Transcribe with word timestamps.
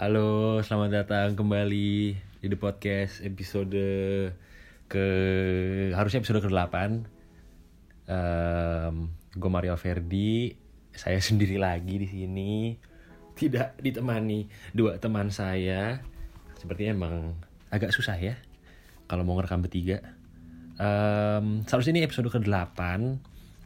Halo, 0.00 0.64
selamat 0.64 0.90
datang 0.96 1.36
kembali 1.36 2.16
di 2.16 2.46
The 2.48 2.56
Podcast 2.56 3.20
episode 3.20 3.84
ke 4.88 5.06
harusnya 5.92 6.24
episode 6.24 6.40
ke-8. 6.40 7.04
Um, 8.08 9.12
gue 9.12 9.50
Mario 9.52 9.76
Verdi, 9.76 10.56
saya 10.96 11.20
sendiri 11.28 11.60
lagi 11.60 12.00
di 12.00 12.08
sini. 12.08 12.80
Tidak 13.36 13.76
ditemani 13.76 14.72
dua 14.72 14.96
teman 14.96 15.28
saya. 15.28 16.00
Sepertinya 16.56 16.96
emang 16.96 17.36
agak 17.68 17.92
susah 17.92 18.16
ya 18.16 18.40
kalau 19.04 19.20
mau 19.28 19.36
ngerekam 19.36 19.60
bertiga. 19.60 20.00
Um, 20.80 21.60
seharusnya 21.68 22.00
ini 22.00 22.08
episode 22.08 22.32
ke-8, 22.32 22.80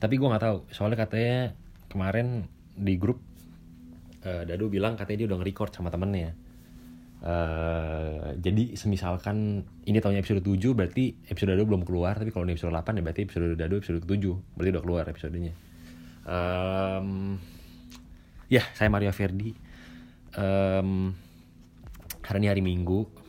tapi 0.02 0.18
gue 0.18 0.26
nggak 0.26 0.42
tahu. 0.42 0.66
Soalnya 0.74 0.98
katanya 0.98 1.54
kemarin 1.86 2.50
di 2.74 2.98
grup 2.98 3.22
uh, 4.24 4.42
Dado 4.48 4.66
bilang 4.72 4.96
katanya 4.96 5.24
dia 5.24 5.28
udah 5.30 5.38
nge-record 5.40 5.70
sama 5.76 5.92
temennya. 5.92 6.32
Uh, 7.24 8.36
jadi 8.36 8.76
semisalkan 8.76 9.64
ini 9.88 9.96
tahunnya 9.96 10.20
episode 10.20 10.44
7 10.44 10.76
berarti 10.76 11.16
episode 11.28 11.56
Dado 11.56 11.64
belum 11.64 11.84
keluar. 11.84 12.16
Tapi 12.16 12.32
kalau 12.32 12.44
ini 12.48 12.56
episode 12.56 12.72
8 12.72 13.00
ya 13.00 13.02
berarti 13.04 13.22
episode 13.24 13.56
Dado 13.56 13.74
episode 13.80 14.00
7 14.04 14.56
berarti 14.56 14.70
udah 14.74 14.82
keluar 14.84 15.04
episodenya. 15.08 15.52
Um, 16.24 17.36
ya 18.48 18.64
saya 18.76 18.88
Mario 18.88 19.12
Verdi. 19.12 19.52
Um, 20.34 21.12
hari 22.24 22.38
ini 22.44 22.48
hari 22.48 22.62
Minggu. 22.64 23.24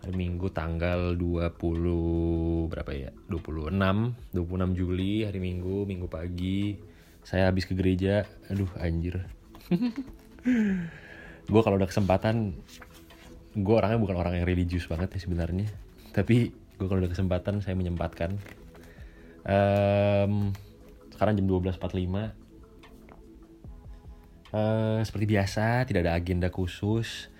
Hari 0.00 0.16
Minggu 0.16 0.48
tanggal 0.48 1.12
20 1.12 2.72
berapa 2.72 2.90
ya? 2.94 3.10
26 3.28 4.32
26 4.32 4.78
Juli 4.78 5.28
hari 5.28 5.38
Minggu 5.42 5.84
Minggu 5.84 6.06
pagi. 6.08 6.78
Saya 7.20 7.50
habis 7.52 7.66
ke 7.68 7.76
gereja. 7.76 8.24
Aduh 8.48 8.70
anjir 8.80 9.39
gue 11.50 11.60
kalau 11.62 11.76
udah 11.78 11.88
kesempatan 11.90 12.54
gue 13.50 13.74
orangnya 13.74 13.98
bukan 13.98 14.16
orang 14.18 14.38
yang 14.38 14.46
religius 14.46 14.86
banget 14.86 15.10
ya 15.18 15.20
sebenarnya. 15.22 15.66
Tapi 16.14 16.50
gue 16.50 16.86
kalau 16.86 17.02
udah 17.02 17.10
kesempatan 17.10 17.62
saya 17.62 17.74
menyempatkan. 17.74 18.38
Um, 19.40 20.52
sekarang 21.16 21.36
jam 21.40 21.48
12.45 21.48 21.80
uh, 24.52 25.00
seperti 25.00 25.26
biasa 25.26 25.88
tidak 25.88 26.00
ada 26.04 26.12
agenda 26.12 26.52
khusus 26.52 27.32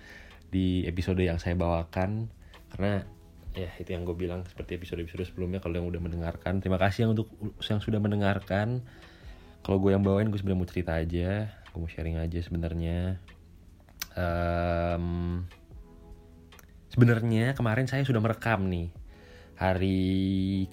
di 0.51 0.83
episode 0.83 1.23
yang 1.23 1.39
saya 1.39 1.55
bawakan. 1.55 2.27
Karena 2.75 3.03
ya 3.51 3.67
itu 3.79 3.91
yang 3.91 4.07
gue 4.07 4.15
bilang 4.15 4.47
seperti 4.47 4.79
episode-episode 4.79 5.27
sebelumnya 5.27 5.59
kalau 5.63 5.79
yang 5.79 5.87
udah 5.87 6.01
mendengarkan. 6.03 6.59
Terima 6.59 6.79
kasih 6.79 7.07
yang 7.07 7.11
untuk 7.15 7.31
yang 7.63 7.79
sudah 7.79 7.99
mendengarkan. 8.03 8.83
Kalau 9.61 9.77
gue 9.77 9.93
yang 9.93 10.03
bawain 10.03 10.27
gue 10.27 10.39
sebenarnya 10.41 10.59
mau 10.59 10.69
cerita 10.69 10.97
aja 10.97 11.60
gue 11.71 11.79
mau 11.79 11.89
sharing 11.89 12.19
aja 12.19 12.39
sebenarnya. 12.43 13.17
Um, 14.11 15.47
sebenarnya 16.91 17.55
kemarin 17.55 17.87
saya 17.87 18.03
sudah 18.03 18.19
merekam 18.19 18.67
nih. 18.67 18.91
Hari 19.55 19.99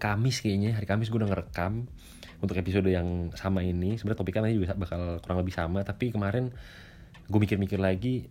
Kamis 0.00 0.40
kayaknya 0.42 0.74
hari 0.74 0.88
Kamis 0.88 1.12
gue 1.12 1.20
udah 1.20 1.30
ngerekam 1.30 1.86
untuk 2.42 2.58
episode 2.58 2.90
yang 2.90 3.30
sama 3.38 3.62
ini. 3.62 3.94
Sebenarnya 3.94 4.18
topiknya 4.18 4.50
juga 4.50 4.74
bakal 4.74 5.22
kurang 5.22 5.38
lebih 5.44 5.54
sama 5.54 5.86
tapi 5.86 6.10
kemarin 6.10 6.50
gue 7.30 7.38
mikir-mikir 7.38 7.78
lagi. 7.78 8.26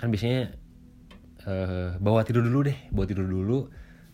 Kan 0.00 0.10
biasanya 0.10 0.56
uh, 1.46 1.96
bawa 2.00 2.26
tidur 2.26 2.44
dulu 2.44 2.66
deh 2.66 2.78
bawa 2.90 3.06
tidur 3.06 3.28
dulu 3.28 3.70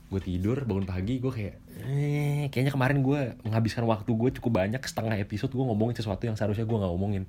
gue 0.07 0.21
tidur 0.23 0.63
bangun 0.63 0.87
pagi 0.87 1.19
gue 1.19 1.33
kayak 1.35 1.55
eh, 1.83 2.47
kayaknya 2.55 2.71
kemarin 2.71 3.03
gue 3.03 3.35
menghabiskan 3.43 3.83
waktu 3.91 4.07
gue 4.07 4.31
cukup 4.39 4.63
banyak 4.63 4.79
setengah 4.87 5.19
episode 5.19 5.51
gue 5.51 5.67
ngomongin 5.67 5.99
sesuatu 5.99 6.31
yang 6.31 6.39
seharusnya 6.39 6.63
gue 6.63 6.79
nggak 6.79 6.93
ngomongin. 6.95 7.25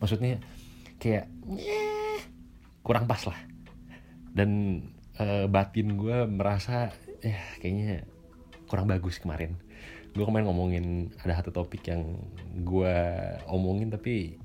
Maksudnya 0.00 0.40
kayak 0.96 1.28
eh, 1.60 2.20
kurang 2.80 3.04
pas 3.04 3.20
lah. 3.28 3.36
Dan 4.32 4.80
uh, 5.20 5.48
batin 5.48 5.96
gue 5.96 6.24
merasa 6.28 6.92
ya 7.20 7.40
kayaknya 7.60 8.08
kurang 8.64 8.88
bagus 8.88 9.20
kemarin. 9.20 9.60
Gue 10.16 10.24
kemarin 10.24 10.48
ngomongin 10.48 11.12
ada 11.20 11.36
satu 11.36 11.52
topik 11.52 11.84
yang 11.84 12.16
gue 12.64 12.96
omongin 13.44 13.92
tapi 13.92 14.40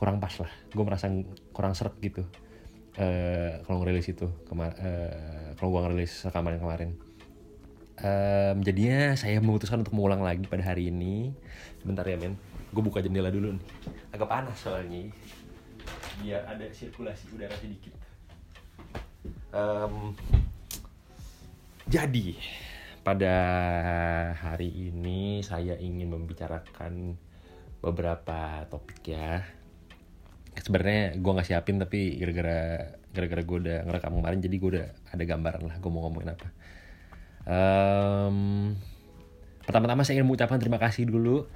kurang 0.00 0.24
pas 0.24 0.32
lah. 0.40 0.52
Gue 0.72 0.84
merasa 0.88 1.12
kurang 1.52 1.76
seret 1.76 2.00
gitu 2.00 2.24
uh, 2.98 3.62
kalau 3.66 3.82
ngerilis 3.82 4.10
itu 4.10 4.26
kemar 4.46 4.74
uh, 4.78 5.54
kalau 5.58 5.68
gue 5.74 5.80
ngerilis 5.86 6.12
rekaman 6.26 6.58
yang 6.58 6.64
kemarin. 6.64 6.90
Um, 7.94 8.56
jadinya 8.66 9.14
saya 9.14 9.38
memutuskan 9.38 9.86
untuk 9.86 9.94
mengulang 9.94 10.22
lagi 10.22 10.44
pada 10.50 10.66
hari 10.66 10.90
ini. 10.90 11.30
Sebentar 11.78 12.02
ya 12.06 12.18
men 12.18 12.34
gue 12.74 12.82
buka 12.82 12.98
jendela 12.98 13.30
dulu 13.30 13.54
nih. 13.54 13.64
Agak 14.10 14.28
panas 14.30 14.58
soalnya. 14.58 15.10
Biar 16.22 16.42
ada 16.46 16.66
sirkulasi 16.70 17.30
udara 17.34 17.54
sedikit. 17.58 17.94
Um, 19.54 20.18
jadi 21.86 22.34
pada 23.06 23.36
hari 24.34 24.72
ini 24.72 25.44
saya 25.44 25.78
ingin 25.78 26.10
membicarakan 26.10 27.14
beberapa 27.84 28.64
topik 28.72 29.04
ya 29.04 29.44
sebenarnya 30.58 31.18
gue 31.18 31.32
nggak 31.34 31.48
siapin 31.48 31.82
tapi 31.82 32.14
gara-gara 32.20 32.94
gara-gara 33.10 33.42
gue 33.42 33.58
udah 33.66 33.78
ngerekam 33.86 34.12
kemarin 34.18 34.38
jadi 34.42 34.56
gue 34.58 34.70
udah 34.74 34.86
ada 35.10 35.24
gambaran 35.26 35.62
lah 35.66 35.76
gue 35.78 35.90
mau 35.90 36.02
ngomongin 36.06 36.30
apa. 36.34 36.48
Um, 37.44 38.38
pertama-tama 39.66 40.02
saya 40.06 40.20
ingin 40.20 40.26
mengucapkan 40.30 40.58
terima 40.62 40.78
kasih 40.78 41.10
dulu. 41.10 41.46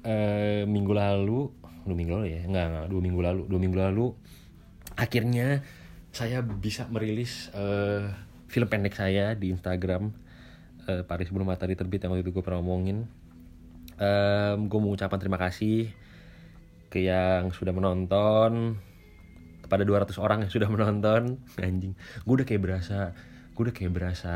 Uh, 0.00 0.64
minggu 0.64 0.96
lalu 0.96 1.52
dua 1.84 1.96
minggu 1.96 2.12
lalu 2.12 2.26
ya? 2.32 2.40
Nggak, 2.48 2.64
nggak 2.72 2.86
dua 2.88 3.00
minggu 3.00 3.20
lalu. 3.20 3.42
Dua 3.48 3.60
minggu 3.60 3.78
lalu 3.78 4.06
akhirnya 4.96 5.62
saya 6.10 6.42
bisa 6.42 6.90
merilis 6.90 7.48
uh, 7.54 8.10
film 8.50 8.68
pendek 8.68 8.96
saya 8.96 9.36
di 9.36 9.52
Instagram. 9.52 10.12
Uh, 10.88 11.04
Paris 11.04 11.28
sebelum 11.28 11.46
matahari 11.46 11.76
terbit 11.76 12.02
yang 12.02 12.16
waktu 12.16 12.24
itu 12.24 12.32
gue 12.32 12.44
pernah 12.44 12.64
ngomongin. 12.64 13.04
Um, 14.00 14.72
gue 14.72 14.78
mau 14.80 14.96
ucapkan 14.96 15.20
terima 15.20 15.36
kasih 15.36 15.92
ke 16.90 17.06
yang 17.06 17.54
sudah 17.54 17.70
menonton 17.70 18.76
kepada 19.62 19.86
200 19.86 20.10
orang 20.18 20.38
yang 20.44 20.52
sudah 20.52 20.66
menonton. 20.66 21.38
Anjing 21.62 21.94
gue 21.96 22.34
udah 22.34 22.46
kayak 22.46 22.62
berasa 22.62 23.14
gue 23.54 23.62
udah 23.70 23.74
kayak 23.74 23.92
berasa 23.94 24.34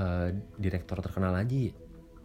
uh, 0.00 0.28
direktor 0.56 1.04
terkenal 1.04 1.36
aja 1.36 1.70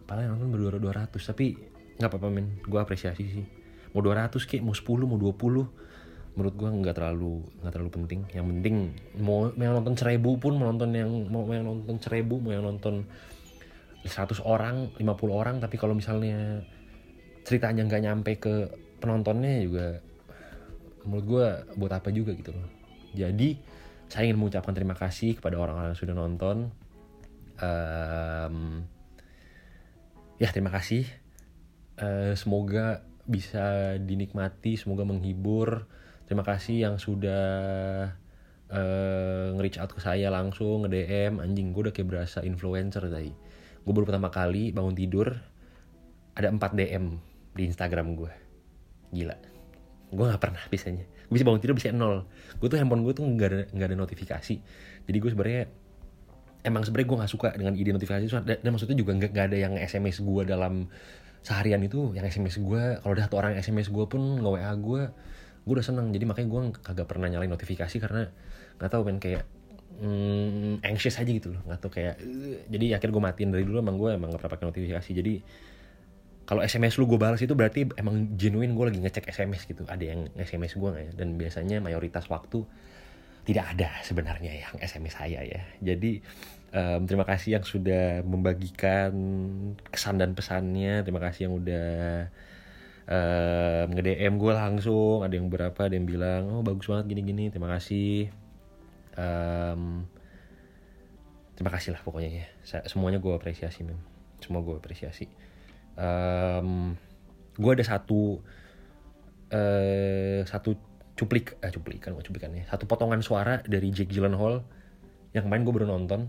paling 0.08 0.26
nonton 0.28 0.48
berdua 0.50 0.80
200 0.80 1.12
tapi 1.12 1.56
nggak 2.00 2.08
apa-apa 2.08 2.28
men 2.32 2.58
gue 2.64 2.80
apresiasi 2.80 3.24
sih. 3.28 3.46
Mau 3.92 4.00
200 4.00 4.32
kayak 4.48 4.64
mau 4.64 4.72
10 4.72 5.04
mau 5.04 5.20
20 5.20 5.92
menurut 6.32 6.54
gue 6.56 6.64
nggak 6.64 6.96
terlalu 6.96 7.44
nggak 7.60 7.72
terlalu 7.76 7.90
penting. 7.92 8.20
Yang 8.32 8.46
penting 8.56 8.76
mau 9.20 9.52
yang 9.52 9.76
nonton 9.76 9.94
seribu 9.94 10.40
pun 10.40 10.56
mau 10.56 10.72
nonton 10.72 10.96
yang 10.96 11.12
mau 11.28 11.44
yang 11.52 11.68
nonton 11.68 12.00
seribu 12.00 12.40
mau 12.40 12.56
yang 12.56 12.64
nonton 12.64 13.04
100 14.02 14.42
orang 14.42 14.90
50 14.98 15.04
orang 15.30 15.62
tapi 15.62 15.78
kalau 15.78 15.94
misalnya 15.94 16.64
ceritanya 17.46 17.86
nggak 17.86 18.02
nyampe 18.02 18.32
ke 18.38 18.54
penontonnya 19.02 19.58
juga 19.66 19.98
menurut 21.02 21.26
gue 21.26 21.46
buat 21.82 21.92
apa 21.92 22.14
juga 22.14 22.38
gitu 22.38 22.54
loh. 22.54 22.70
Jadi 23.12 23.58
saya 24.06 24.30
ingin 24.30 24.38
mengucapkan 24.38 24.72
terima 24.72 24.94
kasih 24.94 25.34
kepada 25.34 25.58
orang-orang 25.58 25.92
yang 25.92 26.00
sudah 26.00 26.14
nonton. 26.14 26.56
Um, 27.58 28.86
ya 30.38 30.48
terima 30.54 30.70
kasih. 30.70 31.04
Uh, 31.98 32.38
semoga 32.38 33.02
bisa 33.26 33.98
dinikmati 33.98 34.78
semoga 34.78 35.02
menghibur. 35.02 35.90
Terima 36.30 36.46
kasih 36.46 36.86
yang 36.86 36.96
sudah 36.96 37.42
uh, 38.72 39.46
nge-reach 39.54 39.78
out 39.78 39.92
ke 39.92 40.00
saya 40.00 40.32
langsung 40.32 40.88
nge-DM 40.88 41.38
anjing 41.44 41.76
gue 41.76 41.88
udah 41.88 41.94
kayak 41.94 42.08
berasa 42.08 42.40
influencer 42.42 43.04
tadi 43.06 43.32
gue 43.82 43.92
baru 43.92 44.06
pertama 44.08 44.30
kali 44.32 44.72
bangun 44.72 44.96
tidur 44.96 45.28
ada 46.32 46.48
4 46.48 46.58
DM 46.78 47.04
di 47.52 47.62
Instagram 47.68 48.16
gue 48.16 48.32
gila. 49.12 49.36
Gue 50.12 50.24
nggak 50.28 50.42
pernah 50.42 50.64
bisanya 50.68 51.06
gue 51.32 51.40
bisa 51.40 51.48
bangun 51.48 51.64
tidur 51.64 51.72
bisa 51.72 51.88
nol. 51.96 52.28
Gue 52.60 52.68
tuh 52.68 52.76
handphone 52.76 53.08
gue 53.08 53.16
tuh 53.16 53.24
nggak 53.24 53.48
ada 53.48 53.60
nggak 53.72 53.88
ada 53.88 53.96
notifikasi. 53.96 54.54
Jadi 55.08 55.16
gue 55.16 55.30
sebenarnya 55.32 55.64
emang 56.68 56.84
sebenarnya 56.84 57.08
gue 57.08 57.18
nggak 57.24 57.32
suka 57.32 57.48
dengan 57.56 57.72
ide 57.72 57.96
notifikasi. 57.96 58.28
Dan, 58.28 58.60
dan 58.60 58.68
maksudnya 58.68 59.00
juga 59.00 59.16
nggak 59.16 59.32
ada 59.32 59.56
yang 59.56 59.80
sms 59.80 60.20
gue 60.20 60.42
dalam 60.44 60.92
seharian 61.40 61.80
itu. 61.80 62.12
Yang 62.12 62.36
sms 62.36 62.60
gue 62.60 62.82
kalau 63.00 63.12
ada 63.16 63.24
satu 63.24 63.40
orang 63.40 63.56
sms 63.56 63.88
gue 63.88 64.04
pun 64.04 64.20
nge 64.44 64.50
wa 64.52 64.72
gue 64.76 65.02
gue 65.64 65.72
udah 65.72 65.86
seneng. 65.88 66.12
Jadi 66.12 66.24
makanya 66.28 66.48
gue 66.52 66.60
kagak 66.84 67.08
pernah 67.08 67.32
nyalain 67.32 67.48
notifikasi 67.48 67.96
karena 67.96 68.28
nggak 68.76 68.90
tahu 68.92 69.08
kan 69.08 69.16
kayak 69.16 69.48
hmm, 70.04 70.84
anxious 70.84 71.16
aja 71.16 71.32
gitu 71.32 71.56
loh. 71.56 71.64
Nggak 71.64 71.80
tahu 71.80 71.96
kayak 71.96 72.20
uh, 72.20 72.60
jadi 72.68 73.00
akhirnya 73.00 73.16
gue 73.16 73.24
matiin 73.24 73.50
dari 73.56 73.64
dulu 73.64 73.80
emang 73.80 73.96
gue 73.96 74.10
emang 74.12 74.28
gak 74.36 74.44
pernah 74.44 74.52
pakai 74.60 74.66
notifikasi. 74.68 75.10
Jadi 75.16 75.34
kalau 76.42 76.60
SMS 76.60 76.98
lu 76.98 77.06
gue 77.06 77.18
balas 77.20 77.38
itu 77.38 77.54
berarti 77.54 77.86
emang 77.94 78.34
genuine 78.34 78.74
gue 78.74 78.84
lagi 78.90 78.98
ngecek 78.98 79.30
SMS 79.30 79.62
gitu. 79.70 79.86
Ada 79.86 80.02
yang 80.02 80.26
SMS 80.34 80.74
gue 80.74 80.88
nggak 80.90 81.04
ya? 81.06 81.12
Dan 81.14 81.28
biasanya 81.38 81.78
mayoritas 81.78 82.26
waktu 82.26 82.66
tidak 83.42 83.74
ada 83.74 83.90
sebenarnya 84.02 84.66
yang 84.66 84.74
SMS 84.82 85.18
saya 85.18 85.42
ya. 85.46 85.62
Jadi 85.78 86.18
um, 86.74 87.06
terima 87.06 87.22
kasih 87.22 87.58
yang 87.58 87.64
sudah 87.66 88.26
membagikan 88.26 89.14
kesan 89.86 90.18
dan 90.18 90.34
pesannya. 90.34 91.06
Terima 91.06 91.22
kasih 91.22 91.46
yang 91.46 91.54
udah 91.62 91.90
uh, 93.06 93.82
nge 93.86 94.02
DM 94.02 94.34
gue 94.38 94.52
langsung. 94.52 95.22
Ada 95.22 95.34
yang 95.38 95.46
berapa? 95.46 95.78
Ada 95.78 95.94
yang 95.94 96.06
bilang 96.10 96.42
oh 96.58 96.62
bagus 96.66 96.90
banget 96.90 97.06
gini 97.06 97.22
gini 97.22 97.44
terima 97.54 97.70
kasih. 97.70 98.34
Um, 99.14 100.10
terima 101.54 101.70
kasih 101.70 101.94
lah 101.94 102.02
pokoknya 102.02 102.30
ya. 102.34 102.46
Semuanya 102.90 103.22
gue 103.22 103.30
apresiasi 103.30 103.86
men. 103.86 103.98
Semua 104.42 104.58
gue 104.58 104.74
apresiasi 104.74 105.30
um, 105.96 106.96
gue 107.56 107.72
ada 107.72 107.84
satu 107.84 108.40
uh, 109.52 110.40
satu 110.44 110.70
cuplik 111.12 111.60
eh 111.60 111.68
cuplikan 111.68 112.16
gue 112.16 112.24
cuplikan 112.24 112.50
ya 112.56 112.64
satu 112.72 112.88
potongan 112.88 113.20
suara 113.20 113.60
dari 113.68 113.92
Jake 113.92 114.08
Gyllenhaal 114.08 114.64
yang 115.32 115.48
kemarin 115.48 115.62
gue 115.64 115.74
baru 115.74 115.86
nonton. 115.88 116.28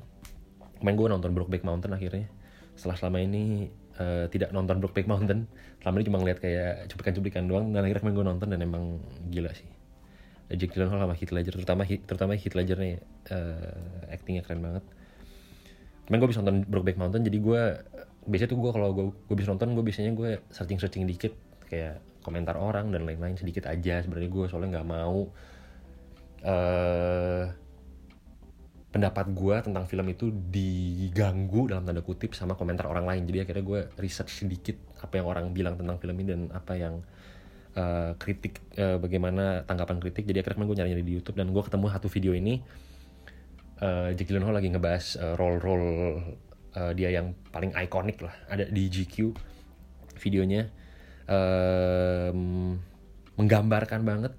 Kemarin 0.80 0.96
gue 1.00 1.08
nonton 1.12 1.32
Brokeback 1.36 1.64
Mountain 1.64 1.92
akhirnya. 1.96 2.28
Setelah 2.76 2.98
selama 3.00 3.18
ini 3.24 3.68
uh, 4.00 4.26
tidak 4.32 4.52
nonton 4.56 4.80
Brokeback 4.80 5.08
Mountain 5.08 5.48
selama 5.84 5.96
ini 6.00 6.06
cuma 6.08 6.18
ngeliat 6.24 6.40
kayak 6.40 6.88
cuplikan-cuplikan 6.92 7.44
doang 7.46 7.76
dan 7.76 7.84
akhirnya 7.84 8.02
kemarin 8.04 8.18
gue 8.18 8.28
nonton 8.36 8.48
dan 8.52 8.60
emang 8.64 8.84
gila 9.30 9.52
sih. 9.52 9.68
Jake 10.54 10.76
Gyllenhaal 10.76 11.08
sama 11.08 11.16
Heath 11.16 11.34
Ledger 11.36 11.54
terutama 11.56 11.84
terutama 11.88 12.32
Heath 12.36 12.56
Ledger 12.56 12.78
nih 12.80 12.96
uh, 13.32 14.12
actingnya 14.12 14.44
keren 14.44 14.64
banget. 14.64 14.84
Kemarin 16.08 16.20
gue 16.20 16.30
bisa 16.32 16.40
nonton 16.44 16.58
Brokeback 16.68 16.98
Mountain 17.00 17.24
jadi 17.28 17.38
gue 17.40 17.62
biasanya 18.28 18.52
tuh 18.56 18.60
gue 18.60 18.72
kalau 18.72 18.90
gue 18.96 19.06
gue 19.12 19.36
bisa 19.36 19.52
nonton 19.52 19.76
gue 19.76 19.84
biasanya 19.84 20.12
gue 20.16 20.42
searching 20.52 20.80
searching 20.80 21.04
dikit. 21.08 21.34
Kayak 21.68 22.04
komentar 22.24 22.56
orang 22.56 22.90
dan 22.94 23.04
lain-lain 23.04 23.36
sedikit 23.36 23.68
aja 23.68 24.00
sebenarnya 24.00 24.32
gue 24.32 24.46
soalnya 24.48 24.80
nggak 24.80 24.88
mau 24.88 25.28
uh, 26.48 27.44
pendapat 28.94 29.26
gue 29.34 29.56
tentang 29.66 29.86
film 29.90 30.06
itu 30.14 30.30
diganggu 30.30 31.66
dalam 31.66 31.84
tanda 31.84 32.06
kutip 32.06 32.38
sama 32.38 32.54
komentar 32.54 32.86
orang 32.86 33.10
lain. 33.10 33.26
Jadi 33.26 33.38
akhirnya 33.42 33.66
gue 33.66 33.80
research 33.98 34.46
sedikit 34.46 34.78
apa 35.02 35.18
yang 35.18 35.28
orang 35.28 35.46
bilang 35.50 35.76
tentang 35.76 35.98
film 35.98 36.14
ini 36.22 36.28
dan 36.30 36.42
apa 36.54 36.78
yang 36.78 37.02
uh, 37.74 38.14
kritik 38.22 38.62
uh, 38.78 39.02
bagaimana 39.02 39.66
tanggapan 39.66 39.98
kritik. 39.98 40.30
Jadi 40.30 40.46
akhirnya 40.46 40.70
gue 40.70 40.78
nyari-nyari 40.78 41.04
di 41.04 41.14
YouTube 41.18 41.42
dan 41.42 41.50
gue 41.50 41.64
ketemu 41.66 41.86
satu 41.90 42.08
video 42.08 42.38
ini 42.38 42.62
uh, 43.82 44.14
Jake 44.14 44.30
Gyllenhaal 44.30 44.62
lagi 44.62 44.70
ngebahas 44.70 45.06
uh, 45.18 45.34
role-role 45.42 45.90
uh, 46.78 46.92
dia 46.94 47.10
yang 47.14 47.34
paling 47.54 47.74
ikonik 47.74 48.22
lah. 48.22 48.34
Ada 48.50 48.70
di 48.70 48.90
GQ 48.90 49.34
videonya. 50.20 50.70
Um, 51.30 52.78
menggambarkan 53.40 54.04
banget. 54.04 54.34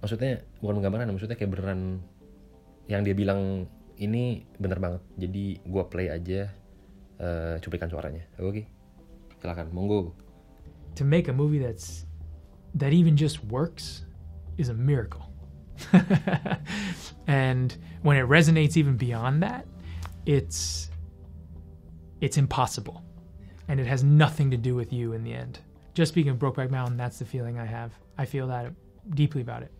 Maksudnya 0.00 0.44
bukan 0.62 0.80
menggambarkan 0.80 1.10
maksudnya 1.10 1.36
kayak 1.36 1.52
beneran 1.56 2.00
yang 2.86 3.02
dia 3.02 3.16
bilang 3.16 3.66
ini 3.98 4.46
bener 4.60 4.78
banget. 4.78 5.02
Jadi 5.18 5.58
gue 5.60 5.84
play 5.90 6.08
aja 6.12 6.52
uh, 7.20 7.56
cuplikan 7.60 7.90
suaranya. 7.90 8.24
Oke 8.38 8.46
okay? 8.46 8.64
silakan 9.42 9.72
monggo. 9.72 10.14
To 10.96 11.04
make 11.04 11.28
a 11.28 11.34
movie 11.34 11.60
that's 11.60 12.06
that 12.76 12.92
even 12.92 13.16
just 13.16 13.44
works 13.44 14.06
is 14.56 14.68
a 14.68 14.76
miracle. 14.76 15.28
And 17.28 17.76
when 18.00 18.16
it 18.16 18.24
resonates 18.24 18.80
even 18.80 18.96
beyond 18.96 19.42
that 19.44 19.68
it's 20.26 20.90
it's 22.20 22.36
impossible 22.36 23.02
and 23.68 23.80
it 23.80 23.86
has 23.86 24.04
nothing 24.04 24.50
to 24.50 24.56
do 24.56 24.74
with 24.74 24.92
you 24.92 25.12
in 25.12 25.22
the 25.22 25.32
end 25.32 25.58
just 25.94 26.12
speaking 26.12 26.30
of 26.30 26.38
brokeback 26.38 26.70
mountain 26.70 26.96
that's 26.96 27.18
the 27.18 27.24
feeling 27.24 27.58
i 27.58 27.64
have 27.64 27.92
i 28.18 28.24
feel 28.24 28.46
that 28.46 28.72
deeply 29.10 29.40
about 29.40 29.62
it 29.62 29.72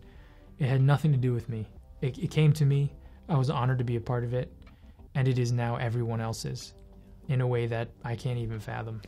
it 0.58 0.66
had 0.66 0.80
nothing 0.80 1.12
to 1.12 1.18
do 1.18 1.32
with 1.32 1.48
me 1.48 1.66
it, 2.00 2.18
it 2.18 2.30
came 2.30 2.52
to 2.54 2.64
me. 2.64 2.92
I 3.28 3.36
was 3.36 3.50
honored 3.50 3.78
to 3.78 3.84
be 3.84 3.96
a 3.96 4.00
part 4.00 4.24
of 4.24 4.34
it, 4.34 4.52
and 5.14 5.26
it 5.26 5.38
is 5.38 5.52
now 5.52 5.76
everyone 5.76 6.20
else's 6.20 6.74
in 7.28 7.40
a 7.40 7.46
way 7.46 7.66
that 7.66 7.88
I 8.04 8.14
can't 8.14 8.38
even 8.38 8.60
fathom. 8.60 9.02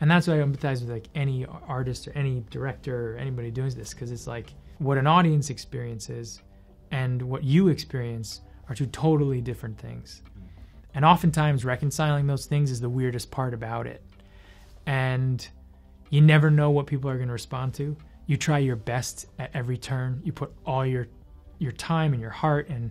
And 0.00 0.10
that's 0.10 0.26
why 0.26 0.34
I 0.34 0.42
empathize 0.42 0.80
with 0.80 0.90
like 0.90 1.08
any 1.14 1.46
artist 1.66 2.08
or 2.08 2.12
any 2.12 2.44
director 2.50 3.12
or 3.12 3.16
anybody 3.16 3.50
doing 3.50 3.70
this 3.70 3.92
because 3.92 4.10
it's 4.10 4.26
like 4.26 4.52
what 4.78 4.98
an 4.98 5.06
audience 5.06 5.48
experiences 5.48 6.42
and 6.90 7.20
what 7.20 7.42
you 7.42 7.68
experience 7.68 8.42
are 8.68 8.74
two 8.74 8.86
totally 8.86 9.40
different 9.40 9.78
things. 9.78 10.22
And 10.96 11.04
oftentimes 11.04 11.62
reconciling 11.62 12.26
those 12.26 12.46
things 12.46 12.70
is 12.70 12.80
the 12.80 12.88
weirdest 12.88 13.30
part 13.30 13.52
about 13.52 13.86
it. 13.86 14.02
And 14.86 15.46
you 16.08 16.22
never 16.22 16.50
know 16.50 16.70
what 16.70 16.86
people 16.86 17.10
are 17.10 17.16
going 17.16 17.28
to 17.28 17.34
respond 17.34 17.74
to. 17.74 17.94
You 18.26 18.38
try 18.38 18.58
your 18.58 18.76
best 18.76 19.26
at 19.38 19.50
every 19.52 19.76
turn. 19.76 20.22
You 20.24 20.32
put 20.32 20.54
all 20.64 20.86
your 20.86 21.06
your 21.58 21.72
time 21.72 22.12
and 22.12 22.20
your 22.20 22.30
heart 22.30 22.70
and 22.70 22.90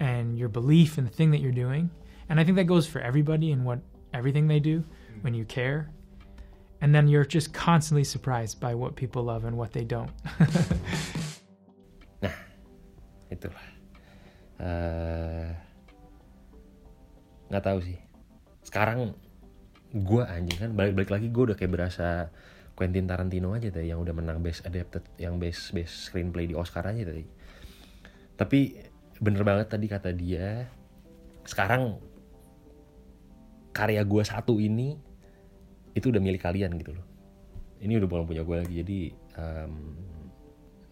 and 0.00 0.38
your 0.38 0.50
belief 0.50 0.98
in 0.98 1.04
the 1.04 1.10
thing 1.10 1.30
that 1.30 1.40
you're 1.40 1.50
doing. 1.50 1.90
And 2.28 2.38
I 2.38 2.44
think 2.44 2.56
that 2.56 2.64
goes 2.64 2.86
for 2.86 3.00
everybody 3.00 3.52
in 3.52 3.64
what 3.64 3.78
everything 4.12 4.48
they 4.48 4.60
do 4.60 4.84
when 5.22 5.32
you 5.32 5.46
care. 5.46 5.90
And 6.82 6.94
then 6.94 7.08
you're 7.08 7.24
just 7.24 7.54
constantly 7.54 8.04
surprised 8.04 8.60
by 8.60 8.74
what 8.74 8.96
people 8.96 9.22
love 9.22 9.46
and 9.46 9.56
what 9.56 9.72
they 9.72 9.84
don't. 9.84 10.10
nah, 12.22 12.28
itulah. 13.32 13.54
Uh, 14.60 15.54
nggak 17.48 17.64
tahu 17.64 17.78
sih. 17.82 17.98
Sekarang 18.66 19.14
gue 19.94 20.22
anjing 20.26 20.58
kan 20.58 20.70
balik-balik 20.74 21.10
lagi 21.14 21.26
gue 21.30 21.42
udah 21.52 21.56
kayak 21.56 21.72
berasa 21.72 22.28
Quentin 22.76 23.08
Tarantino 23.08 23.56
aja 23.56 23.72
tadi 23.72 23.88
yang 23.88 24.04
udah 24.04 24.12
menang 24.12 24.44
best 24.44 24.66
adapted 24.68 25.00
yang 25.16 25.40
best 25.40 25.72
best 25.72 26.10
screenplay 26.10 26.44
di 26.44 26.52
Oscar 26.52 26.84
aja 26.84 27.08
tadi 27.08 27.24
tapi 28.36 28.76
bener 29.16 29.40
banget 29.46 29.72
tadi 29.72 29.86
kata 29.88 30.12
dia 30.12 30.68
sekarang 31.48 31.96
karya 33.72 34.04
gue 34.04 34.22
satu 34.26 34.60
ini 34.60 34.98
itu 35.96 36.12
udah 36.12 36.20
milik 36.20 36.44
kalian 36.44 36.76
gitu 36.76 36.92
loh 36.92 37.06
ini 37.80 37.96
udah 37.96 38.08
bukan 38.08 38.28
punya 38.28 38.44
gue 38.44 38.56
lagi 38.60 38.74
jadi 38.84 39.00
um, 39.40 39.74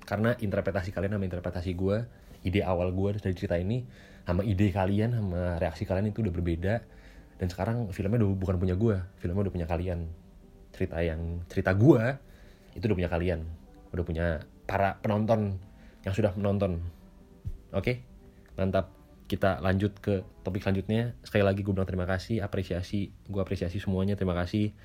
karena 0.08 0.36
interpretasi 0.40 0.92
kalian 0.92 1.20
sama 1.20 1.28
interpretasi 1.28 1.76
gue 1.76 1.96
ide 2.44 2.60
awal 2.64 2.92
gue 2.92 3.20
dari 3.20 3.36
cerita 3.36 3.60
ini 3.60 3.84
sama 4.24 4.40
ide 4.42 4.72
kalian 4.72 5.20
sama 5.20 5.60
reaksi 5.60 5.84
kalian 5.84 6.10
itu 6.10 6.24
udah 6.24 6.34
berbeda. 6.34 6.74
Dan 7.34 7.46
sekarang 7.50 7.90
filmnya 7.90 8.24
udah 8.24 8.30
bukan 8.38 8.56
punya 8.56 8.74
gue 8.78 8.96
filmnya 9.20 9.48
udah 9.48 9.54
punya 9.54 9.68
kalian. 9.68 10.08
Cerita 10.74 10.98
yang 11.04 11.44
cerita 11.46 11.70
gue 11.76 12.02
itu 12.74 12.84
udah 12.88 12.96
punya 12.96 13.10
kalian. 13.12 13.40
Udah 13.94 14.04
punya 14.04 14.26
para 14.64 14.96
penonton 15.00 15.60
yang 16.04 16.14
sudah 16.16 16.32
menonton. 16.36 16.80
Oke, 17.72 18.04
mantap. 18.56 18.92
Kita 19.24 19.56
lanjut 19.64 19.96
ke 20.04 20.20
topik 20.44 20.60
selanjutnya. 20.60 21.16
Sekali 21.24 21.42
lagi 21.42 21.64
gue 21.64 21.72
bilang 21.72 21.88
terima 21.88 22.04
kasih, 22.04 22.44
apresiasi, 22.44 23.08
gue 23.24 23.40
apresiasi 23.40 23.80
semuanya, 23.80 24.20
terima 24.20 24.36
kasih. 24.36 24.76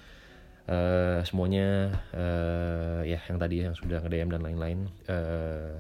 Uh, 0.70 1.20
semuanya 1.26 1.98
uh, 2.14 3.02
ya 3.02 3.20
yang 3.26 3.42
tadi 3.42 3.66
yang 3.66 3.76
sudah 3.76 4.00
nge 4.00 4.10
DM 4.10 4.32
dan 4.32 4.42
lain-lain. 4.42 4.88
Uh, 5.12 5.76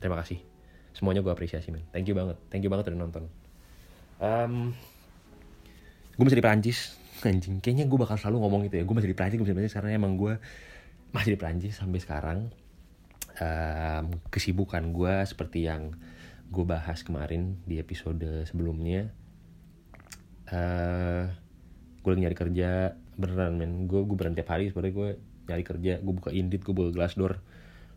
terima 0.00 0.16
kasih, 0.24 0.47
semuanya 0.98 1.22
gue 1.22 1.30
apresiasi 1.30 1.70
men. 1.70 1.86
Thank 1.94 2.10
you 2.10 2.18
banget, 2.18 2.36
thank 2.50 2.66
you 2.66 2.70
banget 2.70 2.90
udah 2.90 2.98
nonton. 2.98 3.24
Um, 4.18 4.74
gue 6.18 6.24
masih 6.26 6.42
di 6.42 6.44
Prancis, 6.44 6.98
anjing. 7.28 7.62
Kayaknya 7.62 7.86
gue 7.86 7.98
bakal 7.98 8.18
selalu 8.18 8.42
ngomong 8.42 8.60
gitu 8.66 8.82
ya. 8.82 8.84
Gue 8.84 8.98
masih 8.98 9.14
di 9.14 9.16
Prancis, 9.16 9.38
gue 9.38 9.46
masih 9.46 9.70
di 9.70 9.70
karena 9.70 9.94
emang 9.94 10.18
gue 10.18 10.34
masih 11.14 11.30
di 11.34 11.38
Prancis 11.38 11.78
sampai 11.78 12.02
sekarang. 12.02 12.50
Um, 13.38 14.18
kesibukan 14.34 14.90
gue 14.90 15.22
seperti 15.22 15.70
yang 15.70 15.94
gue 16.50 16.64
bahas 16.66 17.06
kemarin 17.06 17.60
di 17.68 17.78
episode 17.78 18.24
sebelumnya 18.48 19.12
uh, 20.48 21.28
gue 22.00 22.10
lagi 22.10 22.22
nyari 22.24 22.36
kerja 22.36 22.96
beneran 23.20 23.60
men 23.60 23.72
gue 23.84 24.00
gue 24.00 24.16
berhenti 24.16 24.40
tiap 24.40 24.56
hari 24.56 24.72
sebenarnya 24.72 24.94
gue 24.96 25.08
nyari 25.48 25.64
kerja 25.64 25.92
gue 26.00 26.14
buka 26.14 26.30
Indeed 26.32 26.64
gue 26.64 26.72
buka 26.72 26.90
Glassdoor 26.96 27.36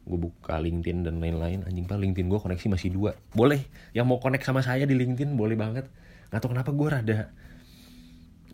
gue 0.01 0.17
buka 0.17 0.58
LinkedIn 0.58 1.05
dan 1.05 1.22
lain-lain. 1.22 1.62
Anjing 1.65 1.86
pak 1.86 2.01
LinkedIn 2.01 2.27
gue 2.27 2.39
koneksi 2.41 2.67
masih 2.74 2.89
dua. 2.93 3.13
Boleh 3.38 3.62
yang 3.93 4.10
mau 4.10 4.17
connect 4.17 4.46
sama 4.46 4.65
saya 4.65 4.89
di 4.89 4.98
LinkedIn 4.98 5.38
boleh 5.38 5.53
banget. 5.53 5.86
Nggak 6.29 6.39
tahu 6.41 6.51
kenapa 6.58 6.72
gue 6.74 6.88
rada 6.89 7.20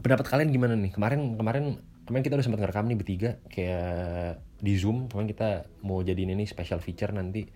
pendapat 0.04 0.26
kalian 0.28 0.50
gimana 0.52 0.74
nih? 0.76 0.92
Kemarin 0.94 1.40
kemarin 1.40 1.66
kemarin 2.08 2.24
kita 2.24 2.34
udah 2.40 2.46
sempat 2.46 2.60
ngerekam 2.64 2.86
nih 2.92 2.98
bertiga 3.00 3.30
kayak 3.48 4.44
di 4.60 4.74
zoom. 4.76 5.08
Kemarin 5.08 5.30
kita 5.32 5.50
mau 5.88 6.04
jadiin 6.04 6.36
ini 6.36 6.44
special 6.44 6.84
feature 6.84 7.12
nanti. 7.16 7.48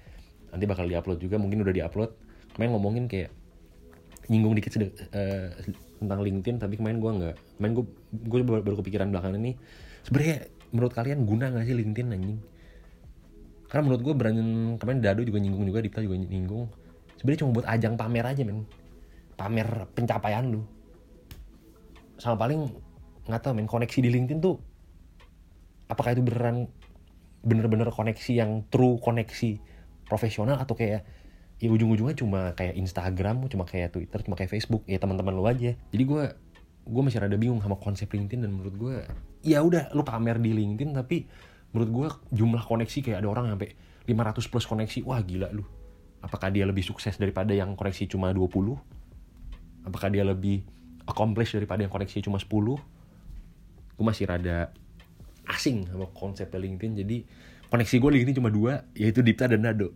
Nanti 0.51 0.65
bakal 0.67 0.87
diupload 0.87 1.19
juga 1.19 1.35
mungkin 1.35 1.63
udah 1.63 1.73
diupload. 1.75 2.11
Kemarin 2.55 2.71
ngomongin 2.75 3.05
kayak 3.11 3.31
nyinggung 4.31 4.55
dikit 4.55 4.71
sedek, 4.71 4.95
uh, 5.11 5.51
tentang 5.99 6.19
LinkedIn 6.23 6.55
tapi 6.63 6.79
kemarin 6.79 7.03
gue 7.03 7.11
nggak. 7.11 7.35
Kemarin 7.59 7.73
gue 7.75 7.85
gue 8.15 8.39
baru, 8.47 8.61
baru 8.63 8.75
kepikiran 8.79 9.11
belakangan 9.11 9.37
ini. 9.39 9.59
Sebenarnya 10.07 10.47
menurut 10.71 10.93
kalian 10.95 11.27
guna 11.27 11.51
nggak 11.51 11.67
sih 11.67 11.75
LinkedIn 11.75 12.09
anjing 12.15 12.39
karena 13.71 13.87
menurut 13.87 14.01
gue 14.03 14.13
berani 14.19 14.43
kemarin 14.75 14.99
Dado 14.99 15.23
juga 15.23 15.39
nyinggung 15.39 15.63
juga 15.63 15.79
Dipta 15.79 16.03
juga 16.03 16.19
nyinggung. 16.19 16.67
Sebenarnya 17.15 17.39
cuma 17.47 17.51
buat 17.55 17.67
ajang 17.71 17.95
pamer 17.95 18.25
aja 18.27 18.43
men. 18.43 18.67
Pamer 19.39 19.87
pencapaian 19.95 20.43
lu. 20.43 20.67
Sama 22.19 22.35
paling 22.35 22.67
nggak 23.31 23.39
tahu 23.39 23.55
men 23.55 23.71
koneksi 23.71 23.99
di 24.03 24.09
LinkedIn 24.11 24.43
tuh 24.43 24.59
apakah 25.87 26.11
itu 26.11 26.19
beneran 26.19 26.67
bener-bener 27.47 27.87
koneksi 27.87 28.31
yang 28.35 28.67
true 28.67 28.99
koneksi 28.99 29.55
profesional 30.03 30.59
atau 30.59 30.75
kayak 30.75 31.07
ya 31.63 31.69
ujung-ujungnya 31.71 32.17
cuma 32.19 32.51
kayak 32.57 32.75
Instagram 32.75 33.47
cuma 33.47 33.63
kayak 33.63 33.95
Twitter 33.95 34.19
cuma 34.27 34.35
kayak 34.35 34.51
Facebook 34.51 34.83
ya 34.83 34.99
teman-teman 34.99 35.31
lu 35.31 35.47
aja. 35.47 35.71
Jadi 35.95 36.03
gue 36.03 36.23
gue 36.81 37.01
masih 37.07 37.23
rada 37.23 37.39
bingung 37.39 37.63
sama 37.63 37.79
konsep 37.79 38.11
LinkedIn 38.11 38.43
dan 38.43 38.51
menurut 38.51 38.75
gue 38.75 38.95
ya 39.47 39.63
udah 39.63 39.95
lu 39.95 40.03
pamer 40.03 40.43
di 40.43 40.51
LinkedIn 40.51 40.91
tapi 40.91 41.23
menurut 41.71 41.89
gue 41.89 42.07
jumlah 42.35 42.63
koneksi 42.63 42.99
kayak 43.01 43.17
ada 43.23 43.29
orang 43.31 43.51
sampai 43.51 43.75
500 44.07 44.51
plus 44.51 44.65
koneksi 44.67 44.99
wah 45.07 45.19
gila 45.23 45.49
lu. 45.55 45.63
Apakah 46.21 46.53
dia 46.53 46.67
lebih 46.69 46.85
sukses 46.85 47.17
daripada 47.17 47.55
yang 47.55 47.73
koneksi 47.73 48.11
cuma 48.11 48.29
20 48.29 48.77
apakah 49.81 50.13
dia 50.13 50.21
lebih 50.21 50.61
accomplish 51.09 51.57
daripada 51.57 51.81
yang 51.81 51.89
koneksi 51.89 52.21
cuma 52.21 52.37
10 52.37 52.47
gue 53.97 54.05
masih 54.05 54.29
rada 54.29 54.69
asing 55.49 55.89
sama 55.89 56.05
konsep 56.13 56.53
LinkedIn 56.53 57.01
jadi 57.01 57.25
koneksi 57.71 57.95
gue 57.97 58.09
LinkedIn 58.19 58.35
cuma 58.37 58.51
dua 58.51 58.83
yaitu 58.93 59.23
Dipta 59.23 59.47
dan 59.47 59.63
Nado. 59.63 59.95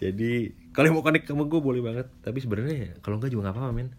Jadi 0.00 0.56
kalau 0.72 0.96
mau 0.96 1.04
connect 1.04 1.28
sama 1.28 1.44
gue 1.44 1.60
boleh 1.60 1.84
banget. 1.84 2.08
Tapi 2.24 2.40
sebenarnya 2.40 2.96
kalau 3.04 3.20
enggak 3.20 3.30
juga 3.36 3.52
nggak 3.52 3.56
apa-apa 3.60 3.76
men. 3.76 3.92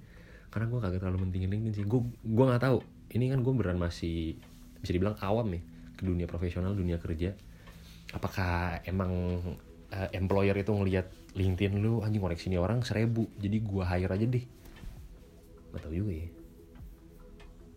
Karena 0.49 0.65
gue 0.73 0.79
kagak 0.81 0.99
terlalu 1.05 1.29
pentingin 1.29 1.49
LinkedIn 1.53 1.73
sih. 1.77 1.85
Gue 1.85 2.09
gue 2.25 2.45
nggak 2.49 2.63
tahu. 2.65 2.81
Ini 3.13 3.29
kan 3.29 3.45
gue 3.45 3.53
beneran 3.53 3.77
masih 3.77 4.41
bisa 4.83 4.91
dibilang 4.91 5.15
awam 5.23 5.47
ya 5.55 5.61
ke 5.95 6.03
dunia 6.03 6.27
profesional 6.27 6.75
dunia 6.75 6.99
kerja. 6.99 7.31
Apakah 8.11 8.83
emang 8.83 9.11
uh, 9.89 10.09
employer 10.11 10.53
itu 10.59 10.75
ngelihat 10.75 11.07
LinkedIn 11.33 11.79
lu 11.79 12.03
anjing 12.03 12.21
koneksi 12.21 12.45
ini 12.51 12.57
orang 12.59 12.83
seribu 12.83 13.25
jadi 13.39 13.57
gue 13.63 13.83
hire 13.87 14.11
aja 14.11 14.25
deh. 14.27 14.45
Nggak 15.71 15.81
tahu 15.81 15.93
juga 15.95 16.11
ya. 16.13 16.27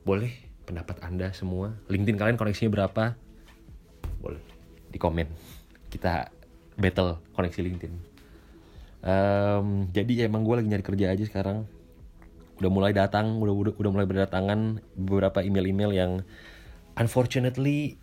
Boleh 0.03 0.33
pendapat 0.67 0.99
anda 1.07 1.31
semua. 1.31 1.79
LinkedIn 1.87 2.19
kalian 2.19 2.37
koneksinya 2.37 2.75
berapa? 2.75 3.15
Boleh 4.19 4.43
di 4.91 4.99
komen. 4.99 5.31
Kita 5.89 6.29
battle 6.77 7.23
koneksi 7.33 7.61
LinkedIn. 7.63 7.95
Um, 9.07 9.87
jadi 9.95 10.27
emang 10.27 10.43
gue 10.43 10.59
lagi 10.59 10.69
nyari 10.69 10.85
kerja 10.85 11.15
aja 11.15 11.25
sekarang. 11.25 11.65
Udah 12.57 12.71
mulai 12.73 12.93
datang 12.97 13.39
udah 13.39 13.53
udah, 13.53 13.73
udah 13.79 13.91
mulai 13.93 14.09
berdatangan 14.09 14.81
beberapa 14.97 15.45
email-email 15.45 15.93
yang 15.93 16.13
unfortunately 16.97 18.01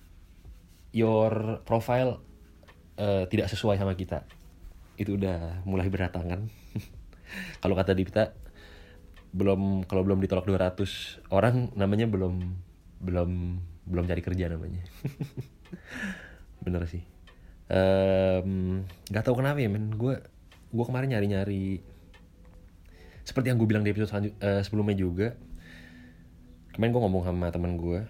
your 0.93 1.61
profile 1.65 2.21
uh, 3.01 3.25
tidak 3.27 3.49
sesuai 3.49 3.81
sama 3.81 3.97
kita. 3.97 4.23
Itu 4.95 5.17
udah 5.17 5.65
mulai 5.65 5.89
berdatangan 5.89 6.45
kalau 7.61 7.73
kata 7.73 7.97
Dipta 7.97 8.37
belum 9.33 9.89
kalau 9.89 10.05
belum 10.05 10.21
ditolak 10.21 10.45
200 10.45 11.33
orang 11.33 11.73
namanya 11.73 12.05
belum 12.05 12.53
belum 13.01 13.29
belum 13.89 14.05
cari 14.05 14.21
kerja 14.21 14.53
namanya. 14.53 14.85
Bener 16.65 16.85
sih. 16.85 17.01
Nggak 19.09 19.23
um, 19.23 19.25
tahu 19.25 19.35
kenapa 19.41 19.57
ya 19.57 19.73
men. 19.73 19.97
Gue 19.97 20.21
gue 20.69 20.85
kemarin 20.85 21.09
nyari 21.09 21.27
nyari 21.29 21.65
seperti 23.23 23.49
yang 23.49 23.57
gue 23.57 23.67
bilang 23.67 23.83
di 23.87 23.91
episode 23.93 24.35
uh, 24.43 24.61
sebelumnya 24.61 24.99
juga 24.99 25.27
kemarin 26.75 26.91
gue 26.91 27.01
ngomong 27.01 27.23
sama 27.23 27.47
teman 27.53 27.79
gue 27.79 28.03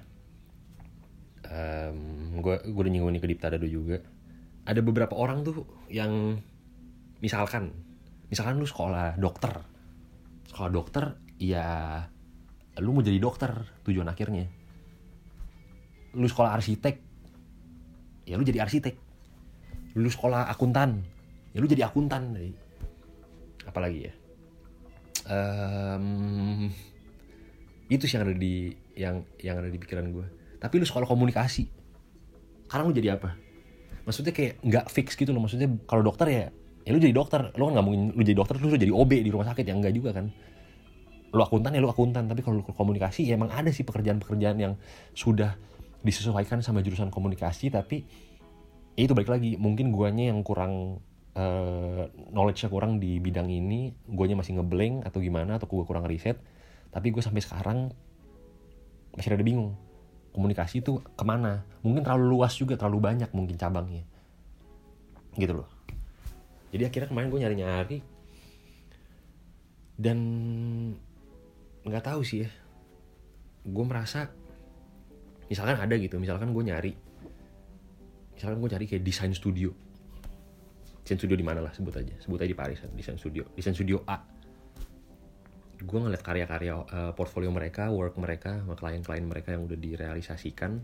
um, 1.53 2.41
gue 2.41 2.55
gue 2.65 2.81
udah 2.81 2.91
nyinggung 2.91 3.13
ini 3.13 3.21
ke 3.21 3.29
Dipta 3.29 3.53
Dado 3.53 3.69
juga. 3.69 4.01
Ada 4.63 4.79
beberapa 4.81 5.13
orang 5.13 5.45
tuh 5.45 5.85
yang 5.91 6.39
misalkan 7.21 7.71
misalkan 8.27 8.57
lu 8.57 8.65
sekolah 8.65 9.19
dokter. 9.19 9.53
Sekolah 10.49 10.69
dokter 10.73 11.03
ya 11.37 11.99
lu 12.81 12.89
mau 12.97 13.05
jadi 13.05 13.19
dokter 13.21 13.53
tujuan 13.85 14.09
akhirnya. 14.09 14.49
Lu 16.17 16.25
sekolah 16.25 16.57
arsitek 16.57 16.95
ya 18.25 18.35
lu 18.39 18.43
jadi 18.43 18.65
arsitek. 18.65 18.95
Lu 19.99 20.09
sekolah 20.09 20.49
akuntan 20.49 21.05
ya 21.53 21.61
lu 21.61 21.69
jadi 21.69 21.85
akuntan 21.85 22.33
apalagi 23.69 24.09
ya? 24.09 24.13
Um, 25.23 26.67
itu 27.87 28.03
sih 28.03 28.19
yang 28.19 28.27
ada 28.27 28.35
di 28.35 28.75
yang 28.99 29.23
yang 29.39 29.55
ada 29.63 29.71
di 29.71 29.79
pikiran 29.79 30.11
gue 30.11 30.42
tapi 30.63 30.79
lu 30.79 30.87
sekolah 30.87 31.03
komunikasi. 31.03 31.67
Sekarang 32.71 32.87
lu 32.87 32.95
jadi 32.95 33.19
apa? 33.19 33.35
Maksudnya 34.07 34.31
kayak 34.31 34.63
nggak 34.63 34.85
fix 34.87 35.19
gitu 35.19 35.35
loh. 35.35 35.43
Maksudnya 35.43 35.67
kalau 35.83 36.07
dokter 36.07 36.31
ya 36.31 36.47
ya 36.87 36.91
lu 36.95 37.03
jadi 37.03 37.11
dokter. 37.11 37.51
Lu 37.59 37.67
kan 37.67 37.75
nggak 37.75 37.85
mungkin 37.85 38.01
lu 38.15 38.23
jadi 38.23 38.37
dokter 38.39 38.55
lu 38.63 38.71
jadi 38.71 38.95
OB 38.95 39.11
di 39.11 39.27
rumah 39.27 39.51
sakit. 39.51 39.67
Yang 39.67 39.77
enggak 39.83 39.93
juga 39.99 40.09
kan. 40.15 40.31
Lu 41.35 41.41
akuntan 41.43 41.75
ya 41.75 41.83
lu 41.83 41.91
akuntan. 41.91 42.31
Tapi 42.31 42.39
kalau 42.39 42.63
lu 42.63 42.63
komunikasi 42.63 43.27
ya 43.27 43.35
emang 43.35 43.51
ada 43.51 43.67
sih 43.75 43.83
pekerjaan-pekerjaan 43.83 44.55
yang 44.55 44.79
sudah 45.11 45.59
disesuaikan 45.99 46.63
sama 46.63 46.79
jurusan 46.79 47.11
komunikasi. 47.11 47.67
Tapi 47.67 48.07
ya 48.95 49.03
itu 49.03 49.11
balik 49.11 49.35
lagi. 49.35 49.59
Mungkin 49.59 49.91
guanya 49.91 50.31
yang 50.31 50.47
kurang 50.47 51.03
uh, 51.35 52.07
knowledge-nya 52.31 52.71
kurang 52.71 53.03
di 53.03 53.19
bidang 53.19 53.51
ini. 53.51 53.91
Guanya 54.07 54.39
masih 54.39 54.63
ngeblank 54.63 55.11
atau 55.11 55.19
gimana 55.19 55.59
atau 55.59 55.67
gue 55.67 55.83
kurang 55.83 56.07
riset. 56.07 56.39
Tapi 56.87 57.11
gue 57.11 57.19
sampai 57.19 57.43
sekarang 57.43 57.91
masih 59.11 59.35
ada 59.35 59.43
bingung 59.43 59.75
komunikasi 60.33 60.81
itu 60.81 60.99
ke 60.99 61.23
mana? 61.23 61.61
Mungkin 61.85 62.01
terlalu 62.01 62.33
luas 62.33 62.57
juga 62.57 62.73
terlalu 62.73 62.99
banyak 62.99 63.29
mungkin 63.31 63.55
cabangnya. 63.55 64.03
Gitu 65.37 65.53
loh. 65.53 65.69
Jadi 66.73 66.89
akhirnya 66.89 67.09
kemarin 67.13 67.29
gue 67.29 67.39
nyari-nyari 67.45 67.97
dan 69.93 70.17
nggak 71.85 72.03
tahu 72.03 72.25
sih 72.25 72.43
ya. 72.43 72.51
Gue 73.63 73.85
merasa 73.85 74.27
misalkan 75.47 75.77
ada 75.77 75.93
gitu 76.01 76.17
misalkan 76.17 76.49
gue 76.49 76.63
nyari 76.65 76.91
misalkan 78.33 78.57
gue 78.57 78.69
cari 78.73 78.85
kayak 78.89 79.05
desain 79.05 79.31
studio. 79.37 79.69
Desain 81.05 81.21
studio 81.21 81.37
di 81.37 81.45
mana 81.45 81.61
lah 81.61 81.69
sebut 81.77 81.93
aja. 81.93 82.17
Sebut 82.17 82.41
aja 82.41 82.49
di 82.49 82.57
Paris 82.57 82.81
desain 82.97 83.21
studio. 83.21 83.45
Desain 83.53 83.77
studio 83.77 84.01
A 84.09 84.32
gue 85.83 85.99
ngeliat 85.99 86.23
karya-karya 86.23 86.73
uh, 86.73 87.11
portfolio 87.11 87.51
mereka 87.51 87.91
work 87.91 88.15
mereka 88.15 88.63
sama 88.63 88.79
klien-klien 88.79 89.25
mereka 89.27 89.51
yang 89.51 89.67
udah 89.67 89.77
direalisasikan. 89.77 90.79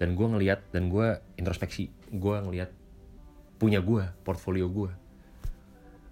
Dan 0.00 0.16
gue 0.16 0.26
ngeliat 0.26 0.72
dan 0.72 0.88
gue 0.88 1.20
introspeksi 1.36 1.92
gue 2.08 2.36
ngeliat 2.40 2.70
punya 3.60 3.84
gue 3.84 4.00
portfolio 4.24 4.72
gue 4.72 4.88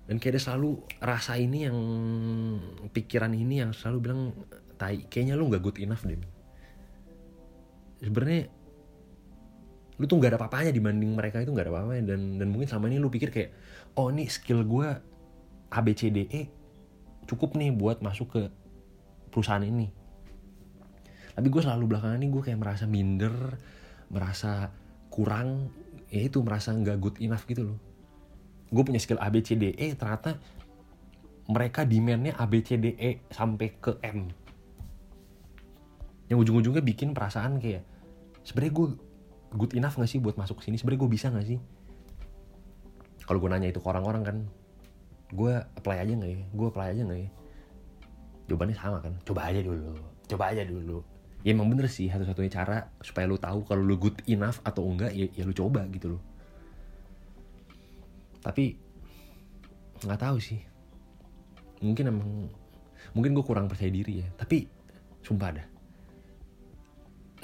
dan 0.09 0.17
kayak 0.21 0.37
ada 0.37 0.41
selalu 0.41 0.85
rasa 1.01 1.37
ini 1.41 1.65
yang 1.65 1.79
pikiran 2.93 3.33
ini 3.33 3.65
yang 3.65 3.73
selalu 3.73 3.99
bilang 4.05 4.21
tai 4.77 5.09
kayaknya 5.09 5.37
lu 5.37 5.49
nggak 5.49 5.65
good 5.65 5.81
enough 5.81 6.05
deh 6.05 6.17
sebenarnya 8.01 8.49
lu 9.99 10.05
tuh 10.07 10.17
nggak 10.23 10.31
ada 10.31 10.39
apa-apanya 10.39 10.71
dibanding 10.71 11.11
mereka 11.11 11.43
itu 11.43 11.51
nggak 11.51 11.67
ada 11.67 11.73
apa-apanya. 11.75 12.05
Dan 12.15 12.39
dan 12.39 12.49
mungkin 12.55 12.71
selama 12.71 12.87
ini 12.87 12.99
lu 13.03 13.11
pikir 13.11 13.35
kayak 13.35 13.51
oh 13.99 14.15
ini 14.15 14.31
skill 14.31 14.63
gue 14.63 14.89
ABCDE 15.75 16.58
cukup 17.29 17.55
nih 17.55 17.71
buat 17.71 18.01
masuk 18.01 18.29
ke 18.33 18.43
perusahaan 19.29 19.63
ini. 19.63 19.93
Tapi 21.37 21.47
gue 21.53 21.63
selalu 21.63 21.95
belakangan 21.95 22.19
ini 22.19 22.29
gue 22.33 22.43
kayak 22.43 22.59
merasa 22.59 22.85
minder 22.89 23.35
merasa 24.09 24.73
kurang 25.13 25.69
ya 26.09 26.25
itu 26.25 26.41
merasa 26.41 26.73
nggak 26.73 26.97
good 26.99 27.17
enough 27.21 27.45
gitu 27.45 27.71
loh. 27.73 27.79
Gue 28.73 28.83
punya 28.83 28.99
skill 28.99 29.21
A 29.21 29.29
B 29.29 29.45
C 29.45 29.55
D 29.55 29.77
E 29.77 29.93
ternyata 29.95 30.41
mereka 31.49 31.85
demandnya 31.85 32.35
A 32.41 32.49
B 32.49 32.65
C 32.65 32.81
D 32.81 32.97
E 32.97 33.23
sampai 33.29 33.69
ke 33.77 34.01
M. 34.03 34.33
Yang 36.29 36.39
ujung-ujungnya 36.49 36.85
bikin 36.85 37.17
perasaan 37.17 37.61
kayak 37.61 37.85
sebenarnya 38.45 38.73
gue 38.75 38.89
good 39.57 39.73
enough 39.77 39.97
gak 39.97 40.09
sih 40.09 40.21
buat 40.21 40.37
masuk 40.37 40.61
sini? 40.61 40.77
Sebenarnya 40.77 41.01
gue 41.05 41.11
bisa 41.13 41.27
gak 41.33 41.47
sih? 41.49 41.57
Kalau 43.25 43.41
gue 43.41 43.49
nanya 43.49 43.73
itu 43.73 43.81
ke 43.81 43.89
orang-orang 43.89 44.23
kan 44.25 44.37
gue 45.29 45.53
apply 45.77 45.97
aja 46.01 46.13
gak 46.17 46.31
ya? 46.31 46.41
Gue 46.57 46.67
apply 46.73 46.89
aja 46.97 47.03
gak 47.05 47.21
ya? 47.21 47.31
Jawabannya 48.49 48.77
sama 48.77 48.99
kan? 49.05 49.15
Coba 49.25 49.53
aja 49.53 49.61
dulu. 49.61 49.93
Coba 50.25 50.45
aja 50.53 50.63
dulu. 50.65 51.05
Ya 51.47 51.55
emang 51.55 51.71
bener 51.71 51.87
sih 51.87 52.11
satu-satunya 52.11 52.51
cara 52.51 52.91
supaya 53.05 53.29
lu 53.29 53.39
tahu 53.39 53.63
kalau 53.63 53.85
lu 53.85 53.95
good 53.95 54.19
enough 54.27 54.59
atau 54.67 54.83
enggak 54.89 55.15
ya, 55.15 55.31
ya 55.31 55.45
lu 55.45 55.55
coba 55.55 55.85
gitu 55.93 56.17
loh. 56.17 56.23
Tapi 58.43 58.75
nggak 60.03 60.21
tahu 60.21 60.37
sih. 60.41 60.59
Mungkin 61.85 62.05
emang 62.11 62.31
mungkin 63.15 63.31
gue 63.37 63.45
kurang 63.45 63.71
percaya 63.71 63.93
diri 63.93 64.25
ya. 64.25 64.29
Tapi 64.35 64.67
sumpah 65.23 65.51
dah. 65.55 65.67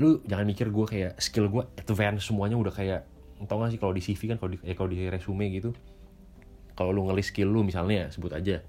Lu 0.03 0.19
jangan 0.27 0.49
mikir 0.49 0.75
gue 0.75 0.87
kayak 0.89 1.13
skill 1.23 1.47
gue 1.53 1.63
advance 1.79 2.27
semuanya 2.27 2.59
udah 2.59 2.75
kayak 2.75 3.07
tau 3.45 3.61
gak 3.61 3.77
sih 3.77 3.81
kalau 3.83 3.93
di 3.93 4.01
CV 4.01 4.21
kan 4.33 4.39
kalau 4.41 4.57
di 4.57 4.59
ya 4.65 4.73
kalau 4.73 4.89
di 4.89 5.05
resume 5.11 5.53
gitu 5.53 5.77
kalau 6.75 6.91
lu 6.91 7.07
ngelis 7.07 7.31
skill 7.31 7.51
lu 7.51 7.63
misalnya 7.63 8.11
sebut 8.11 8.35
aja. 8.35 8.63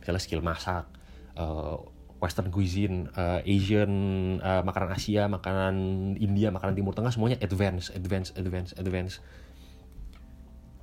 Misalnya 0.00 0.22
skill 0.22 0.40
masak 0.40 0.88
uh, 1.36 1.76
western 2.20 2.52
cuisine 2.52 3.08
uh, 3.16 3.40
Asian 3.44 3.92
uh, 4.40 4.60
makanan 4.64 4.92
Asia 4.92 5.24
makanan 5.28 5.74
India 6.20 6.52
makanan 6.52 6.76
Timur 6.76 6.92
Tengah 6.92 7.12
semuanya 7.12 7.40
advance 7.40 7.88
advance 7.92 8.32
advance 8.36 8.70
advance. 8.76 9.14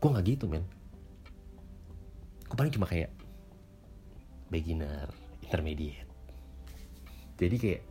Gue 0.01 0.09
nggak 0.13 0.25
gitu 0.25 0.45
men. 0.49 0.65
Gue 2.49 2.57
paling 2.57 2.73
cuma 2.73 2.89
kayak 2.89 3.13
beginner 4.49 5.09
intermediate. 5.45 6.09
Jadi 7.37 7.55
kayak 7.57 7.81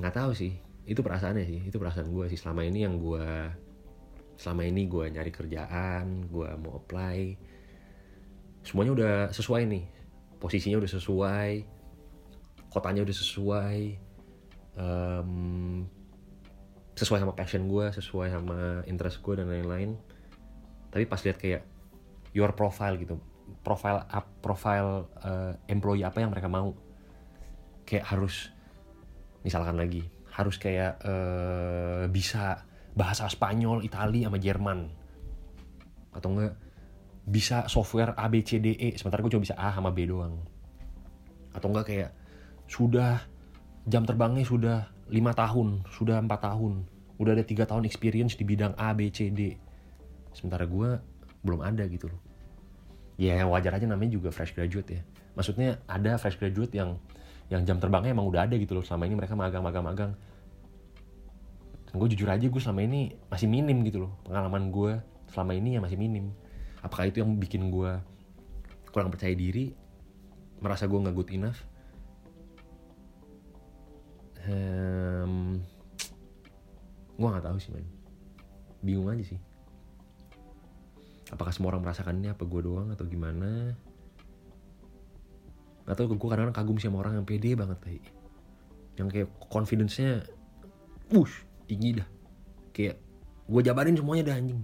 nggak 0.00 0.14
tahu 0.16 0.32
sih. 0.36 0.56
Itu 0.88 1.04
perasaannya 1.04 1.44
sih 1.44 1.60
itu 1.70 1.76
perasaan 1.76 2.08
gue 2.10 2.26
sih 2.32 2.40
selama 2.40 2.66
ini 2.66 2.82
yang 2.82 2.98
gue 2.98 3.24
selama 4.40 4.64
ini 4.64 4.88
gue 4.88 5.04
nyari 5.12 5.28
kerjaan 5.28 6.32
gue 6.32 6.48
mau 6.56 6.80
apply. 6.80 7.36
Semuanya 8.64 8.92
udah 8.96 9.14
sesuai 9.36 9.68
nih. 9.68 9.84
Posisinya 10.40 10.80
udah 10.80 10.90
sesuai. 10.96 11.52
Kotanya 12.72 13.04
udah 13.04 13.16
sesuai. 13.20 13.78
Um, 14.80 15.84
sesuai 16.96 17.20
sama 17.20 17.36
passion 17.36 17.68
gue 17.68 17.86
sesuai 17.92 18.32
sama 18.32 18.80
interest 18.88 19.20
gue 19.20 19.36
dan 19.36 19.52
lain-lain. 19.52 20.00
Tapi 20.88 21.04
pas 21.04 21.20
lihat 21.20 21.36
kayak 21.36 21.62
your 22.32 22.56
profile 22.56 22.96
gitu 22.96 23.20
profile 23.66 24.06
up 24.06 24.26
profile 24.38 25.10
uh, 25.26 25.52
employee 25.66 26.06
apa 26.06 26.22
yang 26.22 26.30
mereka 26.30 26.46
mau 26.46 26.72
kayak 27.82 28.06
harus 28.06 28.54
misalkan 29.42 29.74
lagi 29.74 30.06
harus 30.30 30.56
kayak 30.56 31.02
uh, 31.02 32.06
bisa 32.06 32.69
bahasa 33.00 33.24
Spanyol, 33.32 33.80
Itali 33.88 34.28
sama 34.28 34.36
Jerman. 34.36 34.92
Atau 36.12 36.36
enggak 36.36 36.60
bisa 37.24 37.64
software 37.72 38.12
A 38.20 38.28
B 38.28 38.44
C 38.44 38.60
D 38.60 38.76
E. 38.76 39.00
Sementara 39.00 39.24
gue 39.24 39.32
cuma 39.32 39.40
bisa 39.40 39.56
A 39.56 39.72
sama 39.72 39.88
B 39.88 40.04
doang. 40.04 40.36
Atau 41.56 41.72
enggak 41.72 41.88
kayak 41.88 42.10
sudah 42.68 43.24
jam 43.88 44.04
terbangnya 44.04 44.44
sudah 44.44 44.92
lima 45.08 45.32
tahun 45.32 45.88
sudah 45.96 46.20
empat 46.20 46.44
tahun. 46.44 46.84
Udah 47.16 47.32
ada 47.36 47.44
tiga 47.44 47.64
tahun 47.64 47.88
experience 47.88 48.36
di 48.36 48.44
bidang 48.44 48.76
A 48.76 48.92
B 48.92 49.08
C 49.08 49.32
D. 49.32 49.56
Sementara 50.36 50.68
gue 50.68 51.00
belum 51.40 51.64
ada 51.64 51.88
gitu 51.88 52.12
loh. 52.12 52.20
Ya 53.16 53.44
wajar 53.48 53.76
aja 53.76 53.88
namanya 53.88 54.16
juga 54.16 54.28
fresh 54.28 54.52
graduate 54.52 55.00
ya. 55.00 55.02
Maksudnya 55.36 55.80
ada 55.88 56.20
fresh 56.20 56.36
graduate 56.36 56.76
yang 56.76 57.00
yang 57.50 57.66
jam 57.66 57.82
terbangnya 57.82 58.14
emang 58.14 58.28
udah 58.28 58.46
ada 58.46 58.54
gitu 58.60 58.76
loh. 58.76 58.84
Selama 58.84 59.08
ini 59.08 59.16
mereka 59.18 59.34
magang 59.34 59.64
magang 59.64 59.84
magang 59.84 60.12
gue 61.90 62.08
jujur 62.14 62.30
aja 62.30 62.46
gue 62.46 62.62
selama 62.62 62.86
ini 62.86 63.18
masih 63.26 63.50
minim 63.50 63.82
gitu 63.82 64.06
loh. 64.06 64.12
Pengalaman 64.22 64.70
gue 64.70 65.02
selama 65.30 65.52
ini 65.58 65.74
ya 65.74 65.80
masih 65.82 65.98
minim. 65.98 66.30
Apakah 66.86 67.10
itu 67.10 67.22
yang 67.22 67.34
bikin 67.36 67.70
gue 67.70 67.92
kurang 68.90 69.10
percaya 69.10 69.34
diri 69.34 69.74
merasa 70.62 70.86
gue 70.86 70.98
nggak 70.98 71.16
good 71.16 71.30
enough? 71.34 71.58
Um, 74.40 75.60
gue 77.18 77.28
nggak 77.28 77.44
tahu 77.44 77.58
sih 77.60 77.70
man 77.74 77.84
bingung 78.80 79.10
aja 79.10 79.24
sih. 79.26 79.40
Apakah 81.30 81.52
semua 81.52 81.76
orang 81.76 81.84
merasakan 81.84 82.18
ini 82.22 82.32
apa 82.32 82.42
gue 82.42 82.60
doang 82.64 82.88
atau 82.90 83.04
gimana? 83.04 83.76
Atau 85.84 86.06
gue 86.06 86.16
kadang-kadang 86.16 86.54
kagum 86.54 86.78
sama 86.78 87.02
orang 87.02 87.20
yang 87.20 87.26
pede 87.26 87.58
banget 87.58 87.78
kayak 87.82 88.04
yang 88.98 89.08
kayak 89.10 89.28
confidence-nya 89.48 90.22
wush 91.10 91.49
tinggi 91.70 92.02
dah. 92.02 92.08
Kayak 92.74 92.98
gue 93.46 93.60
jabarin 93.62 93.94
semuanya 93.94 94.34
dah 94.34 94.36
anjing. 94.42 94.62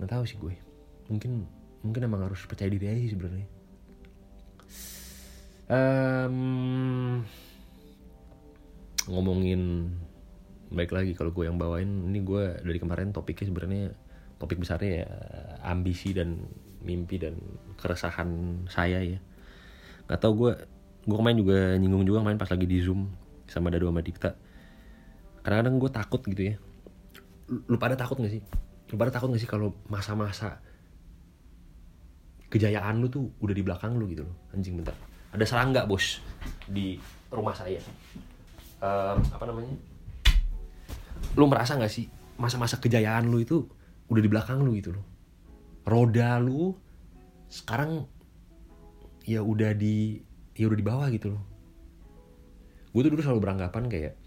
Nggak 0.00 0.10
tahu 0.16 0.24
sih 0.24 0.40
gue. 0.40 0.56
Mungkin 1.12 1.44
mungkin 1.84 2.00
emang 2.08 2.24
harus 2.24 2.40
percaya 2.48 2.72
diri 2.72 2.88
aja 2.88 3.00
sih 3.04 3.12
sebenarnya. 3.12 3.48
Um, 5.68 7.20
ngomongin 9.04 9.92
baik 10.72 10.96
lagi 10.96 11.12
kalau 11.12 11.28
gue 11.32 11.44
yang 11.44 11.60
bawain 11.60 12.08
ini 12.08 12.24
gue 12.24 12.56
dari 12.64 12.80
kemarin 12.80 13.12
topiknya 13.12 13.52
sebenarnya 13.52 13.84
topik 14.40 14.60
besarnya 14.60 15.04
ya 15.04 15.08
ambisi 15.68 16.16
dan 16.16 16.48
mimpi 16.80 17.20
dan 17.20 17.36
keresahan 17.76 18.64
saya 18.72 19.04
ya. 19.04 19.20
Nggak 20.08 20.20
tau 20.24 20.32
gue 20.32 20.52
gue 21.04 21.16
kemarin 21.16 21.38
juga 21.40 21.58
nyinggung 21.76 22.04
juga 22.08 22.24
main 22.24 22.40
pas 22.40 22.48
lagi 22.48 22.64
di 22.64 22.80
zoom 22.80 23.08
sama 23.48 23.72
Dado 23.72 23.88
sama 23.88 24.04
Dikta 24.04 24.47
kadang-kadang 25.48 25.80
gue 25.80 25.90
takut 25.96 26.20
gitu 26.28 26.42
ya. 26.52 26.54
Lu, 27.48 27.80
pada 27.80 27.96
takut 27.96 28.20
gak 28.20 28.28
sih? 28.28 28.44
Lu 28.92 29.00
pada 29.00 29.08
takut 29.08 29.32
gak 29.32 29.40
sih 29.40 29.48
kalau 29.48 29.72
masa-masa 29.88 30.60
kejayaan 32.52 33.00
lu 33.00 33.08
tuh 33.08 33.32
udah 33.40 33.56
di 33.56 33.64
belakang 33.64 33.96
lu 33.96 34.12
gitu 34.12 34.28
loh? 34.28 34.36
Anjing 34.52 34.76
bentar. 34.76 34.92
Ada 35.32 35.48
serangga 35.48 35.88
bos 35.88 36.20
di 36.68 37.00
rumah 37.32 37.56
saya. 37.56 37.80
Um, 38.84 39.24
apa 39.24 39.44
namanya? 39.48 39.72
Lu 41.32 41.48
merasa 41.48 41.80
gak 41.80 41.88
sih 41.88 42.12
masa-masa 42.36 42.76
kejayaan 42.76 43.32
lu 43.32 43.40
itu 43.40 43.64
udah 44.12 44.20
di 44.20 44.28
belakang 44.28 44.60
lu 44.60 44.76
gitu 44.76 45.00
loh? 45.00 45.04
Roda 45.88 46.36
lu 46.44 46.76
sekarang 47.48 48.04
ya 49.24 49.40
udah 49.40 49.72
di 49.72 50.20
ya 50.52 50.68
udah 50.68 50.76
di 50.76 50.84
bawah 50.84 51.08
gitu 51.08 51.32
loh. 51.32 51.42
Gue 52.92 53.00
tuh 53.00 53.16
dulu 53.16 53.24
selalu 53.24 53.40
beranggapan 53.40 53.88
kayak 53.88 54.17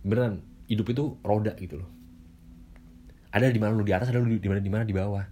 beneran 0.00 0.40
hidup 0.70 0.86
itu 0.94 1.04
roda 1.26 1.52
gitu 1.58 1.82
loh. 1.82 1.90
Ada 3.30 3.50
di 3.50 3.60
mana 3.62 3.74
lu 3.74 3.82
di 3.82 3.94
atas 3.94 4.10
ada 4.10 4.22
lu 4.22 4.30
di 4.30 4.48
mana 4.50 4.62
di 4.62 4.70
mana 4.70 4.84
di 4.86 4.94
bawah. 4.94 5.26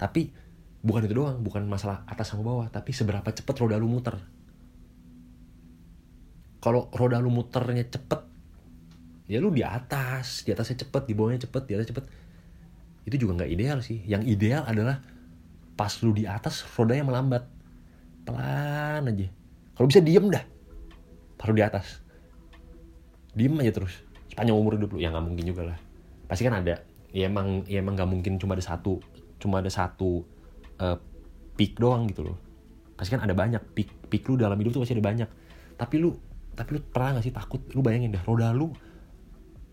Tapi 0.00 0.32
bukan 0.80 1.04
itu 1.04 1.14
doang 1.16 1.44
bukan 1.44 1.68
masalah 1.68 2.06
atas 2.06 2.30
sama 2.30 2.46
bawah 2.46 2.66
tapi 2.72 2.96
seberapa 2.96 3.28
cepet 3.28 3.54
roda 3.60 3.76
lu 3.76 3.88
muter. 3.88 4.16
Kalau 6.58 6.90
roda 6.90 7.20
lu 7.20 7.30
muternya 7.30 7.84
cepet 7.86 8.20
ya 9.28 9.38
lu 9.44 9.52
di 9.52 9.60
atas 9.60 10.48
di 10.48 10.56
atasnya 10.56 10.88
cepet 10.88 11.04
di 11.04 11.12
bawahnya 11.12 11.44
cepet 11.44 11.62
di 11.68 11.72
atas 11.76 11.86
cepet. 11.92 12.04
Itu 13.04 13.16
juga 13.20 13.44
nggak 13.44 13.50
ideal 13.52 13.78
sih. 13.84 14.00
Yang 14.04 14.36
ideal 14.36 14.64
adalah 14.64 15.04
pas 15.76 15.92
lu 16.00 16.16
di 16.16 16.24
atas 16.24 16.64
rodanya 16.74 17.04
melambat. 17.06 17.44
Pelan 18.24 19.08
aja. 19.08 19.28
Kalau 19.72 19.86
bisa 19.88 20.00
diem 20.04 20.26
dah 20.28 20.44
taruh 21.38 21.56
di 21.56 21.64
atas. 21.64 22.02
Diem 23.32 23.54
aja 23.62 23.72
terus 23.72 24.07
sepanjang 24.38 24.54
umur 24.54 24.78
hidup 24.78 24.94
lu. 24.94 25.02
Ya 25.02 25.10
nggak 25.10 25.26
mungkin 25.26 25.44
juga 25.50 25.74
lah. 25.74 25.78
Pasti 26.30 26.46
kan 26.46 26.62
ada. 26.62 26.86
Ya 27.10 27.26
emang 27.26 27.66
ya 27.66 27.82
emang 27.82 27.98
nggak 27.98 28.06
mungkin 28.06 28.38
cuma 28.38 28.54
ada 28.54 28.62
satu 28.62 29.02
cuma 29.42 29.58
ada 29.58 29.66
satu 29.66 30.22
uh, 30.78 30.94
peak 31.58 31.74
doang 31.82 32.06
gitu 32.06 32.30
loh. 32.30 32.38
Pasti 32.94 33.18
kan 33.18 33.26
ada 33.26 33.34
banyak. 33.34 33.58
Peak 33.74 34.06
peak 34.06 34.30
lu 34.30 34.38
dalam 34.38 34.54
hidup 34.54 34.78
tuh 34.78 34.86
pasti 34.86 34.94
ada 34.94 35.02
banyak. 35.02 35.26
Tapi 35.74 35.94
lu 35.98 36.14
tapi 36.54 36.78
lu 36.78 36.80
pernah 36.86 37.18
gak 37.18 37.26
sih 37.26 37.34
takut? 37.34 37.66
Lu 37.74 37.82
bayangin 37.82 38.14
dah 38.14 38.22
roda 38.22 38.54
lu 38.54 38.70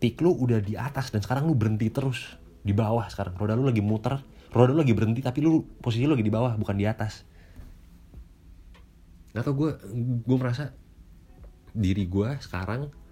peak 0.02 0.18
lu 0.26 0.34
udah 0.34 0.58
di 0.58 0.74
atas 0.74 1.14
dan 1.14 1.22
sekarang 1.22 1.46
lu 1.46 1.54
berhenti 1.54 1.94
terus 1.94 2.42
di 2.66 2.74
bawah 2.74 3.06
sekarang. 3.06 3.38
Roda 3.38 3.54
lu 3.54 3.70
lagi 3.70 3.86
muter 3.86 4.18
roda 4.50 4.74
lu 4.74 4.82
lagi 4.82 4.98
berhenti 4.98 5.22
tapi 5.22 5.46
lu 5.46 5.62
posisi 5.78 6.10
lu 6.10 6.18
lagi 6.18 6.26
di 6.26 6.34
bawah 6.34 6.58
bukan 6.58 6.74
di 6.74 6.90
atas. 6.90 7.22
Nggak 9.38 9.46
tau 9.46 9.54
gue 9.54 9.72
gue 10.26 10.38
merasa 10.42 10.74
diri 11.76 12.10
gue 12.10 12.30
sekarang 12.42 13.05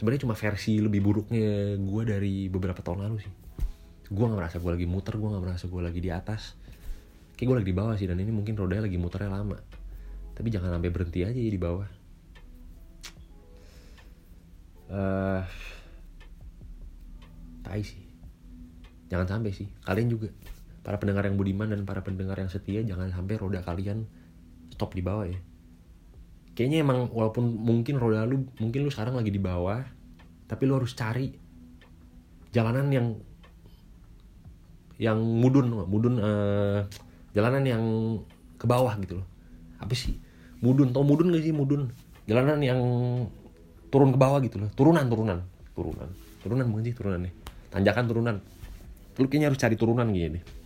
sebenarnya 0.00 0.24
cuma 0.24 0.32
versi 0.32 0.80
lebih 0.80 1.04
buruknya 1.04 1.76
gue 1.76 2.02
dari 2.08 2.48
beberapa 2.48 2.80
tahun 2.80 3.04
lalu 3.04 3.16
sih. 3.20 3.32
Gue 4.08 4.24
nggak 4.24 4.40
merasa 4.40 4.56
gue 4.56 4.72
lagi 4.72 4.88
muter 4.88 5.20
gue 5.20 5.28
nggak 5.28 5.44
merasa 5.44 5.68
gue 5.68 5.82
lagi 5.84 6.00
di 6.00 6.08
atas. 6.08 6.56
Kayak 7.36 7.46
gue 7.52 7.56
lagi 7.60 7.68
di 7.68 7.76
bawah 7.76 7.94
sih 8.00 8.08
dan 8.08 8.16
ini 8.16 8.32
mungkin 8.32 8.56
rodanya 8.56 8.88
lagi 8.88 8.96
muternya 8.96 9.28
lama. 9.28 9.60
Tapi 10.32 10.48
jangan 10.48 10.80
sampai 10.80 10.88
berhenti 10.88 11.20
aja 11.20 11.36
di 11.36 11.60
bawah. 11.60 11.88
Uh, 14.88 15.44
tai 17.60 17.84
sih. 17.84 18.00
Jangan 19.12 19.36
sampai 19.36 19.52
sih. 19.52 19.68
Kalian 19.84 20.08
juga. 20.08 20.32
Para 20.80 20.96
pendengar 20.96 21.28
yang 21.28 21.36
budiman 21.36 21.68
dan 21.68 21.84
para 21.84 22.00
pendengar 22.00 22.40
yang 22.40 22.48
setia 22.48 22.80
jangan 22.80 23.12
sampai 23.12 23.36
roda 23.36 23.60
kalian 23.60 24.08
stop 24.72 24.96
di 24.96 25.04
bawah 25.04 25.28
ya 25.28 25.36
kayaknya 26.54 26.82
emang 26.82 27.08
walaupun 27.10 27.46
mungkin 27.46 27.96
roda 27.96 28.26
lu 28.26 28.46
mungkin 28.58 28.86
lu 28.86 28.90
sekarang 28.90 29.16
lagi 29.16 29.30
di 29.32 29.40
bawah 29.40 29.82
tapi 30.50 30.66
lu 30.66 30.76
harus 30.76 30.92
cari 30.92 31.30
jalanan 32.50 32.90
yang 32.90 33.06
yang 35.00 35.18
mudun 35.18 35.86
mudun 35.88 36.20
uh, 36.20 36.84
jalanan 37.32 37.64
yang 37.64 37.84
ke 38.60 38.68
bawah 38.68 38.92
gitu 39.00 39.22
loh. 39.22 39.26
Apa 39.80 39.96
sih? 39.96 40.12
Mudun 40.60 40.92
tau 40.92 41.00
mudun 41.00 41.32
gak 41.32 41.40
sih? 41.40 41.56
Mudun. 41.56 41.88
Jalanan 42.28 42.60
yang 42.60 42.80
turun 43.88 44.12
ke 44.12 44.18
bawah 44.20 44.44
gitu 44.44 44.60
loh. 44.60 44.68
Turunan 44.76 45.08
turunan. 45.08 45.40
Turunan. 45.72 46.08
Turunan 46.44 46.64
bukan 46.68 46.82
sih? 46.84 46.92
Turunan 46.92 47.20
nih 47.24 47.32
tanjakan 47.72 48.04
turunan. 48.04 48.36
Lu 49.16 49.24
kayaknya 49.30 49.48
harus 49.48 49.60
cari 49.62 49.78
turunan 49.80 50.10
gini 50.12 50.60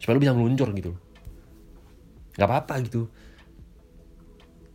supaya 0.00 0.14
lu 0.16 0.22
bisa 0.22 0.34
meluncur 0.36 0.68
gitu 0.76 0.92
nggak 2.36 2.48
apa-apa 2.48 2.74
gitu 2.84 3.08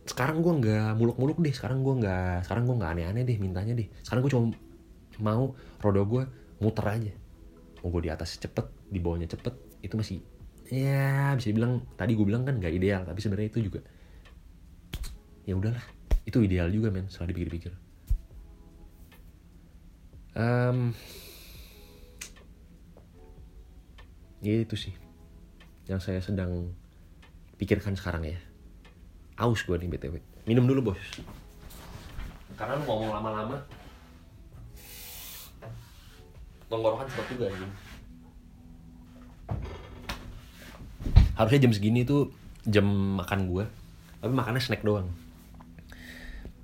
sekarang 0.02 0.42
gue 0.42 0.52
nggak 0.66 0.98
muluk-muluk 0.98 1.38
deh 1.38 1.54
sekarang 1.54 1.86
gue 1.86 1.94
nggak 2.02 2.46
sekarang 2.46 2.66
gue 2.66 2.76
nggak 2.78 2.90
aneh-aneh 2.98 3.22
deh 3.22 3.38
mintanya 3.38 3.72
deh. 3.78 3.88
Sekarang 4.02 4.20
gue 4.26 4.32
cuma 4.34 4.46
mau 5.22 5.54
roda 5.78 6.02
gue 6.02 6.22
muter 6.58 6.86
aja. 6.86 7.12
Mau 7.82 7.88
gue 7.94 8.02
di 8.06 8.10
atas 8.10 8.38
cepet 8.38 8.66
di 8.90 8.98
bawahnya 8.98 9.30
cepet 9.30 9.54
itu 9.82 9.94
masih 9.94 10.18
ya 10.72 11.34
bisa 11.36 11.52
dibilang 11.52 11.84
tadi 11.94 12.16
gue 12.16 12.26
bilang 12.26 12.48
kan 12.48 12.56
nggak 12.56 12.72
ideal 12.72 13.02
tapi 13.04 13.20
sebenarnya 13.22 13.48
itu 13.54 13.60
juga 13.70 13.80
ya 15.46 15.54
udahlah. 15.54 15.84
Itu 16.26 16.42
ideal 16.42 16.70
juga 16.70 16.90
men 16.90 17.06
setelah 17.06 17.30
dipikir-pikir. 17.30 17.72
Um, 20.32 20.96
ya 24.40 24.64
itu 24.64 24.74
sih 24.74 24.96
yang 25.86 26.00
saya 26.00 26.24
sedang 26.24 26.72
pikirkan 27.60 27.94
sekarang 27.94 28.24
ya 28.24 28.40
aus 29.40 29.64
gue 29.64 29.76
nih 29.78 29.88
btw 29.88 30.16
minum 30.44 30.66
dulu 30.66 30.92
bos. 30.92 31.02
Karena 32.58 32.78
lu 32.78 32.84
ngomong 32.86 33.10
lama-lama. 33.14 33.56
Tenggorokan 36.66 37.06
cepet 37.08 37.26
juga 37.36 37.44
anjing. 37.52 37.72
Harusnya 41.38 41.60
jam 41.68 41.72
segini 41.72 42.00
tuh 42.04 42.30
jam 42.68 42.86
makan 43.18 43.50
gue 43.50 43.64
tapi 44.22 44.32
makannya 44.34 44.62
snack 44.62 44.86
doang. 44.86 45.10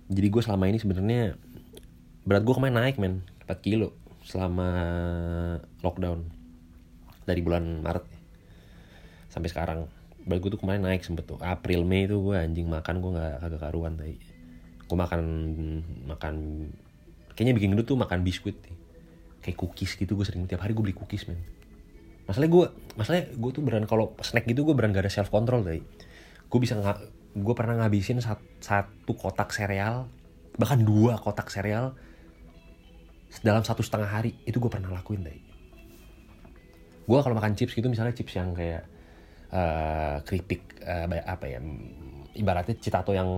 Jadi 0.09 0.27
gue 0.31 0.43
selama 0.43 0.71
ini 0.71 0.79
sebenarnya 0.79 1.35
berat 2.25 2.43
gue 2.47 2.55
kemarin 2.55 2.77
naik 2.79 2.97
men. 2.99 3.27
4 3.49 3.65
kilo 3.65 3.97
selama 4.27 4.69
lockdown. 5.83 6.27
Dari 7.29 7.41
bulan 7.45 7.85
Maret 7.85 8.05
sampai 9.29 9.53
sekarang 9.53 9.81
berat 10.29 10.41
gue 10.45 10.51
tuh 10.55 10.61
kemarin 10.61 10.85
naik 10.85 11.03
sempet 11.03 11.25
tuh. 11.25 11.41
April 11.41 11.83
Mei 11.89 12.05
itu 12.05 12.21
gue 12.21 12.37
anjing 12.37 12.69
makan 12.69 13.01
gue 13.01 13.11
nggak 13.17 13.35
kagak 13.41 13.61
karuan 13.65 13.95
tadi 13.97 14.17
gue 14.89 14.97
makan 14.97 15.23
makan 16.09 16.35
kayaknya 17.37 17.53
bikin 17.57 17.69
gendut 17.77 17.87
tuh 17.89 17.97
makan 17.97 18.25
biskuit 18.25 18.57
nih. 18.65 18.77
kayak 19.39 19.57
cookies 19.57 19.95
gitu 19.97 20.13
gue 20.19 20.27
sering 20.27 20.45
tiap 20.45 20.61
hari 20.61 20.77
gue 20.77 20.85
beli 20.85 20.97
cookies 20.97 21.25
men. 21.29 21.41
Masalahnya 22.29 22.53
gue 22.53 22.65
masalahnya 23.01 23.25
gue 23.33 23.51
tuh 23.53 23.63
beran 23.65 23.85
kalau 23.89 24.13
snack 24.21 24.45
gitu 24.45 24.65
gue 24.69 24.75
beran 24.77 24.93
gak 24.93 25.09
ada 25.09 25.13
self 25.13 25.33
control 25.33 25.65
tadi 25.65 25.81
gue 26.49 26.59
bisa 26.61 26.81
gue 27.37 27.55
pernah 27.55 27.85
ngabisin 27.85 28.25
sat, 28.25 28.41
satu 28.61 29.13
kotak 29.13 29.53
sereal 29.53 30.09
bahkan 30.57 30.81
dua 30.81 31.17
kotak 31.21 31.53
sereal 31.53 31.97
dalam 33.45 33.61
satu 33.61 33.85
setengah 33.85 34.09
hari. 34.09 34.33
Itu 34.49 34.61
gue 34.61 34.73
pernah 34.73 34.93
lakuin 34.93 35.25
tadi 35.25 35.49
gue 37.09 37.19
kalau 37.25 37.35
makan 37.41 37.57
chips 37.57 37.73
gitu 37.73 37.89
misalnya 37.89 38.13
chips 38.13 38.37
yang 38.37 38.53
kayak 38.53 38.85
uh, 39.53 40.21
keripik 40.25 40.81
uh, 40.85 41.09
apa 41.09 41.45
ya 41.49 41.59
ibaratnya 42.39 42.79
citato 42.79 43.11
yang 43.11 43.29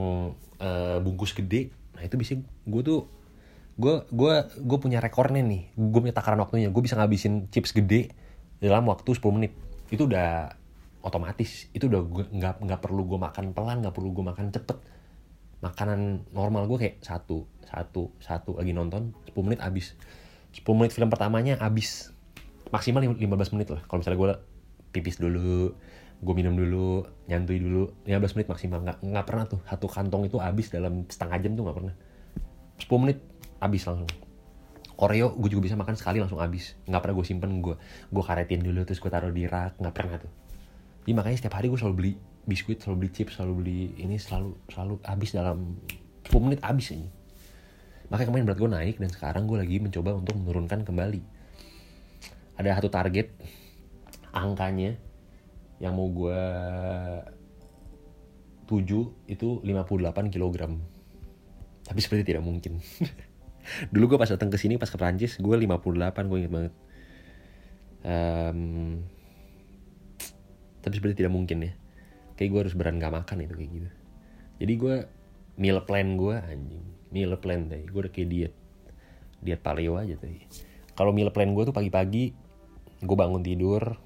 uh, 0.61 0.99
bungkus 1.01 1.33
gede. 1.33 1.73
Nah 1.97 2.03
itu 2.05 2.15
bisa 2.21 2.37
gue 2.43 2.83
tuh 2.85 3.09
gue 3.81 4.05
gue 4.13 4.35
gue 4.61 4.79
punya 4.79 5.01
rekornya 5.01 5.41
nih. 5.41 5.73
Gue 5.75 6.01
punya 6.05 6.15
takaran 6.15 6.41
waktunya. 6.45 6.69
Gue 6.69 6.85
bisa 6.85 7.01
ngabisin 7.01 7.49
chips 7.49 7.73
gede 7.73 8.13
dalam 8.61 8.85
waktu 8.87 9.17
10 9.17 9.25
menit. 9.37 9.53
Itu 9.89 10.07
udah 10.07 10.53
otomatis. 11.01 11.73
Itu 11.73 11.89
udah 11.89 12.01
nggak 12.29 12.55
nggak 12.61 12.81
perlu 12.85 13.09
gue 13.09 13.19
makan 13.19 13.57
pelan 13.57 13.81
nggak 13.81 13.95
perlu 13.97 14.13
gue 14.13 14.25
makan 14.25 14.53
cepet. 14.53 14.79
Makanan 15.61 16.29
normal 16.33 16.69
gue 16.69 16.79
kayak 16.79 16.97
satu 17.01 17.49
satu 17.65 18.13
satu. 18.21 18.61
Lagi 18.61 18.77
nonton 18.77 19.17
10 19.33 19.47
menit 19.47 19.61
abis 19.65 19.97
10 20.51 20.67
menit 20.75 20.91
film 20.91 21.07
pertamanya 21.07 21.55
abis 21.63 22.13
maksimal 22.69 23.01
15 23.01 23.55
menit 23.57 23.69
lah. 23.73 23.81
Kalau 23.89 24.05
misalnya 24.05 24.19
gue 24.19 24.31
pipis 24.91 25.23
dulu 25.23 25.73
gue 26.21 26.35
minum 26.37 26.53
dulu 26.53 27.09
nyantui 27.27 27.59
dulu. 27.61 27.89
15 28.05 28.37
menit 28.37 28.49
maksimal. 28.49 28.81
Nggak 28.85 28.99
nggak 29.01 29.27
pernah 29.27 29.45
tuh. 29.49 29.61
Satu 29.65 29.89
kantong 29.89 30.29
itu 30.29 30.37
habis 30.37 30.69
dalam 30.69 31.09
setengah 31.09 31.37
jam 31.41 31.53
tuh 31.57 31.65
nggak 31.65 31.77
pernah. 31.81 31.95
10 32.77 33.03
menit 33.03 33.19
habis 33.61 33.83
langsung. 33.89 34.11
Oreo 35.01 35.33
gue 35.33 35.49
juga 35.49 35.65
bisa 35.65 35.77
makan 35.81 35.97
sekali 35.97 36.21
langsung 36.21 36.45
habis. 36.45 36.77
Nggak 36.85 37.01
pernah 37.01 37.15
gue 37.17 37.27
simpen 37.27 37.51
gue 37.65 37.75
gue 38.13 38.25
karetin 38.25 38.61
dulu 38.61 38.85
terus 38.85 39.01
gue 39.01 39.09
taruh 39.09 39.33
di 39.33 39.49
rak. 39.49 39.81
Nggak 39.81 39.95
pernah 39.97 40.17
tuh. 40.21 40.33
Jadi 41.09 41.13
makanya 41.17 41.37
setiap 41.41 41.57
hari 41.57 41.73
gue 41.73 41.81
selalu 41.81 41.97
beli 41.97 42.13
biskuit 42.45 42.81
selalu 42.81 43.07
beli 43.07 43.11
chips 43.13 43.37
selalu 43.37 43.53
beli 43.65 43.81
ini 44.01 44.17
selalu 44.17 44.57
selalu 44.73 44.95
habis 45.05 45.31
dalam 45.33 45.81
10 46.29 46.45
menit 46.45 46.61
habis 46.61 46.93
ini. 46.93 47.09
Makanya 48.13 48.27
kemarin 48.29 48.45
berat 48.45 48.59
gue 48.61 48.71
naik 48.71 48.97
dan 49.01 49.09
sekarang 49.09 49.49
gue 49.49 49.57
lagi 49.57 49.77
mencoba 49.81 50.13
untuk 50.13 50.37
menurunkan 50.37 50.85
kembali. 50.85 51.23
Ada 52.61 52.77
satu 52.77 52.93
target 52.93 53.33
angkanya 54.37 55.01
yang 55.81 55.97
mau 55.97 56.07
gue 56.13 56.43
tuju 58.69 59.01
itu 59.27 59.49
58 59.65 60.31
kg 60.31 60.57
tapi 61.81 61.99
seperti 61.99 62.23
tidak 62.23 62.47
mungkin. 62.47 62.79
Dulu 63.93 64.15
gue 64.15 64.19
pas 64.21 64.31
datang 64.31 64.47
ke 64.47 64.61
sini 64.61 64.79
pas 64.79 64.87
ke 64.87 64.95
Prancis 64.95 65.41
gue 65.43 65.55
58 65.57 66.31
gue 66.31 66.39
inget 66.39 66.53
banget. 66.53 66.75
Um, 68.01 68.61
tapi 70.85 70.95
seperti 70.95 71.25
tidak 71.25 71.35
mungkin 71.35 71.67
ya. 71.67 71.73
Kayak 72.39 72.49
gue 72.55 72.61
harus 72.69 72.75
beran 72.79 73.03
gak 73.03 73.11
makan 73.11 73.43
itu 73.43 73.55
kayak 73.59 73.71
gitu. 73.75 73.89
Jadi 74.63 74.73
gue 74.79 74.95
meal 75.59 75.83
plan 75.83 76.15
gue 76.15 76.37
anjing. 76.39 76.85
Meal 77.11 77.35
plan 77.43 77.67
deh. 77.67 77.83
Gue 77.91 78.07
udah 78.07 78.13
kayak 78.15 78.29
diet. 78.31 78.55
Diet 79.43 79.59
paleo 79.59 79.99
aja 79.99 80.15
tadi 80.15 80.47
kalau 81.01 81.17
meal 81.17 81.33
plan 81.33 81.49
gue 81.57 81.65
tuh 81.65 81.73
pagi-pagi 81.73 82.37
gue 83.01 83.17
bangun 83.17 83.41
tidur 83.41 83.97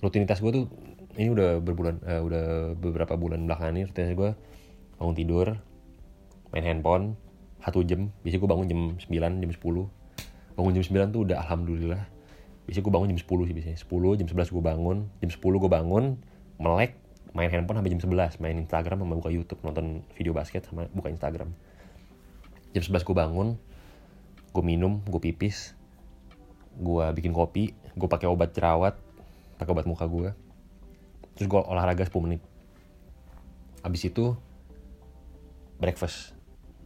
rutinitas 0.00 0.40
gue 0.40 0.48
tuh 0.48 0.64
ini 1.18 1.34
udah 1.34 1.58
berbulan 1.58 1.98
uh, 2.06 2.22
udah 2.22 2.44
beberapa 2.78 3.18
bulan 3.18 3.42
belakangan 3.50 3.74
ini 3.74 3.90
rutinitas 3.90 4.14
gue 4.14 4.30
bangun 5.02 5.14
tidur 5.18 5.46
main 6.54 6.64
handphone 6.64 7.18
satu 7.58 7.82
jam. 7.82 8.14
Biasanya 8.22 8.40
gue 8.40 8.50
bangun 8.50 8.66
jam 8.70 8.80
9 9.02 9.42
jam 9.42 9.50
10 9.50 9.58
bangun 10.58 10.72
jam 10.74 10.84
9 10.86 11.14
tuh 11.14 11.20
udah 11.26 11.36
alhamdulillah. 11.42 12.02
Biasanya 12.70 12.84
gue 12.86 12.94
bangun 12.94 13.08
jam 13.10 13.18
10 13.18 13.48
sih 13.50 13.54
biasanya. 13.58 13.78
10 13.82 14.18
jam 14.22 14.26
11 14.30 14.54
gue 14.54 14.62
bangun. 14.62 14.98
Jam 15.18 15.30
10 15.34 15.42
gue 15.42 15.70
bangun 15.70 16.04
melek 16.62 16.94
main 17.34 17.50
handphone 17.50 17.82
sampai 17.82 17.90
jam 17.92 18.00
11 18.00 18.38
main 18.38 18.56
Instagram 18.62 18.98
sama 19.02 19.14
buka 19.18 19.30
YouTube 19.34 19.60
nonton 19.66 20.06
video 20.14 20.30
basket 20.30 20.70
sama 20.70 20.86
buka 20.94 21.10
Instagram. 21.10 21.50
Jam 22.78 22.82
11 22.82 23.02
gue 23.02 23.16
bangun 23.18 23.58
gue 24.54 24.64
minum 24.64 25.04
gue 25.04 25.20
pipis 25.20 25.76
gue 26.78 27.04
bikin 27.14 27.34
kopi 27.34 27.74
gue 27.74 28.08
pakai 28.08 28.30
obat 28.30 28.54
jerawat 28.54 28.96
pakai 29.60 29.70
obat 29.74 29.86
muka 29.86 30.06
gue 30.06 30.30
terus 31.38 31.46
gue 31.46 31.60
olahraga 31.62 32.02
10 32.02 32.18
menit. 32.26 32.42
Abis 33.86 34.10
itu 34.10 34.34
breakfast. 35.78 36.34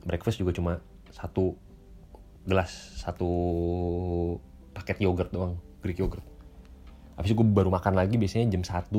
Breakfast 0.04 0.36
juga 0.36 0.52
cuma 0.52 0.72
satu 1.08 1.56
gelas 2.44 3.00
satu 3.00 3.30
paket 4.76 5.00
yogurt 5.00 5.32
doang 5.32 5.56
Greek 5.80 6.04
yogurt. 6.04 6.20
Abis 7.16 7.32
itu 7.32 7.40
gue 7.40 7.48
baru 7.48 7.72
makan 7.72 7.96
lagi 7.96 8.20
biasanya 8.20 8.52
jam 8.52 8.60
1 8.60 8.92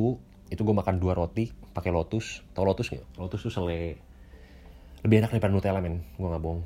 itu 0.49 0.61
gue 0.61 0.75
makan 0.75 0.97
dua 0.97 1.13
roti 1.13 1.53
pakai 1.53 1.93
lotus. 1.93 2.41
Tau 2.57 2.65
lotus 2.65 2.89
nggak? 2.89 3.21
Lotus 3.21 3.45
tuh 3.45 3.53
sele. 3.53 4.01
Lebih 5.05 5.21
enak 5.21 5.37
daripada 5.37 5.53
nutella 5.53 5.85
men. 5.85 6.01
Gue 6.17 6.33
nggak 6.33 6.41
bohong. 6.41 6.65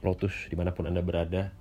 Lotus 0.00 0.48
di 0.48 0.56
mana 0.56 0.72
pun 0.72 0.88
anda 0.88 1.04
berada 1.04 1.52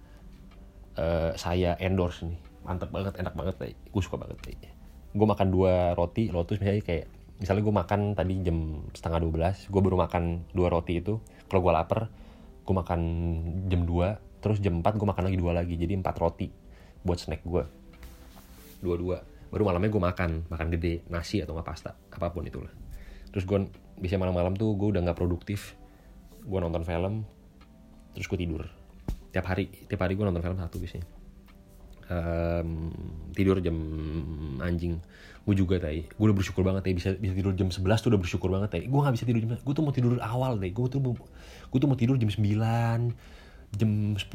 uh, 0.95 1.35
saya 1.35 1.75
endorse 1.83 2.23
nih. 2.23 2.39
Mantep 2.63 2.95
banget 2.95 3.19
enak 3.19 3.35
banget 3.35 3.55
deh 3.59 3.75
gue 3.75 4.01
suka 4.01 4.15
banget 4.15 4.39
deh 4.39 4.74
gue 5.15 5.27
makan 5.27 5.47
dua 5.47 5.95
roti 5.95 6.27
lotus 6.27 6.59
misalnya 6.59 6.83
kayak 6.83 7.05
misalnya 7.39 7.63
gue 7.63 7.75
makan 7.75 7.99
tadi 8.15 8.33
jam 8.43 8.83
setengah 8.91 9.19
dua 9.23 9.31
belas 9.31 9.55
gue 9.71 9.81
baru 9.81 9.95
makan 9.95 10.51
dua 10.51 10.67
roti 10.67 10.99
itu. 10.99 11.23
Kalau 11.47 11.63
gue 11.63 11.71
lapar 11.71 12.11
gue 12.65 12.73
makan 12.73 13.01
jam 13.69 13.85
2 13.85 14.41
terus 14.41 14.57
jam 14.57 14.81
4 14.81 14.97
gue 14.97 15.05
makan 15.05 15.23
lagi 15.29 15.37
dua 15.37 15.53
lagi 15.53 15.77
jadi 15.77 16.01
empat 16.01 16.17
roti 16.17 16.49
buat 17.05 17.21
snack 17.21 17.45
gue 17.45 17.63
dua-dua. 18.81 19.21
Baru 19.53 19.69
malamnya 19.69 19.93
gue 19.93 20.01
makan 20.01 20.49
makan 20.49 20.67
gede 20.73 21.05
nasi 21.13 21.45
atau 21.45 21.53
nggak 21.53 21.67
pasta 21.69 21.93
apa 21.93 22.33
pun 22.33 22.41
itulah. 22.49 22.73
Terus 23.29 23.45
gue 23.45 23.69
bisa 24.01 24.17
malam-malam 24.17 24.57
tuh 24.57 24.73
gue 24.73 24.97
udah 24.97 25.05
nggak 25.05 25.17
produktif 25.17 25.77
gue 26.41 26.59
nonton 26.59 26.81
film 26.81 27.21
terus 28.17 28.25
gue 28.25 28.39
tidur. 28.41 28.65
Tiap 29.29 29.45
hari 29.45 29.69
tiap 29.85 30.01
hari 30.01 30.17
gue 30.17 30.25
nonton 30.25 30.41
film 30.41 30.57
satu 30.57 30.81
biasanya 30.81 31.14
um, 32.09 32.91
tidur 33.33 33.57
jam 33.61 33.77
anjing. 34.61 34.99
Gue 35.45 35.53
juga 35.53 35.77
tadi 35.77 36.09
gue 36.09 36.25
udah 36.25 36.33
bersyukur 36.33 36.65
banget 36.65 36.89
tadi 36.89 36.95
bisa 36.97 37.13
bisa 37.21 37.33
tidur 37.37 37.53
jam 37.53 37.69
11 37.69 37.85
tuh 38.01 38.09
udah 38.09 38.21
bersyukur 38.21 38.49
banget 38.49 38.69
tadi 38.73 38.85
gue 38.89 38.97
gak 38.97 39.13
bisa 39.13 39.25
tidur 39.29 39.39
jam 39.45 39.49
gue 39.53 39.73
tuh 39.77 39.83
mau 39.85 39.93
tidur 39.93 40.17
awal 40.17 40.57
deh 40.57 40.73
gue 40.73 40.85
tuh 40.89 40.97
gue 41.05 41.77
tuh 41.77 41.85
mau 41.85 41.93
tidur 41.93 42.17
jam 42.17 42.33
9 42.33 42.41
jam 43.77 43.91
10 44.17 44.25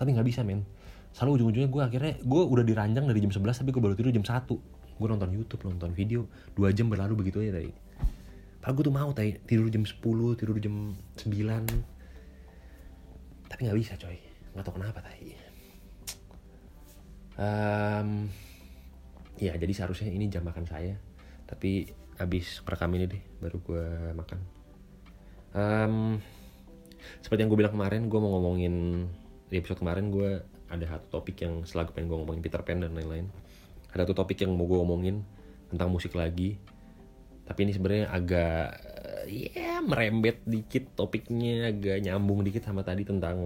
tapi 0.00 0.08
nggak 0.16 0.26
bisa 0.28 0.40
men. 0.40 0.64
Selalu 1.12 1.30
ujung-ujungnya 1.36 1.68
gue 1.68 1.82
akhirnya 1.84 2.12
gue 2.24 2.42
udah 2.48 2.64
diranjang 2.64 3.04
dari 3.04 3.20
jam 3.20 3.28
11 3.28 3.60
tapi 3.60 3.70
gue 3.76 3.82
baru 3.84 3.92
tidur 3.92 4.12
jam 4.12 4.24
1 4.24 4.48
gue 4.96 5.08
nonton 5.08 5.28
YouTube 5.36 5.68
nonton 5.68 5.92
video. 5.92 6.24
Dua 6.56 6.72
jam 6.72 6.88
berlalu 6.88 7.26
begitu 7.26 7.44
aja 7.44 7.60
tadi 7.60 7.68
Padahal 8.62 8.78
gue 8.78 8.84
tuh 8.86 8.94
mau 8.94 9.10
tadi 9.10 9.34
tidur 9.42 9.66
jam 9.68 9.82
10 9.84 10.00
tidur 10.38 10.56
jam 10.62 10.96
9 11.18 11.28
tapi 13.52 13.60
nggak 13.68 13.76
bisa 13.76 14.00
coy. 14.00 14.16
Nggak 14.56 14.64
tahu 14.64 14.80
kenapa 14.80 15.04
tadi 15.04 15.41
um, 17.38 18.28
ya 19.40 19.52
jadi 19.56 19.72
seharusnya 19.72 20.10
ini 20.12 20.28
jam 20.28 20.44
makan 20.44 20.66
saya. 20.68 20.96
Tapi 21.48 21.88
habis 22.20 22.60
merekam 22.64 22.92
ini 22.96 23.04
deh 23.08 23.22
baru 23.40 23.56
gue 23.60 23.86
makan. 24.16 24.38
Um, 25.52 25.96
seperti 27.20 27.44
yang 27.44 27.50
gue 27.52 27.60
bilang 27.60 27.74
kemarin 27.74 28.08
gue 28.08 28.20
mau 28.20 28.32
ngomongin 28.40 29.06
di 29.52 29.60
episode 29.60 29.84
kemarin 29.84 30.08
gue 30.08 30.40
ada 30.72 30.84
satu 30.88 31.20
topik 31.20 31.44
yang 31.44 31.68
selalu 31.68 31.92
pengen 31.92 32.08
gue 32.08 32.18
ngomongin 32.24 32.42
Peter 32.44 32.60
Pan 32.64 32.80
dan 32.80 32.96
lain-lain. 32.96 33.28
Ada 33.92 34.08
satu 34.08 34.24
topik 34.24 34.40
yang 34.40 34.56
mau 34.56 34.64
gue 34.64 34.78
ngomongin 34.80 35.20
tentang 35.68 35.92
musik 35.92 36.16
lagi. 36.16 36.56
Tapi 37.44 37.68
ini 37.68 37.72
sebenarnya 37.76 38.06
agak 38.08 38.66
ya 39.28 39.78
merembet 39.84 40.40
dikit 40.48 40.96
topiknya 40.98 41.70
agak 41.70 42.00
nyambung 42.02 42.42
dikit 42.42 42.64
sama 42.64 42.82
tadi 42.82 43.06
tentang 43.06 43.38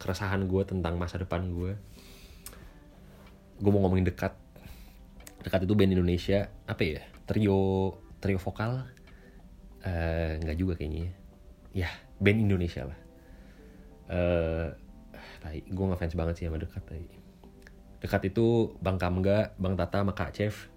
keresahan 0.00 0.48
gue 0.48 0.62
tentang 0.64 0.96
masa 0.96 1.20
depan 1.20 1.52
gue 1.52 1.76
gue 3.60 3.70
mau 3.70 3.84
ngomongin 3.84 4.08
dekat. 4.08 4.32
Dekat 5.44 5.68
itu 5.68 5.72
band 5.76 5.92
Indonesia 5.92 6.48
apa 6.64 6.82
ya? 6.82 7.00
Trio 7.28 7.94
trio 8.18 8.40
vokal. 8.40 8.88
Uh, 9.80 10.36
nggak 10.40 10.56
juga 10.56 10.80
kayaknya. 10.80 11.12
Ya 11.76 11.92
band 12.16 12.40
Indonesia 12.40 12.88
lah. 12.88 12.98
Uh, 14.10 14.68
gue 15.48 15.84
ngefans 15.86 16.16
banget 16.16 16.34
sih 16.40 16.44
sama 16.48 16.60
dekat 16.60 16.82
tai. 16.84 17.06
dekat 18.00 18.32
itu 18.32 18.72
bang 18.80 18.96
Kamga 18.96 19.52
bang 19.60 19.76
Tata 19.76 20.00
sama 20.00 20.12
Kak 20.16 20.32
Chef. 20.32 20.72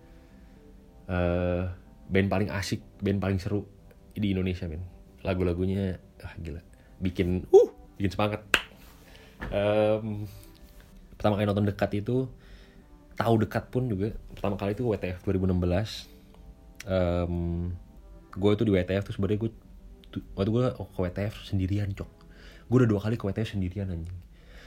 Uh, 1.08 1.72
band 2.12 2.28
paling 2.28 2.52
asik 2.52 2.84
band 3.00 3.24
paling 3.24 3.39
seru 3.39 3.63
di 4.12 4.36
Indonesia 4.36 4.67
men. 4.67 4.84
Lagu-lagunya 5.24 6.00
ah 6.19 6.36
gila. 6.39 6.60
Bikin 7.00 7.48
uh 7.48 7.69
bikin 7.96 8.12
semangat. 8.12 8.43
Em, 9.52 10.28
pertama 11.15 11.36
kali 11.36 11.48
nonton 11.48 11.67
dekat 11.67 11.91
itu 12.00 12.32
tahu 13.13 13.45
dekat 13.45 13.69
pun 13.69 13.86
juga 13.86 14.13
pertama 14.34 14.58
kali 14.58 14.73
itu 14.73 14.84
WTF 14.86 15.21
2016 15.23 16.13
Em, 16.84 17.71
gue 18.36 18.52
itu 18.52 18.63
di 18.67 18.71
WTF 18.76 19.04
tuh 19.08 19.13
sebenarnya 19.15 19.39
gue 19.47 19.52
tuh- 20.12 20.26
waktu 20.36 20.49
gue 20.52 20.63
ke 20.76 20.99
WTF 20.99 21.34
sendirian 21.47 21.89
cok. 21.95 22.10
Gue 22.67 22.76
udah 22.84 22.89
dua 22.89 22.99
kali 22.99 23.15
ke 23.15 23.23
WTF 23.23 23.56
sendirian 23.56 23.88
anjing. 23.88 24.19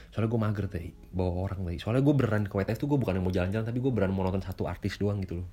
Soalnya 0.09 0.29
gue 0.33 0.39
mager 0.41 0.65
tadi 0.65 0.89
bawa 1.13 1.45
orang 1.45 1.61
tadi 1.67 1.77
soalnya 1.77 2.01
gue 2.01 2.13
beneran 2.17 2.43
ke 2.49 2.55
WTF 2.57 2.77
tuh 2.81 2.89
gue 2.89 2.97
bukan 2.97 3.13
yang 3.21 3.25
mau 3.25 3.33
jalan-jalan 3.33 3.65
tapi 3.69 3.77
gue 3.77 3.91
beneran 3.93 4.17
mau 4.17 4.25
nonton 4.25 4.41
satu 4.41 4.65
artis 4.65 4.97
doang 4.97 5.21
gitu 5.21 5.45
loh. 5.45 5.47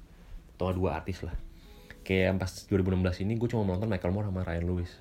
Atau 0.56 0.72
dua 0.72 0.96
artis 0.96 1.20
lah. 1.20 1.36
Kayak 2.00 2.40
pas 2.40 2.48
2016 2.48 3.24
ini 3.28 3.36
gue 3.36 3.48
cuma 3.52 3.68
nonton 3.68 3.84
Michael 3.84 4.12
Moore 4.16 4.32
sama 4.32 4.40
Ryan 4.40 4.64
Lewis. 4.64 4.92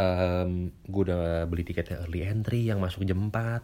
Em, 0.00 0.72
gue 0.88 1.02
udah 1.04 1.44
beli 1.44 1.60
tiketnya 1.66 2.00
early 2.00 2.24
entry 2.24 2.64
yang 2.64 2.80
masuk 2.80 3.04
jam 3.04 3.20
4 3.28 3.60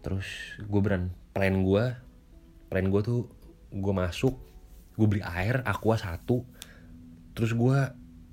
terus 0.00 0.26
gue 0.62 0.80
beran 0.80 1.10
plan 1.34 1.64
gue 1.64 1.84
plan 2.68 2.86
gue 2.86 3.00
tuh 3.02 3.26
gue 3.72 3.94
masuk 3.94 4.34
gue 4.98 5.06
beli 5.06 5.22
air 5.22 5.62
aqua 5.62 5.94
satu. 5.94 6.42
Terus 7.38 7.54
gue 7.54 7.78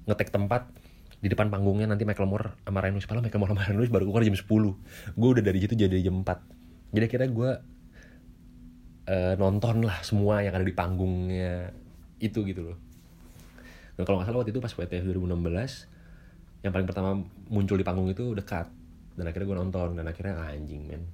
ngetek 0.10 0.34
tempat 0.34 0.74
di 1.22 1.30
depan 1.30 1.54
panggungnya 1.54 1.86
nanti 1.90 2.06
Michael 2.06 2.30
Moore 2.30 2.48
sama 2.66 2.82
padahal 2.82 3.24
Michael 3.26 3.42
Moore 3.42 3.52
sama 3.54 3.64
Lewis 3.78 3.90
baru 3.94 4.04
keluar 4.10 4.22
jam 4.22 4.38
10 4.38 4.46
gue 5.18 5.30
udah 5.34 5.42
dari 5.42 5.58
situ 5.58 5.74
jadi 5.74 5.98
jam 6.06 6.22
4 6.22 6.94
jadi 6.94 7.10
akhirnya 7.10 7.30
gue 7.34 7.52
eh, 9.10 9.34
nonton 9.34 9.82
lah 9.82 10.06
semua 10.06 10.46
yang 10.46 10.54
ada 10.54 10.62
di 10.62 10.76
panggungnya 10.76 11.74
itu 12.22 12.46
gitu 12.46 12.62
loh. 12.74 12.78
Dan 13.96 14.04
kalau 14.04 14.22
nggak 14.22 14.28
salah 14.28 14.40
waktu 14.44 14.52
itu 14.54 14.62
pas 14.62 14.74
WTF 14.76 15.04
2016 15.08 16.66
yang 16.68 16.74
paling 16.74 16.88
pertama 16.90 17.10
muncul 17.50 17.78
di 17.78 17.86
panggung 17.86 18.10
itu 18.10 18.34
dekat 18.34 18.70
dan 19.16 19.26
akhirnya 19.30 19.48
gue 19.48 19.58
nonton 19.62 19.90
dan 19.96 20.06
akhirnya 20.10 20.36
anjing 20.50 20.84
men 20.90 21.06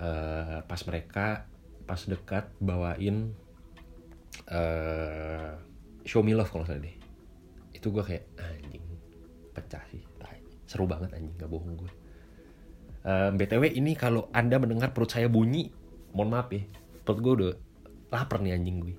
Eh, 0.00 0.58
pas 0.64 0.80
mereka 0.88 1.44
pas 1.84 2.00
dekat 2.06 2.48
bawain 2.62 3.36
eh 4.48 5.52
show 6.08 6.24
me 6.24 6.32
love 6.32 6.48
kalau 6.48 6.64
salah 6.64 6.80
deh. 6.80 6.96
Itu 7.76 7.92
gue 7.92 8.00
kayak 8.00 8.24
anjing 8.40 8.84
pecah 9.52 9.84
sih 9.92 10.00
seru 10.70 10.86
banget 10.86 11.10
anjing 11.18 11.34
gak 11.34 11.50
bohong 11.50 11.74
gue 11.74 11.90
Eh, 13.00 13.32
btw 13.32 13.64
ini 13.80 13.96
kalau 13.96 14.28
anda 14.28 14.60
mendengar 14.60 14.92
perut 14.92 15.08
saya 15.08 15.24
bunyi 15.24 15.72
mohon 16.12 16.36
maaf 16.36 16.52
ya. 16.52 16.60
Perut 17.00 17.18
gue 17.24 17.32
udah 17.32 17.52
lapar 18.12 18.44
nih 18.44 18.54
anjing 18.54 18.76
gue 18.76 18.94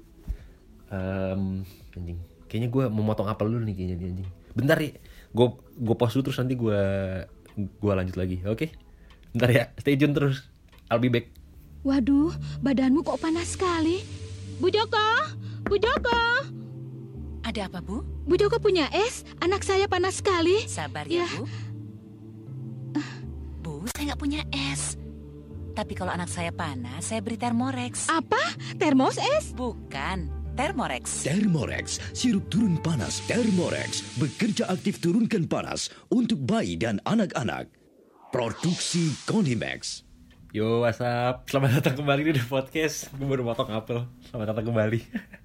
Em, 0.91 1.61
anjing 1.95 2.19
kayaknya 2.49 2.67
gue 2.67 2.83
mau 2.91 3.05
motong 3.05 3.29
apel 3.31 3.47
dulu 3.47 3.63
nih 3.63 3.75
kayaknya 3.77 4.09
anjing. 4.09 4.29
Bentar 4.57 4.77
ya 4.81 4.91
gue 5.31 5.47
gue 5.79 5.95
pause 5.95 6.17
dulu 6.17 6.23
terus 6.27 6.39
nanti 6.41 6.57
gue 6.57 6.81
gue 7.55 7.93
lanjut 7.93 8.17
lagi 8.17 8.41
oke? 8.41 8.67
Bentar 9.31 9.49
ya 9.53 9.63
stay 9.77 9.95
tune 9.95 10.17
terus 10.17 10.50
I'll 10.91 10.99
be 10.99 11.07
back 11.07 11.31
Waduh, 11.81 12.29
badanmu 12.61 13.01
kok 13.01 13.17
panas 13.17 13.57
sekali. 13.57 14.05
Bu 14.61 14.69
Joko, 14.69 15.33
Bu 15.65 15.81
Joko. 15.81 16.21
Ada 17.41 17.65
apa, 17.65 17.81
Bu? 17.81 18.05
Bu 18.29 18.37
Joko 18.37 18.61
punya 18.61 18.85
es, 18.93 19.25
anak 19.41 19.65
saya 19.65 19.89
panas 19.89 20.21
sekali. 20.21 20.61
Sabar 20.69 21.09
ya, 21.09 21.25
Ya. 21.25 21.29
Bu. 21.33 21.49
Bu, 23.65 23.73
saya 23.97 24.13
nggak 24.13 24.21
punya 24.21 24.45
es. 24.53 24.93
Tapi 25.73 25.97
kalau 25.97 26.13
anak 26.13 26.29
saya 26.29 26.53
panas, 26.53 27.09
saya 27.09 27.25
beri 27.25 27.41
Thermorex. 27.41 28.05
Apa? 28.13 28.37
Termos 28.77 29.17
es? 29.17 29.49
Bukan, 29.57 30.29
Thermorex. 30.53 31.25
Thermorex, 31.25 31.97
sirup 32.13 32.45
turun 32.53 32.77
panas 32.77 33.25
Thermorex 33.25 34.21
bekerja 34.21 34.69
aktif 34.69 35.01
turunkan 35.01 35.49
panas 35.49 35.89
untuk 36.13 36.37
bayi 36.45 36.77
dan 36.77 37.01
anak-anak. 37.09 37.73
Produksi 38.29 39.17
Konimax. 39.25 40.10
Yo, 40.51 40.83
what's 40.83 40.99
up? 40.99 41.47
Selamat 41.47 41.79
datang 41.79 42.03
kembali 42.03 42.27
di 42.27 42.35
The 42.35 42.43
Podcast. 42.43 43.07
Gue 43.15 43.23
baru 43.23 43.47
motong 43.47 43.71
apel. 43.71 44.03
Selamat 44.27 44.51
datang 44.51 44.67
kembali. 44.67 44.99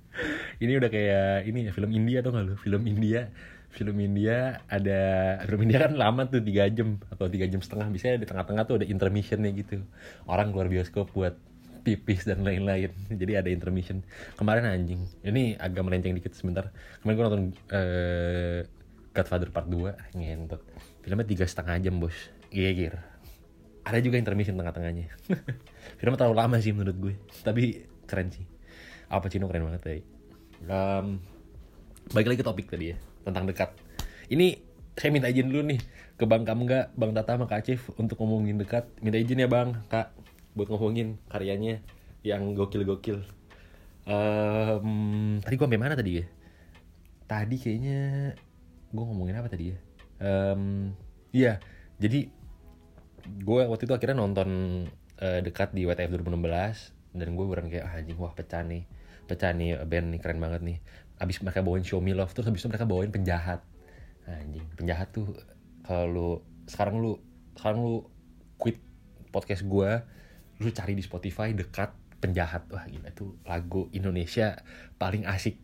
ini 0.66 0.72
udah 0.82 0.90
kayak 0.90 1.46
ini 1.46 1.62
ya 1.62 1.70
film 1.70 1.94
India 1.94 2.26
atau 2.26 2.34
nggak 2.34 2.42
lu? 2.42 2.54
Film 2.58 2.82
India. 2.90 3.30
Film 3.70 4.02
India 4.02 4.58
ada 4.66 4.98
film 5.46 5.62
India 5.62 5.86
kan 5.86 5.94
lama 5.94 6.26
tuh 6.26 6.42
3 6.42 6.74
jam 6.74 6.98
atau 7.06 7.30
tiga 7.30 7.46
jam 7.46 7.62
setengah. 7.62 7.86
Biasanya 7.86 8.18
di 8.18 8.26
tengah-tengah 8.26 8.66
tuh 8.66 8.82
ada 8.82 8.86
intermissionnya 8.90 9.54
gitu. 9.54 9.78
Orang 10.26 10.50
keluar 10.50 10.66
bioskop 10.66 11.14
buat 11.14 11.38
pipis 11.86 12.26
dan 12.26 12.42
lain-lain. 12.42 12.90
Jadi 13.06 13.32
ada 13.38 13.46
intermission. 13.46 14.02
Kemarin 14.34 14.66
anjing. 14.66 15.06
Ini 15.22 15.54
agak 15.62 15.86
melenceng 15.86 16.18
dikit 16.18 16.34
sebentar. 16.34 16.74
Kemarin 16.98 17.14
gue 17.14 17.24
nonton 17.30 17.44
eh, 17.70 18.66
Godfather 19.14 19.54
Part 19.54 19.70
2 19.70 20.18
ngentot. 20.18 20.66
Filmnya 21.06 21.22
tiga 21.30 21.46
setengah 21.46 21.78
jam 21.78 21.94
bos. 22.02 22.18
Gigir 22.50 23.15
ada 23.86 24.02
juga 24.02 24.18
intermission 24.18 24.58
tengah-tengahnya. 24.58 25.14
Filmnya 26.02 26.18
terlalu 26.18 26.36
lama 26.42 26.56
sih 26.58 26.74
menurut 26.74 26.96
gue 26.98 27.14
tapi 27.46 27.86
keren 28.10 28.34
sih. 28.34 28.42
Al 29.06 29.22
Pacino 29.22 29.46
keren 29.46 29.62
banget 29.70 29.82
tadi 29.86 30.16
um, 30.64 31.20
balik 32.12 32.32
lagi 32.32 32.38
ke 32.40 32.46
topik 32.46 32.66
tadi 32.70 32.94
ya 32.94 32.96
tentang 33.26 33.44
dekat. 33.44 33.74
Ini 34.30 34.56
saya 34.96 35.10
minta 35.12 35.28
izin 35.28 35.52
dulu 35.52 35.62
nih 35.76 35.80
ke 36.16 36.24
Bang 36.24 36.48
Kamga, 36.48 36.88
Bang 36.96 37.12
Tata 37.12 37.36
sama 37.36 37.44
Kak 37.44 37.60
Acif 37.66 37.92
untuk 38.00 38.16
ngomongin 38.22 38.56
dekat. 38.56 38.88
Minta 39.04 39.20
izin 39.20 39.42
ya 39.42 39.50
Bang 39.50 39.84
Kak 39.92 40.14
buat 40.56 40.72
ngomongin 40.72 41.20
karyanya 41.28 41.84
yang 42.24 42.56
gokil-gokil. 42.56 43.20
Em, 44.06 44.88
tadi 45.42 45.54
gue 45.58 45.66
sampai 45.66 45.82
mana 45.82 45.98
tadi 45.98 46.22
ya? 46.22 46.24
Tadi 47.26 47.56
kayaknya 47.58 47.98
gue 48.94 49.04
ngomongin 49.04 49.36
apa 49.36 49.50
tadi 49.50 49.74
ya? 49.74 49.78
Em, 50.22 50.94
iya 51.34 51.60
jadi 52.00 52.30
gue 53.26 53.62
waktu 53.66 53.82
itu 53.86 53.94
akhirnya 53.94 54.16
nonton 54.18 54.48
eh, 55.18 55.40
dekat 55.42 55.74
di 55.74 55.86
WTF 55.86 56.22
2016 56.22 57.16
dan 57.16 57.28
gue 57.32 57.44
beneran 57.44 57.68
kayak 57.72 57.84
ah, 57.88 57.98
anjing 57.98 58.18
wah 58.20 58.32
pecah 58.36 58.62
nih 58.62 58.84
pecah 59.26 59.50
nih 59.50 59.80
band 59.82 60.14
nih 60.14 60.20
keren 60.22 60.38
banget 60.38 60.62
nih. 60.62 60.78
Abis 61.16 61.40
mereka 61.42 61.64
bawain 61.64 61.82
Show 61.82 61.98
Me 61.98 62.12
Love 62.14 62.30
terus 62.30 62.46
abis 62.46 62.62
itu 62.62 62.68
mereka 62.70 62.86
bawain 62.86 63.10
penjahat. 63.10 63.64
Anjing 64.26 64.64
penjahat 64.78 65.10
tuh 65.10 65.34
kalau 65.82 66.06
lu 66.06 66.28
sekarang 66.66 67.02
lu 67.02 67.18
sekarang 67.58 67.82
lu 67.82 67.96
quit 68.58 68.78
podcast 69.34 69.66
gue 69.66 69.90
lu 70.62 70.68
cari 70.72 70.94
di 70.94 71.02
Spotify 71.02 71.50
dekat 71.56 71.90
penjahat. 72.22 72.68
Wah 72.70 72.86
gila 72.86 73.10
itu 73.10 73.34
lagu 73.42 73.90
Indonesia 73.90 74.60
paling 75.00 75.26
asik 75.26 75.58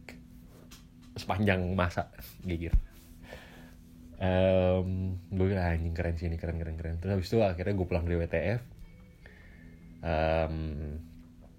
sepanjang 1.12 1.60
masa 1.76 2.08
gigir 2.40 2.72
Em, 4.22 5.18
gue 5.34 5.46
bilang 5.50 5.66
anjing 5.66 5.94
keren 5.98 6.14
sih 6.14 6.30
ini 6.30 6.38
keren 6.38 6.62
keren 6.62 6.78
keren. 6.78 6.96
Terus 7.02 7.18
habis 7.18 7.26
itu 7.26 7.42
akhirnya 7.42 7.74
gue 7.74 7.86
pulang 7.90 8.06
dari 8.06 8.22
WTF 8.22 8.62
Em, 10.02 10.98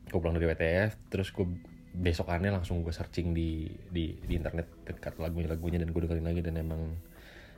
gue 0.04 0.20
pulang 0.20 0.36
dari 0.36 0.52
WTF 0.52 1.08
terus 1.08 1.32
gue 1.32 1.48
besokannya 1.96 2.52
langsung 2.52 2.84
gue 2.84 2.92
searching 2.92 3.32
di 3.32 3.72
di 3.88 4.20
di 4.20 4.34
internet 4.36 4.84
dekat 4.84 5.16
lagunya 5.16 5.48
lagunya 5.56 5.80
dan 5.80 5.96
gue 5.96 6.02
dengerin 6.04 6.28
lagi 6.28 6.42
dan 6.44 6.60
emang 6.60 7.00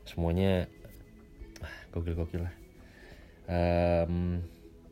semuanya 0.06 0.70
ah, 1.66 1.76
gokil 1.90 2.14
gokil 2.14 2.42
lah. 2.46 2.54
Em, 3.50 4.46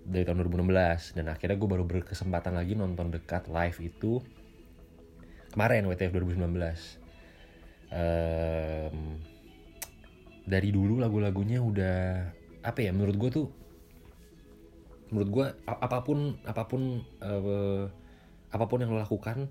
dari 0.03 0.25
tahun 0.25 0.41
2016 0.49 1.13
dan 1.13 1.25
akhirnya 1.29 1.57
gue 1.61 1.69
baru 1.69 1.85
berkesempatan 1.85 2.57
lagi 2.57 2.73
nonton 2.73 3.13
dekat 3.13 3.45
live 3.53 3.77
itu 3.85 4.17
kemarin 5.53 5.85
WTF 5.85 6.09
2019 6.09 7.01
Em, 7.93 9.21
dari 10.43 10.69
dulu 10.75 10.99
lagu-lagunya 10.99 11.63
udah 11.63 11.99
apa 12.63 12.79
ya 12.83 12.91
menurut 12.91 13.15
gue 13.15 13.29
tuh 13.31 13.47
menurut 15.13 15.29
gue 15.29 15.45
apa 15.67 15.97
pun 16.01 16.35
apa 16.43 16.63
pun 16.65 17.03
eh, 17.21 17.83
apa 18.53 18.65
pun 18.69 18.81
yang 18.81 18.91
lo 18.93 18.99
lakukan 19.01 19.49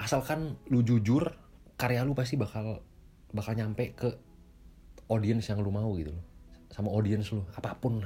asalkan 0.00 0.58
lu 0.72 0.80
jujur 0.82 1.32
karya 1.76 2.02
lu 2.02 2.16
pasti 2.16 2.34
bakal 2.40 2.82
bakal 3.32 3.52
nyampe 3.56 3.92
ke 3.96 4.08
audience 5.12 5.52
yang 5.52 5.60
lu 5.60 5.68
mau 5.68 5.92
gitu 5.96 6.12
loh. 6.12 6.24
Sama 6.72 6.88
audience 6.88 7.32
lu 7.36 7.44
apa 7.52 7.76
pun 7.76 8.00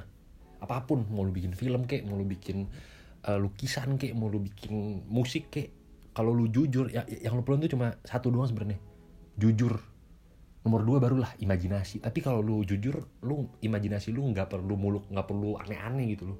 apa 0.58 0.76
pun 0.88 1.06
mau 1.10 1.22
lu 1.22 1.30
bikin 1.30 1.54
film 1.54 1.86
kek 1.86 2.02
mau 2.02 2.18
lu 2.18 2.26
bikin 2.26 2.66
eh, 3.24 3.38
lukisan 3.38 3.94
kek 4.00 4.12
mau 4.18 4.26
lu 4.26 4.42
bikin 4.42 5.06
musik 5.06 5.54
kek 5.54 5.70
kalau 6.16 6.32
lu 6.32 6.48
jujur 6.48 6.88
ya, 6.88 7.04
yang 7.06 7.36
lu 7.36 7.44
perlu 7.44 7.62
tuh 7.68 7.76
cuma 7.76 7.94
satu 8.02 8.32
doang 8.32 8.48
sebenarnya. 8.48 8.80
Jujur 9.36 9.76
nomor 10.66 10.82
dua 10.82 10.98
barulah 10.98 11.30
imajinasi. 11.38 12.02
Tapi 12.02 12.18
kalau 12.18 12.42
lu 12.42 12.66
jujur 12.66 12.98
lu 13.22 13.46
imajinasi 13.62 14.10
lu 14.10 14.26
nggak 14.34 14.50
perlu 14.50 14.74
muluk 14.74 15.06
nggak 15.06 15.26
perlu 15.30 15.54
aneh-aneh 15.62 16.18
gitu 16.18 16.34
loh. 16.34 16.38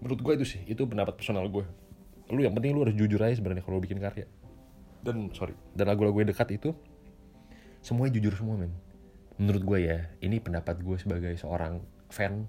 Menurut 0.00 0.20
gue 0.24 0.32
itu 0.40 0.46
sih 0.56 0.60
itu 0.64 0.80
pendapat 0.88 1.20
personal 1.20 1.44
gue 1.52 1.64
lu 2.32 2.40
yang 2.40 2.56
penting 2.56 2.72
lu 2.72 2.88
harus 2.88 2.96
jujur 2.96 3.20
aja 3.20 3.36
sebenarnya 3.36 3.60
kalau 3.60 3.84
bikin 3.84 4.00
karya. 4.00 4.24
Dan 5.04 5.28
sorry. 5.36 5.52
Dan 5.76 5.92
lagu-lagu 5.92 6.16
yang 6.24 6.32
dekat 6.32 6.56
itu 6.56 6.72
semuanya 7.84 8.16
jujur 8.16 8.32
semua 8.32 8.56
men. 8.56 8.72
Menurut 9.36 9.60
gue 9.60 9.78
ya 9.84 10.08
ini 10.24 10.40
pendapat 10.40 10.80
gue 10.80 10.96
sebagai 10.96 11.36
seorang 11.36 11.84
fan 12.08 12.48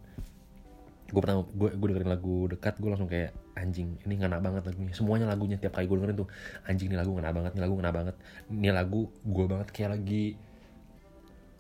gue 1.15 1.21
pernah 1.23 1.47
gue 1.47 1.69
gue 1.80 1.88
dengerin 1.95 2.12
lagu 2.12 2.43
dekat 2.51 2.75
gue 2.75 2.89
langsung 2.91 3.08
kayak 3.08 3.32
anjing 3.56 3.95
ini 4.04 4.19
ngena 4.19 4.43
banget 4.43 4.67
lagunya. 4.67 4.91
Semuanya 4.91 5.25
lagunya 5.32 5.56
tiap 5.56 5.80
kali 5.80 5.88
gue 5.88 5.95
dengerin 5.95 6.17
tuh 6.19 6.28
anjing 6.67 6.91
ini 6.91 6.99
lagu 6.99 7.15
ngena 7.15 7.32
banget 7.32 7.51
ini 7.56 7.62
lagu 7.63 7.73
ngena 7.80 7.91
banget. 7.95 8.15
Ini 8.51 8.69
lagu 8.75 9.01
gue 9.23 9.45
banget 9.47 9.67
kayak 9.71 9.89
lagi 9.95 10.36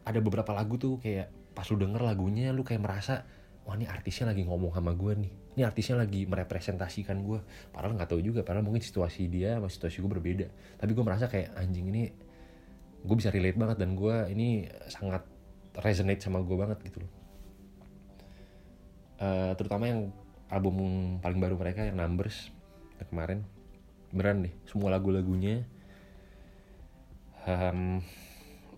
ada 0.03 0.19
beberapa 0.19 0.51
lagu 0.51 0.75
tuh 0.75 0.99
kayak 0.99 1.55
pas 1.55 1.63
lu 1.71 1.79
denger 1.79 2.03
lagunya 2.03 2.51
lu 2.51 2.67
kayak 2.67 2.83
merasa 2.83 3.23
wah 3.63 3.79
ini 3.79 3.87
artisnya 3.87 4.35
lagi 4.35 4.43
ngomong 4.43 4.75
sama 4.75 4.91
gue 4.91 5.13
nih. 5.23 5.31
Ini 5.55 5.61
artisnya 5.63 6.03
lagi 6.03 6.27
merepresentasikan 6.27 7.23
gue 7.23 7.39
padahal 7.71 7.95
nggak 7.95 8.11
tahu 8.11 8.19
juga 8.19 8.43
padahal 8.43 8.67
mungkin 8.67 8.83
situasi 8.83 9.31
dia 9.31 9.55
sama 9.55 9.71
situasi 9.71 10.03
gue 10.03 10.11
berbeda. 10.11 10.47
Tapi 10.83 10.91
gue 10.91 11.03
merasa 11.07 11.31
kayak 11.31 11.55
anjing 11.55 11.95
ini 11.95 12.11
gue 13.07 13.15
bisa 13.15 13.31
relate 13.31 13.55
banget 13.55 13.77
dan 13.79 13.95
gue 13.95 14.15
ini 14.35 14.67
sangat 14.91 15.23
resonate 15.79 16.19
sama 16.19 16.43
gue 16.43 16.59
banget 16.59 16.83
gitu 16.83 16.99
loh 16.99 17.24
Eh, 19.15 19.51
terutama 19.55 19.87
yang 19.87 20.11
album 20.51 20.75
paling 21.23 21.39
baru 21.39 21.55
mereka 21.55 21.87
yang 21.87 21.95
Numbers 21.95 22.51
yang 22.99 23.07
kemarin. 23.07 23.39
Beneran 24.11 24.47
deh 24.47 24.53
semua 24.67 24.91
lagu-lagunya. 24.91 25.63
Em, 27.45 28.01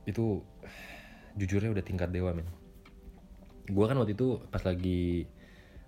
itu 0.05 0.43
jujurnya 1.37 1.73
udah 1.73 1.85
tingkat 1.85 2.09
dewa 2.13 2.33
men. 2.37 2.47
Gue 3.67 3.85
kan 3.89 3.97
waktu 3.99 4.13
itu 4.13 4.41
pas 4.49 4.61
lagi 4.63 5.27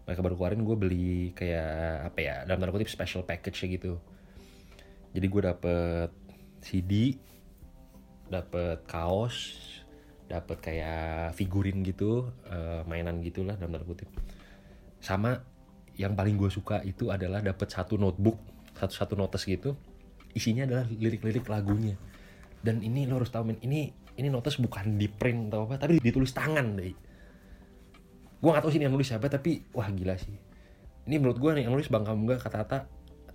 mereka 0.04 0.26
baru 0.26 0.36
keluarin 0.42 0.66
gue 0.66 0.78
beli 0.78 1.14
kayak 1.38 2.10
apa 2.14 2.20
ya 2.20 2.36
dalam 2.50 2.60
tanda 2.66 2.74
kutip 2.74 2.90
special 2.90 3.22
package 3.26 3.70
gitu. 3.70 4.02
Jadi 5.14 5.26
gue 5.26 5.42
dapet 5.46 6.12
CD 6.66 7.18
dapet 8.30 8.86
kaos 8.86 9.58
dapet 10.30 10.62
kayak 10.62 11.34
figurin 11.34 11.82
gitu 11.82 12.30
eh, 12.46 12.86
mainan 12.86 13.18
gitulah 13.26 13.58
dalam 13.58 13.74
tanda 13.74 13.88
kutip 13.90 14.06
sama 15.00 15.40
yang 16.00 16.16
paling 16.16 16.40
gue 16.40 16.48
suka 16.48 16.80
itu 16.88 17.12
adalah 17.12 17.44
dapet 17.44 17.68
satu 17.68 18.00
notebook 18.00 18.40
satu 18.80 18.94
satu 18.96 19.14
notes 19.20 19.44
gitu. 19.44 19.76
Isinya 20.32 20.64
adalah 20.64 20.88
lirik-lirik 20.88 21.44
lagunya. 21.52 22.00
Dan 22.64 22.80
ini 22.80 23.04
lo 23.04 23.20
harus 23.20 23.28
tahu 23.28 23.52
men 23.52 23.60
ini 23.60 23.92
ini 24.16 24.28
notes 24.32 24.56
bukan 24.60 24.96
di 24.96 25.12
print 25.12 25.52
atau 25.52 25.68
apa 25.68 25.80
tapi 25.80 26.00
ditulis 26.04 26.36
tangan 26.36 26.76
deh 26.76 26.92
gue 28.40 28.48
gak 28.48 28.64
tahu 28.64 28.72
sih 28.72 28.80
ini 28.80 28.88
yang 28.88 28.96
nulis 28.96 29.12
siapa 29.12 29.28
tapi 29.28 29.68
wah 29.76 29.92
gila 29.92 30.16
sih. 30.16 30.32
Ini 31.04 31.20
menurut 31.20 31.44
gue 31.44 31.52
nih 31.60 31.68
yang 31.68 31.76
nulis 31.76 31.92
bang 31.92 32.08
kamu 32.08 32.40
kata 32.40 32.58
kata 32.64 32.78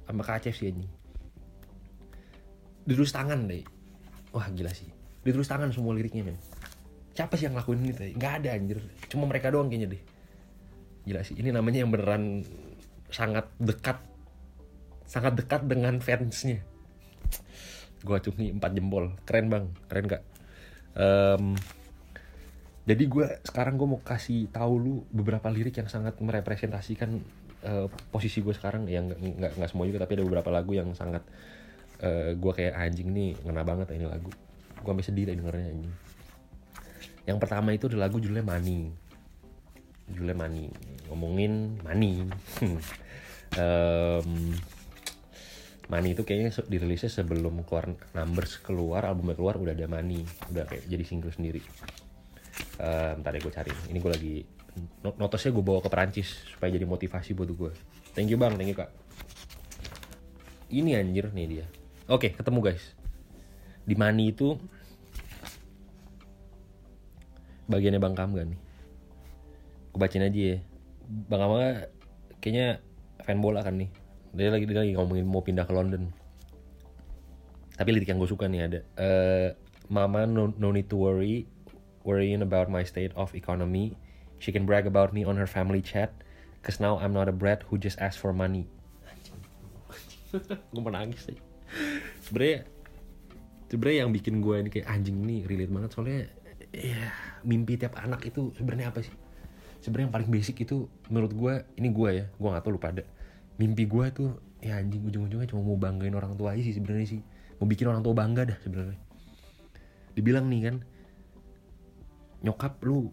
sama 0.08 0.24
kak 0.24 0.40
Acef 0.40 0.56
sih 0.56 0.72
anjing. 0.72 0.88
Ditulis 2.88 3.12
tangan 3.12 3.44
deh 3.44 3.60
wah 4.32 4.48
gila 4.48 4.72
sih. 4.72 4.88
Ditulis 5.20 5.44
tangan 5.44 5.68
semua 5.76 5.92
liriknya 5.92 6.24
men 6.24 6.40
siapa 7.12 7.36
sih 7.36 7.46
yang 7.46 7.54
ngelakuin 7.54 7.84
ini 7.84 7.92
teh 7.92 8.10
nggak 8.16 8.32
ada 8.40 8.48
anjir. 8.56 8.80
Cuma 9.12 9.28
mereka 9.28 9.52
doang 9.52 9.68
kayaknya 9.68 9.92
deh 9.92 10.02
gila 11.04 11.20
sih 11.20 11.36
ini 11.36 11.52
namanya 11.52 11.84
yang 11.84 11.92
beneran 11.92 12.44
sangat 13.12 13.48
dekat 13.60 14.00
sangat 15.04 15.36
dekat 15.36 15.68
dengan 15.68 16.00
fansnya. 16.00 16.64
Gue 18.04 18.16
acungi 18.20 18.52
empat 18.52 18.72
jempol. 18.72 19.16
Keren 19.24 19.46
bang. 19.52 19.64
Keren 19.88 20.04
gak 20.08 20.22
Em, 20.94 21.58
jadi 22.86 23.04
gue 23.10 23.26
sekarang 23.42 23.74
gue 23.74 23.88
mau 23.90 23.98
kasih 23.98 24.46
tahu 24.54 24.72
lu 24.78 24.94
beberapa 25.10 25.50
lirik 25.50 25.74
yang 25.74 25.90
sangat 25.90 26.14
merepresentasikan 26.22 27.18
eh, 27.66 27.86
posisi 28.14 28.38
gue 28.40 28.54
sekarang. 28.54 28.86
Yang 28.86 29.18
nggak 29.18 29.52
nggak 29.58 29.70
semua 29.70 29.84
juga 29.90 30.06
tapi 30.06 30.14
ada 30.18 30.24
beberapa 30.24 30.50
lagu 30.54 30.70
yang 30.72 30.94
sangat 30.94 31.26
eh, 31.98 32.38
gue 32.38 32.52
kayak 32.54 32.74
anjing 32.78 33.10
nih 33.10 33.34
ngena 33.42 33.62
banget 33.66 33.90
ini 33.98 34.06
lagu. 34.06 34.30
Gue 34.78 34.90
sampai 34.94 35.06
sedih 35.06 35.24
tadi 35.26 35.38
dengernya 35.42 35.66
anjing. 35.74 35.94
Yang 37.24 37.38
pertama 37.40 37.68
itu 37.74 37.90
adalah 37.90 38.06
lagu 38.06 38.22
judulnya 38.22 38.46
Money. 38.46 38.94
Judulnya 40.14 40.36
Money 40.36 40.93
ngomongin 41.08 41.80
money. 41.82 42.24
Em, 43.54 44.30
Money 45.84 46.16
itu 46.16 46.24
kayaknya 46.24 46.50
dirilisnya 46.64 47.12
sebelum 47.12 47.60
keluar 47.62 47.92
Numbers 48.16 48.56
keluar 48.64 49.04
albumnya 49.04 49.36
keluar 49.36 49.60
udah 49.60 49.76
ada 49.76 49.86
Money. 49.86 50.24
Udah 50.50 50.64
kayak 50.64 50.88
jadi 50.88 51.04
single 51.04 51.30
sendiri. 51.30 51.60
Em, 52.80 53.20
ntar 53.20 53.36
deh 53.36 53.40
gue 53.44 53.52
cari. 53.52 53.70
Ini 53.92 53.98
gue 54.00 54.10
lagi 54.10 54.36
not- 55.04 55.20
notesnya 55.20 55.54
gue 55.54 55.64
bawa 55.64 55.84
ke 55.84 55.88
Perancis 55.92 56.28
supaya 56.50 56.74
jadi 56.74 56.82
motivasi 56.88 57.30
buat 57.36 57.50
gue 57.52 57.70
thank 58.16 58.32
you 58.32 58.38
bang. 58.40 58.56
Thank 58.56 58.74
you 58.74 58.78
kak. 58.78 58.90
Ini 60.72 60.98
anjir 60.98 61.30
nih 61.30 61.46
dia. 61.46 61.66
Oke 62.10 62.32
ketemu 62.34 62.58
guys. 62.58 62.84
Di 63.84 63.94
Money 63.94 64.32
itu 64.32 64.56
bagiannya 67.68 68.00
Bang 68.00 68.16
Kamga 68.16 68.42
nih. 68.48 68.58
Gue 69.94 70.00
bacain 70.00 70.26
aja 70.26 70.40
ya 70.56 70.58
Bang 71.04 71.40
Kamga 71.40 71.88
kayaknya 72.40 72.80
fan 73.24 73.38
bola 73.40 73.60
kan 73.64 73.76
nih. 73.76 73.90
Dia 74.34 74.50
lagi 74.50 74.66
dia 74.66 74.80
lagi 74.82 74.92
ngomongin 74.96 75.26
mau 75.28 75.44
pindah 75.44 75.68
ke 75.68 75.72
London. 75.72 76.10
Tapi 77.74 77.88
lirik 77.90 78.08
yang 78.08 78.22
gue 78.22 78.30
suka 78.30 78.46
nih 78.46 78.70
ada 78.70 78.80
eh, 78.98 79.48
Mama 79.90 80.24
no, 80.24 80.54
no 80.56 80.70
need 80.70 80.86
to 80.88 80.96
worry 80.96 81.44
worrying 82.06 82.40
about 82.40 82.70
my 82.70 82.86
state 82.86 83.12
of 83.18 83.34
economy. 83.34 83.98
She 84.38 84.52
can 84.52 84.68
brag 84.68 84.86
about 84.86 85.12
me 85.12 85.24
on 85.24 85.36
her 85.36 85.48
family 85.48 85.80
chat 85.80 86.12
cause 86.64 86.80
now 86.80 86.96
I'm 86.96 87.12
not 87.12 87.28
a 87.28 87.34
brat 87.34 87.64
who 87.68 87.76
just 87.76 88.00
ask 88.00 88.16
for 88.16 88.32
money 88.32 88.68
gue 90.74 90.82
menangis 90.82 91.30
sih. 91.30 91.38
Sebenernya 92.26 92.66
sebenernya 93.70 93.98
yang 94.06 94.10
bikin 94.10 94.34
gue 94.42 94.56
ini 94.66 94.70
kayak 94.70 94.88
anjing 94.90 95.16
nih 95.22 95.46
relate 95.46 95.72
banget. 95.72 95.90
Soalnya 95.94 96.20
ya 96.74 97.02
mimpi 97.46 97.78
tiap 97.78 97.94
anak 98.02 98.26
itu 98.26 98.50
sebenarnya 98.58 98.90
apa 98.90 99.06
sih 99.06 99.14
sebenarnya 99.84 100.08
yang 100.08 100.16
paling 100.16 100.30
basic 100.32 100.64
itu 100.64 100.88
menurut 101.12 101.32
gue 101.36 101.54
ini 101.76 101.92
gue 101.92 102.10
ya 102.16 102.24
gue 102.32 102.48
gak 102.48 102.64
tau 102.64 102.72
lu 102.72 102.80
pada. 102.80 103.04
Mimpi 103.60 103.84
gue 103.84 104.04
tuh 104.16 104.40
ya 104.64 104.80
anjing 104.80 105.04
ujung-ujungnya 105.04 105.44
cuma 105.52 105.60
mau 105.60 105.76
banggain 105.76 106.16
orang 106.16 106.32
tua 106.40 106.56
aja 106.56 106.64
sih 106.64 106.72
sebenarnya 106.72 107.20
sih. 107.20 107.20
Mau 107.60 107.68
bikin 107.68 107.92
orang 107.92 108.00
tua 108.00 108.16
bangga 108.16 108.48
dah 108.48 108.58
sebenarnya. 108.64 108.96
Dibilang 110.16 110.48
nih 110.48 110.60
kan 110.72 110.76
nyokap 112.40 112.80
lu 112.88 113.12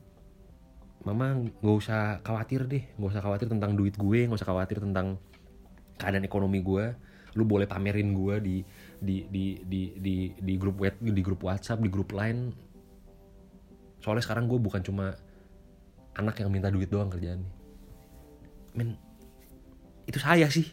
mama 1.03 1.43
nggak 1.60 1.77
usah 1.81 2.21
khawatir 2.21 2.69
deh 2.69 2.84
nggak 2.95 3.10
usah 3.10 3.23
khawatir 3.25 3.47
tentang 3.49 3.73
duit 3.73 3.97
gue 3.97 4.19
nggak 4.29 4.38
usah 4.38 4.49
khawatir 4.53 4.77
tentang 4.77 5.17
keadaan 5.97 6.27
ekonomi 6.27 6.62
gue 6.62 6.93
lu 7.34 7.47
boleh 7.47 7.65
pamerin 7.65 8.12
gue 8.12 8.36
di 8.43 8.57
di 9.01 9.25
di 9.31 9.45
di 9.65 9.81
di 9.97 10.15
di 10.36 10.53
grup 10.60 10.77
web 10.77 10.99
di 10.99 11.21
grup 11.23 11.41
WhatsApp 11.41 11.81
di 11.81 11.89
grup 11.89 12.12
lain 12.13 12.53
soalnya 14.03 14.21
sekarang 14.21 14.45
gue 14.45 14.60
bukan 14.62 14.84
cuma 14.84 15.15
anak 16.17 16.36
yang 16.43 16.50
minta 16.52 16.67
duit 16.67 16.91
doang 16.91 17.08
kerjaannya. 17.08 17.52
Men 18.76 18.95
itu 20.10 20.17
saya 20.19 20.47
sih. 20.52 20.67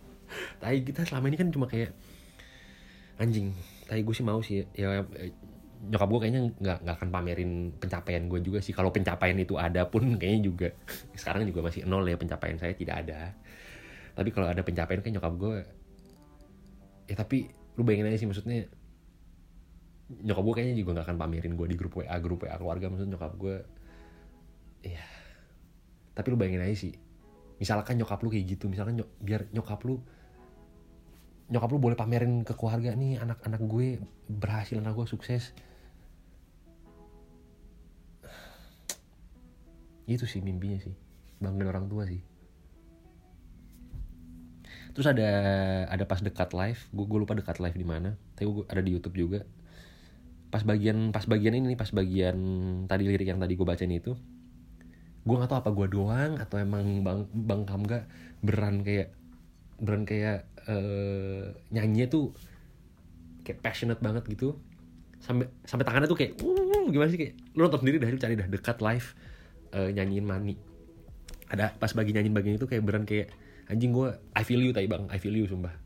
Tapi 0.60 0.84
kita 0.84 1.08
selama 1.08 1.32
ini 1.32 1.36
kan 1.40 1.48
cuma 1.48 1.64
kayak 1.70 1.94
anjing 3.18 3.50
tapi 3.88 4.06
gue 4.06 4.14
sih 4.14 4.22
mau 4.22 4.38
sih 4.38 4.62
ya 4.78 5.02
eh, 5.02 5.34
nyokap 5.90 6.06
gue 6.06 6.20
kayaknya 6.22 6.42
nggak 6.54 6.78
nggak 6.86 6.96
akan 7.02 7.08
pamerin 7.08 7.50
pencapaian 7.80 8.28
gue 8.28 8.38
juga 8.44 8.58
sih. 8.60 8.76
Kalau 8.76 8.92
pencapaian 8.92 9.34
itu 9.38 9.56
ada 9.56 9.88
pun 9.88 10.04
kayaknya 10.20 10.40
juga 10.44 10.68
sekarang 11.16 11.48
juga 11.48 11.64
masih 11.66 11.88
nol 11.88 12.04
ya 12.04 12.20
pencapaian 12.20 12.60
saya 12.60 12.76
tidak 12.76 13.06
ada. 13.06 13.32
Tapi 14.12 14.28
kalau 14.34 14.52
ada 14.52 14.60
pencapaian 14.60 15.00
kayak 15.00 15.14
nyokap 15.18 15.34
gue 15.40 15.56
ya 17.08 17.16
tapi 17.16 17.48
lu 17.80 17.86
bayangin 17.88 18.12
aja 18.12 18.20
sih 18.20 18.28
maksudnya 18.28 18.68
nyokap 20.08 20.44
gue 20.44 20.54
kayaknya 20.60 20.76
juga 20.76 20.90
nggak 21.00 21.06
akan 21.08 21.16
pamerin 21.16 21.52
gue 21.56 21.66
di 21.72 21.76
grup 21.78 21.96
WA 21.96 22.16
grup 22.20 22.44
WA 22.44 22.56
keluarga. 22.60 22.92
Maksudnya 22.92 23.16
nyokap 23.16 23.32
gue 23.40 23.56
ya 24.82 25.04
tapi 26.14 26.26
lu 26.30 26.38
bayangin 26.38 26.62
aja 26.62 26.76
sih 26.76 26.94
misalkan 27.58 27.98
nyokap 27.98 28.22
lu 28.22 28.30
kayak 28.30 28.46
gitu 28.58 28.70
misalkan 28.70 29.02
nyok- 29.02 29.14
biar 29.22 29.50
nyokap 29.50 29.82
lu 29.82 29.98
nyokap 31.48 31.68
lu 31.72 31.78
boleh 31.80 31.96
pamerin 31.96 32.44
ke 32.44 32.52
keluarga 32.52 32.92
nih 32.92 33.16
anak-anak 33.24 33.60
gue 33.64 33.96
berhasil 34.28 34.76
anak 34.76 34.92
gue 34.92 35.06
sukses. 35.08 35.56
Itu 40.04 40.24
sih 40.28 40.44
mimpinya 40.44 40.80
sih 40.80 40.92
banggain 41.40 41.68
orang 41.72 41.88
tua 41.88 42.04
sih. 42.04 42.20
Terus 44.92 45.08
ada 45.08 45.30
ada 45.88 46.04
pas 46.04 46.20
dekat 46.20 46.52
live 46.52 46.80
gue 46.92 47.18
lupa 47.18 47.32
dekat 47.32 47.60
live 47.64 47.76
di 47.76 47.86
mana 47.86 48.12
tapi 48.36 48.44
gue 48.44 48.64
ada 48.68 48.84
di 48.84 48.90
YouTube 48.92 49.16
juga. 49.16 49.40
Pas 50.52 50.64
bagian 50.64 51.12
pas 51.16 51.24
bagian 51.24 51.56
ini 51.56 51.72
nih 51.72 51.80
pas 51.80 51.88
bagian 51.92 52.36
tadi 52.88 53.08
lirik 53.08 53.28
yang 53.28 53.40
tadi 53.40 53.56
gue 53.56 53.64
bacain 53.68 53.92
itu 53.92 54.16
gue 55.28 55.36
nggak 55.36 55.50
tahu 55.52 55.60
apa 55.60 55.70
gue 55.76 55.86
doang 55.92 56.32
atau 56.40 56.56
emang 56.56 57.04
bang 57.04 57.20
bang 57.28 57.62
Kamga 57.68 58.00
beran 58.40 58.80
kayak 58.80 59.12
beran 59.76 60.08
kayak 60.08 60.48
eh, 60.64 61.52
nyanyinya 61.68 62.08
tuh 62.08 62.32
kayak 63.44 63.60
passionate 63.60 64.00
banget 64.00 64.24
gitu. 64.32 64.56
Sampai 65.20 65.52
sampai 65.68 65.84
tangannya 65.84 66.08
tuh 66.08 66.16
kayak 66.16 66.40
"Uh," 66.40 66.88
gimana 66.88 67.12
sih? 67.12 67.20
Kayak 67.20 67.34
lu 67.52 67.60
nonton 67.68 67.80
sendiri 67.84 67.96
dah 68.00 68.08
lu 68.08 68.18
cari 68.18 68.34
dah 68.40 68.48
dekat 68.48 68.80
live 68.80 69.08
eh, 69.76 69.90
nyanyiin 69.92 70.24
mani. 70.24 70.56
Ada 71.52 71.76
pas 71.76 71.92
bagi 71.92 72.16
nyanyiin 72.16 72.34
bagian 72.34 72.56
itu 72.56 72.64
kayak 72.64 72.82
beran 72.88 73.04
kayak 73.04 73.28
anjing 73.68 73.92
gue 73.92 74.08
I 74.32 74.42
feel 74.48 74.64
you 74.64 74.72
tai 74.72 74.88
bang 74.88 75.04
I 75.12 75.20
feel 75.20 75.36
you 75.36 75.44
sumpah. 75.44 75.76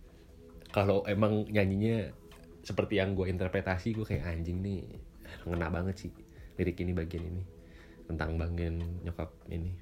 Kalau 0.71 1.03
emang 1.05 1.51
nyanyinya 1.51 2.15
seperti 2.63 3.03
yang 3.03 3.19
gue 3.19 3.27
interpretasi 3.27 3.91
gue 3.91 4.07
kayak 4.07 4.23
anjing 4.23 4.63
nih 4.63 4.87
ngena 5.43 5.67
banget 5.67 6.07
sih 6.07 6.13
lirik 6.55 6.79
ini 6.79 6.95
bagian 6.95 7.27
ini 7.27 7.43
tentang 8.07 8.39
banggain 8.39 8.83
nyokap 9.03 9.31
ini. 9.49 9.73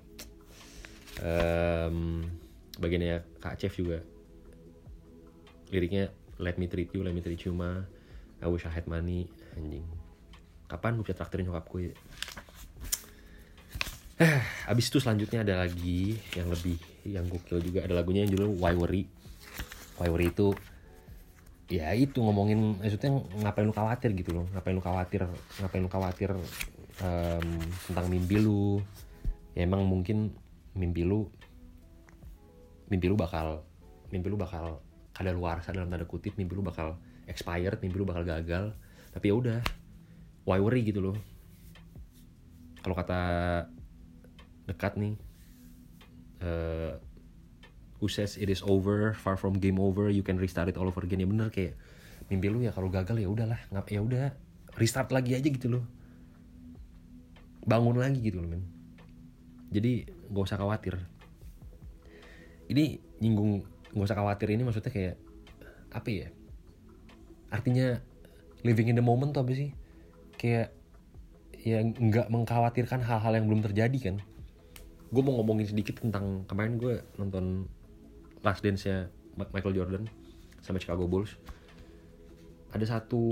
Em, 1.20 2.24
bagiannya 2.80 3.40
Kak 3.42 3.60
Chef 3.60 3.74
juga. 3.76 4.00
Liriknya 5.70 6.10
let 6.40 6.56
me 6.56 6.66
treat 6.66 6.90
you 6.96 7.04
let 7.04 7.12
me 7.12 7.20
treat 7.20 7.40
you 7.44 7.52
ma. 7.52 7.84
I 8.40 8.48
wish 8.48 8.64
I 8.64 8.72
had 8.72 8.88
money. 8.88 9.28
Anjing. 9.56 9.84
Kapan 10.70 10.96
gue 10.96 11.04
bisa 11.04 11.18
traktirin 11.18 11.50
nyokap 11.50 11.66
gue 11.68 11.92
Eh, 14.20 14.36
abis 14.70 14.92
itu 14.92 15.00
selanjutnya 15.00 15.40
ada 15.40 15.64
lagi 15.64 16.20
yang 16.36 16.52
lebih 16.52 16.76
yang 17.08 17.24
gokil 17.24 17.60
juga. 17.64 17.88
Ada 17.88 17.96
lagunya 17.96 18.28
yang 18.28 18.36
judulnya 18.36 18.52
Why 18.60 18.74
Worry. 18.76 19.04
Why 19.96 20.08
Worry 20.12 20.28
itu 20.28 20.52
ya 21.70 21.94
itu 21.94 22.18
ngomongin 22.18 22.82
maksudnya 22.82 23.22
ngapain 23.40 23.64
lu 23.64 23.72
khawatir 23.72 24.12
gitu 24.12 24.36
loh. 24.36 24.44
Ngapain 24.52 24.76
lu 24.76 24.84
khawatir 24.84 25.24
ngapain 25.64 25.80
lu 25.80 25.90
khawatir 25.90 26.30
em, 27.00 27.46
tentang 27.88 28.06
mimpi 28.08 28.36
lu. 28.40 28.80
Ya 29.56 29.66
emang 29.66 29.82
mungkin 29.84 30.30
mimpi 30.78 31.02
lu 31.02 31.26
mimpi 32.86 33.10
lu 33.10 33.18
bakal 33.18 33.66
mimpi 34.14 34.30
lu 34.30 34.38
bakal 34.38 34.82
kada 35.10 35.34
luar 35.34 35.58
dalam 35.66 35.90
tanda 35.90 36.06
kutip 36.06 36.38
mimpi 36.38 36.54
lu 36.54 36.62
bakal 36.62 36.98
expired 37.26 37.82
mimpi 37.82 37.98
lu 37.98 38.06
bakal 38.06 38.22
gagal. 38.22 38.72
Tapi 39.10 39.24
ya 39.26 39.34
udah 39.34 39.58
why 40.46 40.62
worry 40.62 40.86
gitu 40.86 41.02
loh. 41.02 41.16
Kalau 42.80 42.94
kata 42.96 43.20
dekat 44.70 44.96
nih 44.96 45.14
eh 46.40 46.94
who 48.00 48.08
says 48.08 48.40
it 48.40 48.48
is 48.48 48.64
over 48.64 49.12
far 49.12 49.36
from 49.36 49.60
game 49.60 49.76
over 49.76 50.08
you 50.08 50.24
can 50.24 50.40
restart 50.40 50.72
it 50.72 50.80
all 50.80 50.88
over 50.88 51.04
again. 51.04 51.20
Ya 51.20 51.28
bener 51.28 51.52
kayak 51.52 51.76
mimpi 52.32 52.48
lu 52.48 52.62
ya 52.62 52.70
kalau 52.70 52.88
gagal 52.88 53.18
ya 53.18 53.28
udahlah 53.28 53.58
ya 53.90 54.00
udah 54.00 54.30
restart 54.78 55.10
lagi 55.10 55.34
aja 55.34 55.50
gitu 55.50 55.66
loh 55.66 55.84
bangun 57.64 57.96
lagi 58.00 58.20
gitu 58.20 58.40
loh 58.40 58.48
men. 58.48 58.64
Jadi 59.70 60.08
gak 60.30 60.44
usah 60.46 60.58
khawatir. 60.58 60.98
Ini 62.70 62.98
nyinggung 63.22 63.66
gak 63.94 64.06
usah 64.06 64.18
khawatir 64.18 64.54
ini 64.54 64.62
maksudnya 64.66 64.92
kayak 64.92 65.16
apa 65.90 66.08
ya? 66.08 66.28
Artinya 67.50 67.98
living 68.62 68.94
in 68.94 68.96
the 68.98 69.04
moment 69.04 69.34
tuh 69.34 69.42
apa 69.42 69.52
sih? 69.54 69.70
Kayak 70.38 70.72
ya 71.60 71.84
nggak 71.84 72.32
mengkhawatirkan 72.32 73.04
hal-hal 73.04 73.32
yang 73.36 73.46
belum 73.50 73.62
terjadi 73.66 73.98
kan? 74.00 74.16
Gue 75.10 75.22
mau 75.26 75.36
ngomongin 75.42 75.68
sedikit 75.68 76.00
tentang 76.00 76.46
kemarin 76.46 76.78
gue 76.78 77.02
nonton 77.18 77.66
Last 78.40 78.64
Dance-nya 78.64 79.12
Ma- 79.36 79.50
Michael 79.52 79.76
Jordan 79.76 80.04
sama 80.64 80.80
Chicago 80.80 81.04
Bulls 81.10 81.36
ada 82.70 82.86
satu 82.86 83.22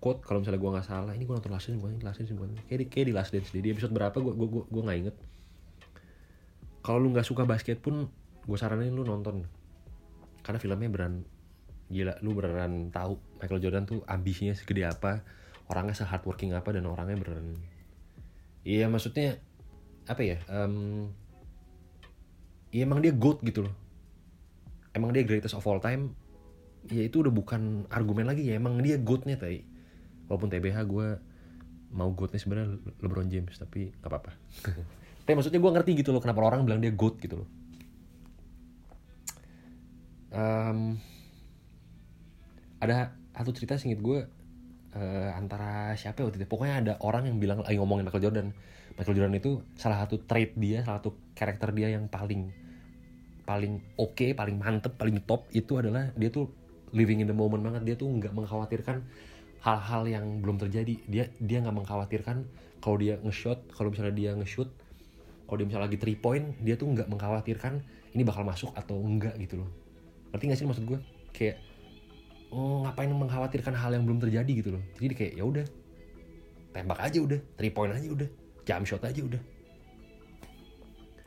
quote 0.00 0.24
kalau 0.24 0.40
misalnya 0.40 0.56
gue 0.56 0.70
nggak 0.72 0.88
salah 0.88 1.12
ini 1.12 1.28
gue 1.28 1.34
nonton 1.36 1.52
Last 1.52 1.68
Dance 1.68 1.76
bukan 1.76 2.00
Last 2.00 2.18
Dance 2.24 2.32
bukan 2.32 2.56
kayak 2.64 2.78
di, 2.80 2.86
kayak 2.88 3.06
di 3.12 3.14
Last 3.14 3.30
Dance 3.36 3.52
di 3.52 3.68
episode 3.68 3.92
berapa 3.92 4.16
gue 4.16 4.32
gue 4.32 4.48
gue 4.48 4.62
gue 4.64 4.82
nggak 4.82 4.98
inget. 5.04 5.16
Kalau 6.80 6.98
lu 6.98 7.12
nggak 7.12 7.28
suka 7.28 7.44
basket 7.44 7.84
pun 7.84 8.08
gue 8.48 8.58
saranin 8.58 8.96
lu 8.96 9.04
nonton. 9.04 9.44
Karena 10.40 10.58
filmnya 10.58 10.88
beran 10.88 11.22
gila 11.92 12.16
lu 12.24 12.32
beneran 12.32 12.88
tahu 12.88 13.20
Michael 13.36 13.60
Jordan 13.60 13.84
tuh 13.84 14.00
ambisinya 14.08 14.56
segede 14.56 14.88
apa 14.88 15.20
orangnya 15.68 15.92
se 15.92 16.08
hardworking 16.08 16.56
apa 16.56 16.72
dan 16.72 16.88
orangnya 16.88 17.20
beneran. 17.20 17.60
Iya 18.64 18.88
maksudnya 18.88 19.36
apa 20.08 20.24
ya 20.24 20.40
em 20.48 21.12
ya 22.72 22.88
emang 22.88 23.04
dia 23.04 23.12
goat 23.12 23.44
gitu 23.44 23.68
loh. 23.68 23.74
Emang 24.96 25.12
dia 25.12 25.28
greatest 25.28 25.52
of 25.52 25.68
all 25.68 25.76
time 25.76 26.16
ya 26.90 27.02
itu 27.06 27.22
udah 27.22 27.30
bukan 27.30 27.86
argumen 27.92 28.26
lagi 28.26 28.50
ya 28.50 28.58
emang 28.58 28.82
dia 28.82 28.98
goatnya 28.98 29.38
tadi 29.38 29.62
walaupun 30.26 30.48
TBH 30.50 30.78
gue 30.88 31.08
mau 31.92 32.08
goatnya 32.16 32.40
sebenarnya 32.40 32.80
LeBron 33.04 33.28
James 33.28 33.54
tapi 33.60 33.92
nggak 34.00 34.10
apa-apa. 34.10 34.32
Tapi 35.22 35.38
maksudnya 35.38 35.62
gue 35.62 35.70
ngerti 35.70 35.90
gitu 36.02 36.10
loh 36.10 36.18
kenapa 36.18 36.42
orang 36.42 36.66
bilang 36.66 36.82
dia 36.82 36.90
goat 36.90 37.14
gitu 37.22 37.44
loh. 37.44 37.48
Em, 40.34 40.98
ada 42.82 43.14
satu 43.30 43.54
cerita 43.54 43.78
singkat 43.78 44.02
gue 44.02 44.18
eh, 44.98 45.30
antara 45.30 45.94
siapa 45.94 46.24
ya 46.24 46.32
waktu 46.32 46.42
itu? 46.42 46.50
Pokoknya 46.50 46.74
ada 46.74 46.92
orang 47.06 47.30
yang 47.30 47.38
bilang 47.38 47.62
lagi 47.62 47.78
ngomongin 47.78 48.10
Michael 48.10 48.24
Jordan. 48.24 48.48
Michael 48.98 49.14
Jordan 49.14 49.36
itu 49.38 49.62
salah 49.78 50.02
satu 50.02 50.26
trait 50.26 50.58
dia 50.58 50.82
salah 50.82 50.98
satu 50.98 51.14
karakter 51.38 51.70
dia 51.70 51.94
yang 51.94 52.10
paling 52.10 52.50
paling 53.46 53.78
oke 53.98 54.26
paling 54.34 54.56
mantep 54.58 54.94
paling 54.98 55.22
top 55.22 55.46
itu 55.54 55.78
adalah 55.78 56.10
dia 56.18 56.28
tuh 56.34 56.50
living 56.92 57.24
in 57.24 57.28
the 57.28 57.36
moment 57.36 57.60
banget. 57.64 57.82
Dia 57.84 57.96
tuh 57.98 58.08
nggak 58.08 58.32
mengkhawatirkan 58.32 59.02
hal-hal 59.64 60.02
yang 60.08 60.24
belum 60.40 60.60
terjadi. 60.60 60.94
Dia 61.08 61.24
dia 61.40 61.58
nggak 61.60 61.76
mengkhawatirkan 61.82 62.46
kalau 62.82 62.96
dia 62.98 63.18
nge-shot 63.22 63.72
kalau 63.72 63.88
misalnya 63.94 64.14
dia 64.14 64.30
nge-shoot 64.34 64.68
kalau 65.46 65.56
dia 65.60 65.66
misalnya 65.68 65.86
lagi 65.86 65.98
three 66.00 66.18
point 66.18 66.56
dia 66.64 66.74
tuh 66.74 66.90
nggak 66.90 67.06
mengkhawatirkan 67.12 67.84
ini 68.12 68.22
bakal 68.24 68.42
masuk 68.44 68.72
atau 68.76 68.98
enggak 69.00 69.36
gitu 69.40 69.62
loh. 69.62 69.70
Ngerti 70.32 70.44
gak 70.48 70.58
sih 70.58 70.66
maksud 70.68 70.84
gue 70.88 70.98
kayak 71.32 71.60
oh, 72.52 72.84
ngapain 72.84 73.08
mengkhawatirkan 73.08 73.72
hal 73.76 73.92
yang 73.92 74.04
belum 74.04 74.20
terjadi 74.20 74.52
gitu 74.52 74.70
loh. 74.76 74.82
Jadi 75.00 75.14
kayak 75.16 75.32
ya 75.36 75.44
udah 75.44 75.66
tembak 76.72 77.00
aja 77.04 77.18
udah 77.20 77.40
three 77.56 77.72
point 77.72 77.92
aja 77.92 78.08
udah 78.08 78.28
jump 78.64 78.84
shot 78.84 79.04
aja 79.04 79.20
udah. 79.20 79.40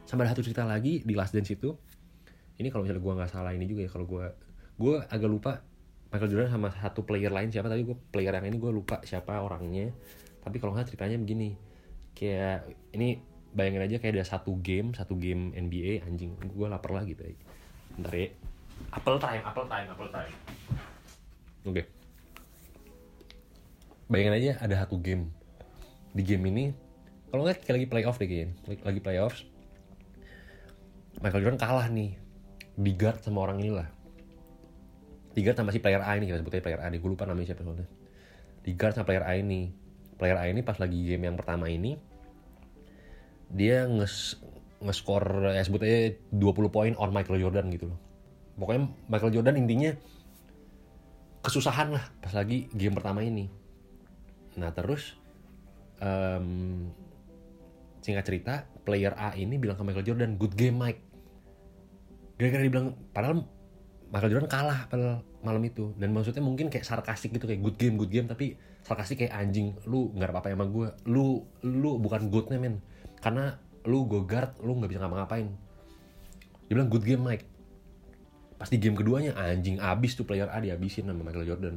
Sampai 0.05 0.30
ada 0.30 0.38
satu 0.38 0.45
cerita 0.45 0.61
lagi 0.66 1.01
di 1.01 1.13
Last 1.18 1.34
Dance 1.34 1.49
itu. 1.49 1.74
Ini 2.55 2.70
kalau 2.70 2.86
misalnya 2.86 3.01
gue 3.01 3.13
nggak 3.18 3.32
salah 3.34 3.51
ini 3.51 3.66
juga 3.66 3.84
ya 3.86 3.89
kalau 3.89 4.05
gue 4.05 4.26
gue 4.76 4.95
agak 5.07 5.30
lupa 5.30 5.51
Michael 6.11 6.32
Jordan 6.32 6.51
sama 6.51 6.69
satu 6.71 7.03
player 7.03 7.32
lain 7.32 7.51
siapa 7.51 7.67
tapi 7.67 7.84
gue 7.84 7.97
player 8.11 8.32
yang 8.36 8.47
ini 8.47 8.57
gue 8.59 8.71
lupa 8.71 9.03
siapa 9.03 9.39
orangnya. 9.39 9.91
Tapi 10.45 10.61
kalau 10.61 10.78
nggak 10.78 10.93
ceritanya 10.93 11.17
begini 11.19 11.57
kayak 12.15 12.71
ini 12.95 13.19
bayangin 13.51 13.84
aja 13.84 13.95
kayak 13.99 14.19
ada 14.19 14.26
satu 14.28 14.55
game 14.59 14.95
satu 14.95 15.19
game 15.19 15.51
NBA 15.51 16.03
anjing 16.07 16.36
gue 16.39 16.67
lapar 16.67 16.91
lah 16.95 17.03
gitu 17.03 17.23
ya 17.23 17.36
bentar 17.95 18.13
ya. 18.15 18.30
Apple 18.91 19.19
time 19.19 19.43
apple 19.43 19.67
time 19.67 19.88
apple 19.91 20.11
time. 20.11 20.34
Oke. 21.67 21.84
Bayangin 24.05 24.36
aja 24.38 24.51
ada 24.61 24.76
satu 24.86 25.01
game. 25.01 25.32
Di 26.15 26.23
game 26.23 26.47
ini 26.47 26.65
kalau 27.36 27.43
nggak 27.43 27.67
kayak 27.67 27.76
lagi 27.76 27.88
playoff 27.91 28.15
deh 28.15 28.28
kayaknya 28.32 28.55
lagi, 28.63 28.80
lagi 28.88 28.99
playoffs 29.03 29.39
Michael 31.19 31.43
Jordan 31.43 31.59
kalah 31.59 31.88
nih 31.91 32.15
di 32.80 32.91
guard 32.95 33.19
sama 33.23 33.43
orang 33.43 33.59
ini 33.59 33.71
lah 33.76 33.91
di 35.36 35.43
guard 35.43 35.59
sama 35.59 35.75
si 35.75 35.83
player 35.83 35.99
A 35.99 36.15
ini 36.15 36.31
kita 36.31 36.39
sebutnya 36.39 36.63
player 36.63 36.79
A 36.79 36.88
nih 36.88 37.03
gue 37.03 37.11
lupa 37.11 37.27
namanya 37.27 37.51
siapa 37.51 37.67
soalnya. 37.67 37.88
Di 38.63 38.71
guard 38.71 38.95
sama 38.95 39.05
player 39.05 39.27
A 39.27 39.36
ini. 39.36 39.67
Player 40.15 40.39
A 40.39 40.47
ini 40.47 40.63
pas 40.63 40.79
lagi 40.79 40.95
game 40.95 41.27
yang 41.27 41.36
pertama 41.36 41.67
ini 41.67 41.99
dia 43.51 43.83
nges 43.86 44.39
nge-score 44.79 45.53
ya 45.53 45.61
sebutnya 45.61 46.15
20 46.31 46.71
poin 46.71 46.93
on 46.95 47.11
Michael 47.11 47.43
Jordan 47.43 47.67
gitu 47.67 47.91
loh. 47.91 47.99
Pokoknya 48.55 48.88
Michael 49.11 49.36
Jordan 49.36 49.55
intinya 49.59 49.91
kesusahan 51.43 51.93
lah 51.93 52.05
pas 52.23 52.31
lagi 52.31 52.71
game 52.71 52.95
pertama 52.95 53.19
ini. 53.21 53.51
Nah 54.55 54.71
terus 54.71 55.19
em, 55.99 56.88
singkat 57.99 58.23
cerita 58.23 58.53
player 58.88 59.11
A 59.19 59.36
ini 59.36 59.59
bilang 59.59 59.75
ke 59.75 59.83
Michael 59.83 60.07
Jordan 60.07 60.31
good 60.39 60.55
game 60.55 60.79
Mike. 60.79 61.03
Gara-gara 62.39 62.63
dibilang 62.63 62.95
padahal 63.11 63.47
Michael 64.13 64.31
Jordan 64.37 64.51
kalah 64.51 64.79
pada 64.89 65.21
malam 65.41 65.61
itu. 65.65 65.93
Dan 65.97 66.13
maksudnya 66.13 66.41
mungkin 66.41 66.69
kayak 66.69 66.85
sarkastik 66.85 67.33
gitu 67.33 67.45
kayak 67.49 67.61
good 67.61 67.77
game 67.77 67.95
good 67.97 68.11
game 68.13 68.27
tapi 68.29 68.57
sarkastik 68.85 69.25
kayak 69.25 69.33
anjing 69.33 69.73
lu 69.89 70.13
nggak 70.13 70.29
apa-apa 70.29 70.53
sama 70.53 70.65
gue 70.69 70.87
lu 71.09 71.45
lu 71.65 71.97
bukan 71.97 72.29
goodnya 72.29 72.61
men. 72.61 72.81
Karena 73.19 73.57
lu 73.85 74.05
go 74.05 74.25
guard 74.25 74.57
lu 74.61 74.77
nggak 74.77 74.89
bisa 74.93 74.99
ngapa-ngapain. 75.01 75.47
Dia 76.65 76.73
bilang 76.73 76.89
good 76.89 77.05
game 77.05 77.21
Mike. 77.21 77.45
Pas 78.55 78.69
di 78.71 78.77
game 78.79 78.95
keduanya 78.97 79.35
anjing 79.35 79.77
abis 79.77 80.15
tuh 80.15 80.25
player 80.25 80.47
A 80.49 80.57
dihabisin 80.63 81.05
sama 81.05 81.21
Michael 81.21 81.45
Jordan. 81.45 81.75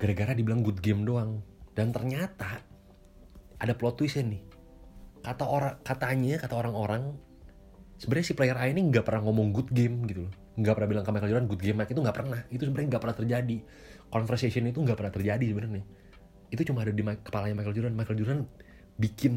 Gara-gara 0.00 0.32
dibilang 0.32 0.64
good 0.64 0.80
game 0.80 1.04
doang. 1.04 1.44
Dan 1.76 1.92
ternyata 1.94 2.60
ada 3.60 3.72
plot 3.76 4.00
twistnya 4.00 4.36
nih. 4.36 4.42
Kata 5.20 5.44
orang 5.44 5.76
katanya 5.84 6.40
kata 6.40 6.56
orang-orang 6.56 7.16
sebenarnya 8.00 8.26
si 8.26 8.34
player 8.34 8.56
A 8.56 8.64
ini 8.64 8.80
nggak 8.80 9.04
pernah 9.04 9.20
ngomong 9.28 9.52
good 9.52 9.68
game 9.68 10.08
gitu 10.08 10.24
loh. 10.24 10.32
Nggak 10.56 10.74
pernah 10.80 10.88
bilang 10.88 11.04
ke 11.04 11.10
Michael 11.12 11.30
Jordan 11.36 11.46
good 11.52 11.60
game 11.60 11.76
Mike 11.76 11.92
itu 11.92 12.00
nggak 12.00 12.16
pernah. 12.16 12.40
Itu 12.48 12.62
sebenarnya 12.64 12.88
nggak 12.96 13.02
pernah 13.04 13.16
terjadi. 13.20 13.56
Conversation 14.08 14.62
itu 14.72 14.78
nggak 14.80 14.96
pernah 14.96 15.12
terjadi 15.12 15.44
sebenarnya. 15.44 15.84
Itu 16.48 16.62
cuma 16.64 16.80
ada 16.80 16.92
di 16.96 17.02
kepalanya 17.04 17.54
Michael 17.60 17.76
Jordan. 17.76 17.94
Michael 17.94 18.16
Jordan 18.16 18.40
bikin 18.96 19.34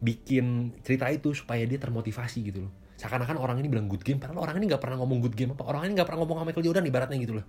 bikin 0.00 0.72
cerita 0.80 1.12
itu 1.12 1.36
supaya 1.36 1.62
dia 1.68 1.76
termotivasi 1.76 2.38
gitu 2.48 2.64
loh. 2.64 2.72
Seakan-akan 2.96 3.36
orang 3.36 3.60
ini 3.60 3.68
bilang 3.68 3.92
good 3.92 4.00
game 4.00 4.16
padahal 4.16 4.48
orang 4.48 4.56
ini 4.64 4.72
nggak 4.72 4.80
pernah 4.80 4.96
ngomong 5.04 5.20
good 5.20 5.36
game. 5.36 5.52
Apa 5.52 5.68
orang 5.68 5.92
ini 5.92 6.00
nggak 6.00 6.08
pernah 6.08 6.24
ngomong 6.24 6.36
sama 6.40 6.46
Michael 6.48 6.64
Jordan 6.64 6.84
ibaratnya 6.88 7.20
gitu 7.20 7.36
loh. 7.36 7.46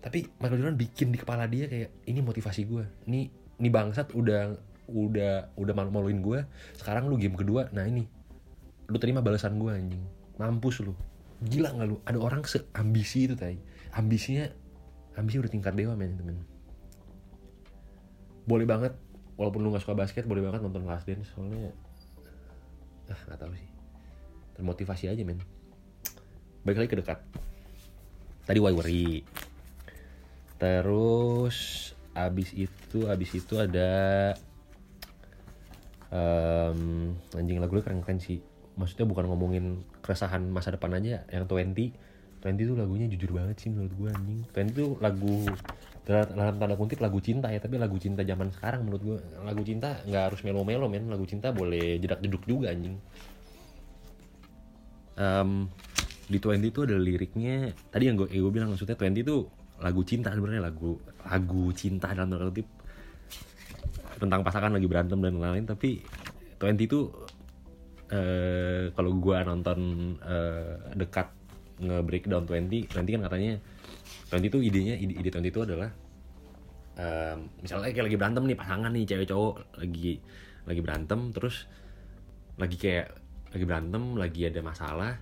Tapi 0.00 0.24
Michael 0.40 0.64
Jordan 0.64 0.78
bikin 0.80 1.12
di 1.12 1.18
kepala 1.20 1.44
dia 1.44 1.68
kayak 1.68 2.08
ini 2.08 2.24
motivasi 2.24 2.64
gue 2.64 2.84
ini 3.04 3.28
ini 3.60 3.68
bangsat 3.68 4.12
udah 4.16 4.56
udah 4.86 5.58
udah 5.58 5.74
malu-maluin 5.74 6.22
gue 6.22 6.46
sekarang 6.78 7.10
lu 7.10 7.18
game 7.18 7.34
kedua 7.34 7.66
nah 7.74 7.82
ini 7.82 8.06
lu 8.86 8.96
terima 9.02 9.20
balasan 9.22 9.58
gue 9.58 9.72
anjing. 9.72 10.04
Mampus 10.36 10.84
lu. 10.84 10.94
Gila 11.42 11.74
nggak 11.74 11.88
lu? 11.88 11.96
Ada 12.06 12.18
orang 12.20 12.42
seambisi 12.46 13.28
itu 13.28 13.34
tadi 13.36 13.58
ambisinya 13.96 14.44
ambisi 15.16 15.40
udah 15.40 15.50
tingkat 15.50 15.72
dewa 15.72 15.96
men 15.96 16.12
temen. 16.20 16.36
Boleh 18.44 18.68
banget 18.68 18.92
walaupun 19.40 19.64
lu 19.64 19.72
nggak 19.72 19.84
suka 19.84 19.96
basket 19.96 20.28
boleh 20.28 20.44
banget 20.44 20.60
nonton 20.64 20.84
Last 20.84 21.08
Dance 21.08 21.32
soalnya 21.32 21.72
ah 23.08 23.20
nggak 23.26 23.38
tahu 23.40 23.52
sih. 23.56 23.70
Termotivasi 24.60 25.04
aja 25.08 25.22
men. 25.24 25.40
Balik 26.62 26.84
lagi 26.84 26.90
ke 26.92 26.98
dekat. 27.00 27.18
Tadi 28.44 28.58
why 28.60 28.76
worry. 28.76 29.24
Terus 30.56 31.90
abis 32.16 32.56
itu 32.56 33.04
abis 33.04 33.30
itu 33.36 33.60
ada 33.60 33.92
um, 36.08 37.12
anjing 37.36 37.60
lagu 37.60 37.76
keren 37.84 38.00
keren 38.00 38.16
sih 38.16 38.40
maksudnya 38.76 39.08
bukan 39.08 39.24
ngomongin 39.28 39.64
keresahan 40.04 40.44
masa 40.52 40.76
depan 40.76 40.92
aja 41.00 41.24
yang 41.32 41.48
20 41.48 41.96
20 42.44 42.70
tuh 42.70 42.76
lagunya 42.78 43.06
jujur 43.10 43.34
banget 43.34 43.56
sih 43.58 43.68
menurut 43.72 43.92
gue 43.96 44.08
anjing. 44.12 44.40
20 44.54 44.76
tuh 44.76 44.90
lagu 45.02 45.34
dalam 46.06 46.54
tanda 46.62 46.78
kutip 46.78 47.02
lagu 47.02 47.18
cinta 47.18 47.50
ya 47.50 47.58
tapi 47.58 47.82
lagu 47.82 47.98
cinta 47.98 48.22
zaman 48.22 48.54
sekarang 48.54 48.86
menurut 48.86 49.02
gue 49.02 49.18
lagu 49.42 49.62
cinta 49.66 49.98
nggak 50.06 50.22
harus 50.30 50.40
melo-melo 50.46 50.86
men. 50.86 51.10
Lagu 51.10 51.26
cinta 51.26 51.50
boleh 51.50 51.98
jedak 51.98 52.22
jeduk 52.22 52.46
juga 52.46 52.70
anjing. 52.70 52.94
Um, 55.16 55.72
di 56.28 56.36
20 56.38 56.70
itu 56.70 56.80
ada 56.84 56.96
liriknya 57.00 57.72
tadi 57.88 58.04
yang 58.12 58.20
gue, 58.20 58.28
gue 58.28 58.52
bilang 58.52 58.70
maksudnya 58.70 58.94
20 58.94 59.24
itu 59.24 59.36
lagu 59.80 60.02
cinta 60.04 60.28
sebenarnya 60.32 60.62
lagu 60.68 61.00
lagu 61.24 61.64
cinta 61.74 62.12
dalam 62.14 62.30
tanda 62.30 62.46
kutip. 62.52 62.68
Tentang 64.16 64.40
pasangan 64.46 64.72
lagi 64.72 64.86
berantem 64.86 65.18
dan 65.18 65.40
lain-lain 65.40 65.66
tapi 65.66 66.04
20 66.62 66.86
itu 66.86 67.10
uh, 68.12 68.90
kalau 68.94 69.12
gue 69.18 69.36
nonton 69.42 69.78
uh, 70.22 70.76
dekat 70.94 71.28
nge-breakdown 71.76 72.48
20 72.48 72.88
20 72.88 73.14
kan 73.20 73.22
katanya 73.28 73.52
20 74.32 74.48
itu 74.48 74.58
idenya 74.64 74.94
ide, 74.96 75.14
ide 75.20 75.30
20 75.30 75.52
itu 75.52 75.60
adalah 75.62 75.90
um, 76.96 77.38
misalnya 77.60 77.92
kayak 77.92 78.06
lagi 78.08 78.18
berantem 78.18 78.42
nih 78.48 78.56
pasangan 78.56 78.90
nih 78.92 79.04
cewek 79.04 79.28
cowok 79.28 79.54
lagi 79.84 80.12
lagi 80.66 80.80
berantem 80.80 81.20
terus 81.30 81.68
lagi 82.56 82.76
kayak 82.80 83.12
lagi 83.52 83.64
berantem 83.68 84.02
lagi 84.16 84.40
ada 84.48 84.60
masalah 84.64 85.12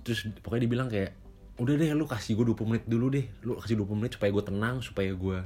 terus 0.00 0.24
pokoknya 0.40 0.62
dibilang 0.64 0.88
kayak 0.88 1.12
udah 1.60 1.74
deh 1.76 1.92
lu 1.92 2.08
kasih 2.08 2.40
gue 2.40 2.56
20 2.56 2.70
menit 2.72 2.84
dulu 2.88 3.06
deh 3.12 3.26
lu 3.44 3.60
kasih 3.60 3.76
20 3.76 4.00
menit 4.00 4.12
supaya 4.16 4.30
gue 4.32 4.44
tenang 4.48 4.76
supaya 4.80 5.12
gue 5.12 5.38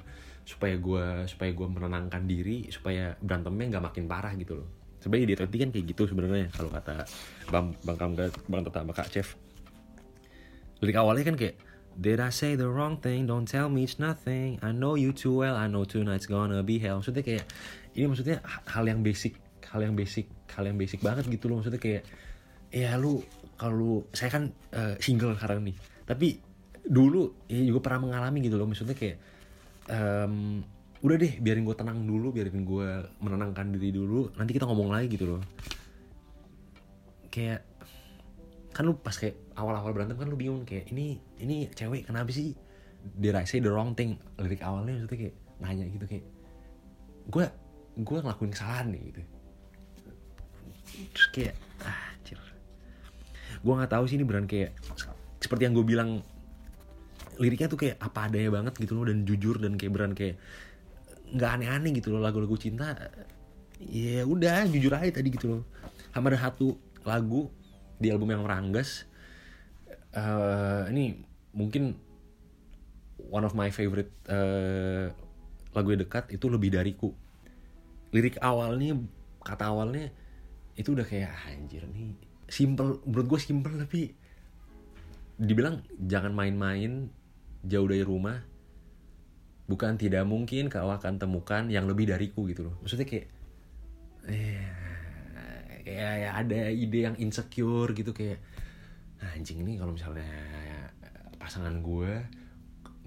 supaya 0.47 0.75
gue 0.79 1.05
supaya 1.27 1.51
gue 1.51 1.67
menenangkan 1.67 2.23
diri 2.23 2.71
supaya 2.71 3.19
berantemnya 3.19 3.77
nggak 3.77 3.85
makin 3.91 4.05
parah 4.07 4.31
gitu 4.39 4.63
loh 4.63 4.84
sebenarnya 5.05 5.37
di 5.37 5.37
20 5.37 5.63
kan 5.69 5.71
kayak 5.77 5.87
gitu 5.93 6.03
sebenarnya 6.09 6.49
kalau 6.57 6.73
kata 6.73 7.05
bang 7.53 7.77
bang 7.85 7.97
kamga 8.01 8.27
bang 8.49 8.63
tetap 8.65 8.89
kak 8.97 9.09
chef 9.13 9.37
lirik 10.81 10.97
awalnya 10.97 11.29
kan 11.29 11.37
kayak 11.37 11.57
Did 11.95 12.19
I 12.19 12.35
say 12.35 12.59
the 12.59 12.67
wrong 12.67 12.99
thing? 12.99 13.31
Don't 13.31 13.47
tell 13.47 13.71
me 13.71 13.87
it's 13.87 14.03
nothing. 14.03 14.59
I 14.67 14.75
know 14.75 14.99
you 14.99 15.15
too 15.15 15.31
well. 15.31 15.55
I 15.55 15.71
know 15.71 15.87
tonight's 15.87 16.27
gonna 16.27 16.59
be 16.67 16.83
hell. 16.83 16.99
Maksudnya 16.99 17.23
kayak 17.23 17.47
ini 17.95 18.11
maksudnya 18.11 18.43
hal 18.67 18.83
yang 18.83 19.07
basic, 19.07 19.39
hal 19.71 19.79
yang 19.79 19.95
basic, 19.95 20.27
hal 20.51 20.67
yang 20.67 20.75
basic 20.75 20.99
banget 20.99 21.31
gitu 21.31 21.47
loh. 21.47 21.63
Maksudnya 21.63 21.79
kayak 21.79 22.03
ya 22.75 22.99
lu 22.99 23.23
kalau 23.55 24.11
saya 24.11 24.27
kan 24.35 24.51
uh, 24.75 24.99
single 24.99 25.39
sekarang 25.39 25.63
nih. 25.63 25.79
Tapi 26.03 26.43
dulu 26.83 27.47
ya 27.47 27.63
juga 27.63 27.79
pernah 27.79 28.11
mengalami 28.11 28.43
gitu 28.43 28.59
loh. 28.59 28.67
Maksudnya 28.67 28.99
kayak 28.99 29.23
um, 29.87 30.67
udah 31.05 31.17
deh 31.21 31.37
biarin 31.37 31.69
gue 31.69 31.77
tenang 31.77 32.01
dulu, 32.09 32.33
biarin 32.33 32.65
gue 32.65 32.89
menenangkan 33.21 33.69
diri 33.77 33.93
dulu. 33.93 34.33
Nanti 34.41 34.57
kita 34.57 34.65
ngomong 34.65 34.89
lagi 34.89 35.13
gitu 35.13 35.37
loh. 35.37 35.43
Kayak 37.29 37.69
kan 38.75 38.89
lu 38.89 38.99
pas 38.99 39.15
kayak 39.15 39.39
awal-awal 39.55 39.95
berantem 39.95 40.19
kan 40.19 40.27
lu 40.27 40.35
bingung 40.35 40.67
kayak 40.67 40.91
ini 40.91 41.23
ini 41.39 41.71
cewek 41.71 42.11
kenapa 42.11 42.35
sih 42.35 42.59
did 43.23 43.39
say 43.47 43.63
the 43.63 43.71
wrong 43.71 43.95
thing 43.95 44.19
lirik 44.43 44.59
awalnya 44.67 44.99
maksudnya 44.99 45.31
kayak 45.31 45.35
nanya 45.63 45.87
gitu 45.87 46.05
kayak 46.11 46.25
gue 47.31 47.45
gue 48.03 48.19
ngelakuin 48.19 48.51
kesalahan 48.51 48.87
nih 48.91 49.03
gitu 49.15 49.21
terus 51.15 51.29
kayak 51.31 51.55
ah 51.87 52.11
cir 52.27 52.39
gue 53.63 53.73
nggak 53.79 53.93
tahu 53.95 54.05
sih 54.11 54.19
ini 54.19 54.27
beran 54.27 54.51
kayak 54.51 54.75
seperti 55.39 55.71
yang 55.71 55.75
gue 55.79 55.87
bilang 55.87 56.11
liriknya 57.39 57.71
tuh 57.71 57.79
kayak 57.79 57.97
apa 58.03 58.27
adanya 58.27 58.51
banget 58.51 58.75
gitu 58.83 58.99
loh 58.99 59.07
dan 59.07 59.23
jujur 59.23 59.63
dan 59.63 59.79
kayak 59.79 59.93
beran 59.95 60.13
kayak 60.19 60.35
nggak 61.33 61.51
aneh-aneh 61.61 61.97
gitu 61.97 62.13
loh 62.13 62.21
lagu-lagu 62.21 62.57
cinta. 62.59 62.93
Ya 63.81 64.27
udah 64.29 64.69
jujur 64.69 64.93
aja 64.93 65.09
tadi 65.09 65.33
gitu 65.33 65.47
loh. 65.49 65.63
Sama 66.13 66.31
ada 66.33 66.39
satu 66.51 66.77
lagu 67.05 67.49
di 67.97 68.11
album 68.11 68.33
yang 68.33 68.43
meranggas 68.43 69.07
uh, 70.17 70.89
ini 70.91 71.21
mungkin 71.55 71.95
one 73.31 73.45
of 73.47 73.55
my 73.55 73.71
favorite 73.71 74.11
uh, 74.29 75.09
lagu 75.75 75.89
yang 75.95 76.03
dekat 76.03 76.29
itu 76.35 76.47
lebih 76.51 76.75
dariku. 76.75 77.15
Lirik 78.15 78.39
awalnya 78.39 78.99
kata 79.43 79.71
awalnya 79.71 80.11
itu 80.75 80.95
udah 80.95 81.07
kayak 81.07 81.31
ah, 81.31 81.55
anjir 81.55 81.87
nih 81.87 82.15
simple 82.51 83.01
menurut 83.07 83.27
gue 83.37 83.41
simple 83.41 83.75
tapi 83.79 84.11
dibilang 85.39 85.83
jangan 85.99 86.35
main-main 86.35 87.11
jauh 87.63 87.87
dari 87.87 88.03
rumah 88.03 88.39
bukan 89.65 89.97
tidak 89.97 90.29
mungkin 90.29 90.69
kau 90.69 90.93
akan 90.93 91.17
temukan 91.17 91.73
yang 91.73 91.89
lebih 91.89 92.13
dariku 92.13 92.45
gitu 92.49 92.69
loh. 92.69 92.75
Maksudnya 92.85 93.09
kayak 93.09 93.27
eh, 94.29 94.65
kayak 95.85 96.13
ya 96.21 96.31
ada 96.37 96.61
ide 96.69 96.99
yang 97.09 97.17
insecure 97.17 97.93
gitu 97.97 98.13
kayak 98.13 98.41
anjing 99.25 99.65
ini 99.65 99.81
kalau 99.81 99.97
misalnya 99.97 100.29
pasangan 101.41 101.81
gue 101.81 102.13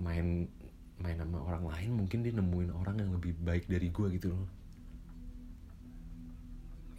main 0.01 0.49
main 0.97 1.18
sama 1.22 1.38
orang 1.45 1.70
lain 1.70 1.93
mungkin 1.93 2.26
dia 2.26 2.34
nemuin 2.34 2.74
orang 2.74 2.97
yang 2.97 3.14
lebih 3.14 3.38
baik 3.38 3.70
dari 3.70 3.93
gue 3.93 4.08
gitu 4.18 4.34
loh. 4.34 4.45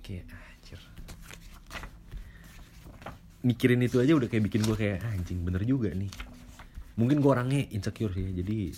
Kayak 0.06 0.30
anjir. 0.30 0.80
Mikirin 3.42 3.82
itu 3.82 3.98
aja 3.98 4.14
udah 4.14 4.30
kayak 4.30 4.46
bikin 4.50 4.62
gue 4.62 4.76
kayak 4.78 5.02
anjing 5.02 5.42
bener 5.42 5.62
juga 5.66 5.90
nih 5.94 6.27
mungkin 6.98 7.22
gue 7.22 7.30
orangnya 7.30 7.62
insecure 7.70 8.10
sih 8.10 8.34
jadi 8.34 8.74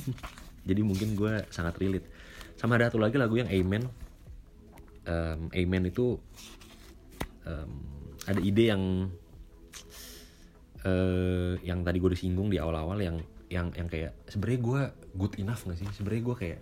jadi 0.68 0.80
mungkin 0.80 1.18
gue 1.18 1.44
sangat 1.50 1.76
relate. 1.76 2.08
Sama 2.56 2.78
ada 2.78 2.88
satu 2.88 3.02
lagi 3.02 3.18
lagu 3.18 3.36
yang 3.36 3.50
Amen. 3.50 3.84
Um, 5.04 5.52
Amen 5.52 5.82
itu 5.84 6.16
um, 7.44 7.72
ada 8.24 8.40
ide 8.40 8.72
yang 8.72 9.12
uh, 10.86 11.52
yang 11.60 11.84
tadi 11.84 12.00
gue 12.00 12.10
disinggung 12.16 12.48
di 12.48 12.56
awal-awal 12.56 12.96
yang 13.02 13.20
yang 13.52 13.68
yang 13.76 13.90
kayak 13.90 14.16
sebenarnya 14.30 14.60
gue 14.64 14.80
good 15.20 15.34
enough 15.36 15.68
gak 15.68 15.76
sih? 15.76 15.88
Sebenarnya 15.92 16.22
gue 16.24 16.36
kayak 16.40 16.60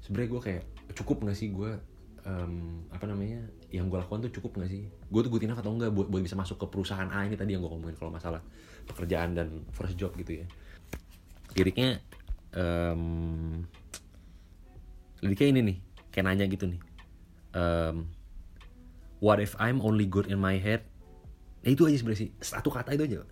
sebenarnya 0.00 0.30
gue 0.32 0.42
kayak 0.46 0.62
cukup 0.96 1.28
gak 1.28 1.36
sih 1.36 1.52
gue 1.52 1.76
um, 2.24 2.86
apa 2.94 3.04
namanya 3.04 3.44
yang 3.74 3.90
gue 3.90 3.98
lakukan 3.98 4.26
tuh 4.28 4.32
cukup 4.40 4.62
gak 4.62 4.70
sih? 4.70 4.86
Gue 5.10 5.20
tuh 5.26 5.30
good 5.30 5.44
enough 5.44 5.58
atau 5.58 5.74
enggak 5.74 5.90
buat 5.90 6.06
buat 6.06 6.22
bisa 6.22 6.38
masuk 6.38 6.62
ke 6.62 6.66
perusahaan 6.70 7.08
A 7.10 7.26
ini 7.26 7.34
tadi 7.34 7.54
yang 7.54 7.62
gue 7.62 7.70
ngomongin 7.70 7.96
kalau 7.98 8.14
masalah 8.14 8.40
pekerjaan 8.86 9.34
dan 9.34 9.66
first 9.74 9.98
job 9.98 10.14
gitu 10.14 10.42
ya. 10.42 10.46
Liriknya 11.58 11.98
um, 12.54 13.64
liriknya 15.24 15.48
ini 15.50 15.60
nih 15.72 15.76
kayak 16.14 16.24
nanya 16.30 16.44
gitu 16.46 16.70
nih. 16.70 16.80
Um, 17.56 18.12
what 19.18 19.42
if 19.42 19.58
I'm 19.58 19.82
only 19.82 20.06
good 20.06 20.30
in 20.30 20.38
my 20.38 20.60
head? 20.60 20.86
Ya 21.66 21.74
itu 21.74 21.82
aja 21.88 21.98
sebenarnya 21.98 22.28
sih 22.28 22.30
satu 22.38 22.70
kata 22.70 22.94
itu 22.94 23.04
aja 23.10 23.26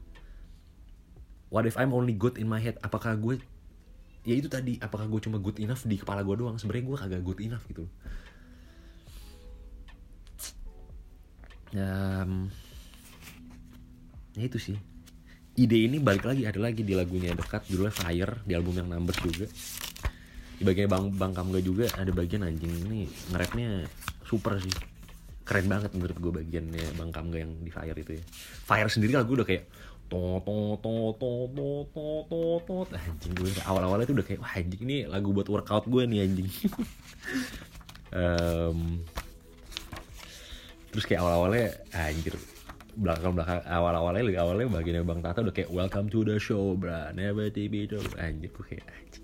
what 1.54 1.70
if 1.70 1.78
I'm 1.78 1.94
only 1.94 2.18
good 2.18 2.34
in 2.42 2.50
my 2.50 2.58
head? 2.58 2.82
Apakah 2.82 3.14
gue 3.14 3.38
ya 4.26 4.34
itu 4.34 4.50
tadi 4.50 4.82
apakah 4.82 5.06
gue 5.06 5.20
cuma 5.22 5.38
good 5.38 5.62
enough 5.62 5.86
di 5.86 5.94
kepala 5.94 6.26
gue 6.26 6.34
doang? 6.34 6.58
Sebenarnya 6.58 6.84
gue 6.90 6.96
kagak 6.98 7.22
good 7.22 7.38
enough 7.38 7.62
gitu 7.70 7.86
um, 11.74 12.48
ya 14.34 14.44
itu 14.46 14.58
sih. 14.58 14.78
Ide 15.54 15.86
ini 15.86 16.02
balik 16.02 16.26
lagi 16.26 16.42
ada 16.50 16.58
lagi 16.58 16.82
di 16.82 16.98
lagunya 16.98 17.30
dekat 17.30 17.70
judulnya 17.70 17.94
Fire 17.94 18.42
di 18.42 18.58
album 18.58 18.74
yang 18.74 18.90
Numbers 18.90 19.20
juga. 19.22 19.46
Di 20.54 20.62
bagian 20.66 20.90
bang 20.90 21.04
bang 21.14 21.32
Kamga 21.34 21.60
juga 21.62 21.86
ada 21.94 22.10
bagian 22.10 22.42
anjing 22.42 22.70
ini 22.86 23.06
ngerapnya 23.30 23.86
super 24.26 24.58
sih. 24.58 24.74
Keren 25.44 25.68
banget 25.68 25.94
menurut 25.94 26.16
gue 26.18 26.32
bagiannya 26.42 26.98
bang 26.98 27.10
Kamga 27.14 27.38
yang 27.38 27.52
di 27.62 27.70
Fire 27.70 27.94
itu 27.94 28.18
ya. 28.18 28.22
Fire 28.66 28.90
sendiri 28.90 29.14
lagu 29.14 29.38
udah 29.38 29.46
kayak 29.46 29.70
to 30.10 30.42
to 30.42 30.58
to 30.82 30.94
to 31.22 31.30
to 31.54 31.66
to 31.94 32.06
to 32.26 32.40
to. 32.66 32.76
Anjing 32.98 33.32
gue 33.38 33.50
awal 33.62 33.82
awalnya 33.86 34.10
tuh 34.10 34.18
udah 34.18 34.26
kayak 34.26 34.40
wah 34.42 34.54
anjing 34.58 34.82
ini 34.82 35.06
lagu 35.06 35.30
buat 35.30 35.46
workout 35.46 35.86
gue 35.86 36.02
nih 36.10 36.26
anjing. 36.26 36.48
Um, 38.14 39.02
terus 40.94 41.10
kayak 41.10 41.26
awal 41.26 41.42
awalnya 41.42 41.74
anjir 41.90 42.38
belakang 42.94 43.34
belakang 43.34 43.58
awal 43.66 43.90
awalnya 43.98 44.30
lagi 44.30 44.38
awalnya 44.38 44.70
bagiannya 44.70 45.02
bang 45.02 45.20
Tata 45.26 45.42
udah 45.42 45.50
kayak 45.50 45.70
welcome 45.74 46.06
to 46.06 46.22
the 46.22 46.38
show 46.38 46.78
bra 46.78 47.10
never 47.10 47.50
TV 47.50 47.90
show 47.90 47.98
anjir 48.14 48.54
gue 48.54 48.64
kayak 48.70 48.86
anjir. 48.86 49.22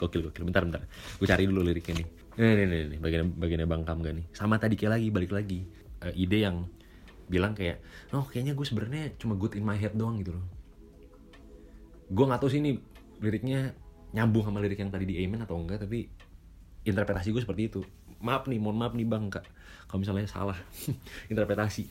Gokil 0.00 0.20
gokil. 0.26 0.42
Bentar 0.48 0.64
bentar. 0.64 0.82
Gue 1.20 1.28
cari 1.28 1.44
dulu 1.44 1.60
liriknya 1.60 2.00
nih. 2.00 2.08
Nih 2.40 2.66
nih, 2.66 2.82
nih 2.96 2.98
bagian 2.98 3.30
bagiannya 3.36 3.68
bang 3.68 3.82
Kamga 3.84 4.10
nih? 4.16 4.24
Sama 4.32 4.56
tadi 4.56 4.74
kayak 4.74 4.96
lagi 4.96 5.08
balik 5.12 5.30
lagi. 5.36 5.60
Uh, 6.00 6.12
ide 6.16 6.40
yang 6.40 6.64
bilang 7.28 7.54
kayak 7.54 7.84
oh 8.16 8.26
kayaknya 8.26 8.56
gue 8.56 8.66
sebenarnya 8.66 9.14
cuma 9.20 9.36
good 9.36 9.54
in 9.54 9.62
my 9.62 9.76
head 9.76 9.94
doang 9.94 10.18
gitu 10.18 10.34
loh. 10.34 10.44
Gue 12.10 12.24
nggak 12.26 12.40
tahu 12.40 12.50
sih 12.50 12.58
ini 12.64 12.80
liriknya 13.20 13.76
nyambung 14.16 14.42
sama 14.42 14.58
lirik 14.58 14.80
yang 14.80 14.90
tadi 14.90 15.06
di 15.06 15.22
Amen 15.22 15.44
atau 15.44 15.60
enggak 15.60 15.86
tapi 15.86 16.10
interpretasi 16.82 17.30
gue 17.30 17.42
seperti 17.44 17.62
itu. 17.70 17.80
Maaf 18.24 18.48
nih 18.48 18.58
mohon 18.58 18.80
maaf 18.80 18.96
nih 18.96 19.06
bang 19.06 19.30
kak 19.30 19.44
kalau 19.90 20.06
misalnya 20.06 20.30
salah 20.30 20.54
interpretasi. 21.32 21.90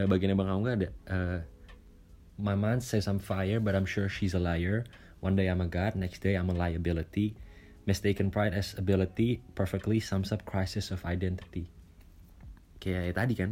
Eh, 0.00 0.08
bagiannya 0.08 0.36
bang 0.40 0.48
Angga 0.48 0.72
ada. 0.72 0.88
Eh, 0.88 1.38
my 2.40 2.56
mind 2.56 2.80
says 2.80 3.04
I'm 3.04 3.20
fire 3.20 3.60
but 3.60 3.76
I'm 3.76 3.84
sure 3.84 4.08
she's 4.08 4.32
a 4.32 4.40
liar. 4.40 4.88
One 5.20 5.36
day 5.36 5.52
I'm 5.52 5.60
a 5.60 5.68
god 5.68 5.92
next 5.92 6.24
day 6.24 6.40
I'm 6.40 6.48
a 6.48 6.56
liability. 6.56 7.36
Mistaken 7.84 8.32
pride 8.32 8.56
as 8.56 8.72
ability 8.80 9.44
perfectly 9.52 10.00
sums 10.00 10.32
up 10.32 10.48
crisis 10.48 10.88
of 10.88 11.04
identity. 11.04 11.68
Kayak 12.80 13.20
tadi 13.20 13.34
kan 13.36 13.50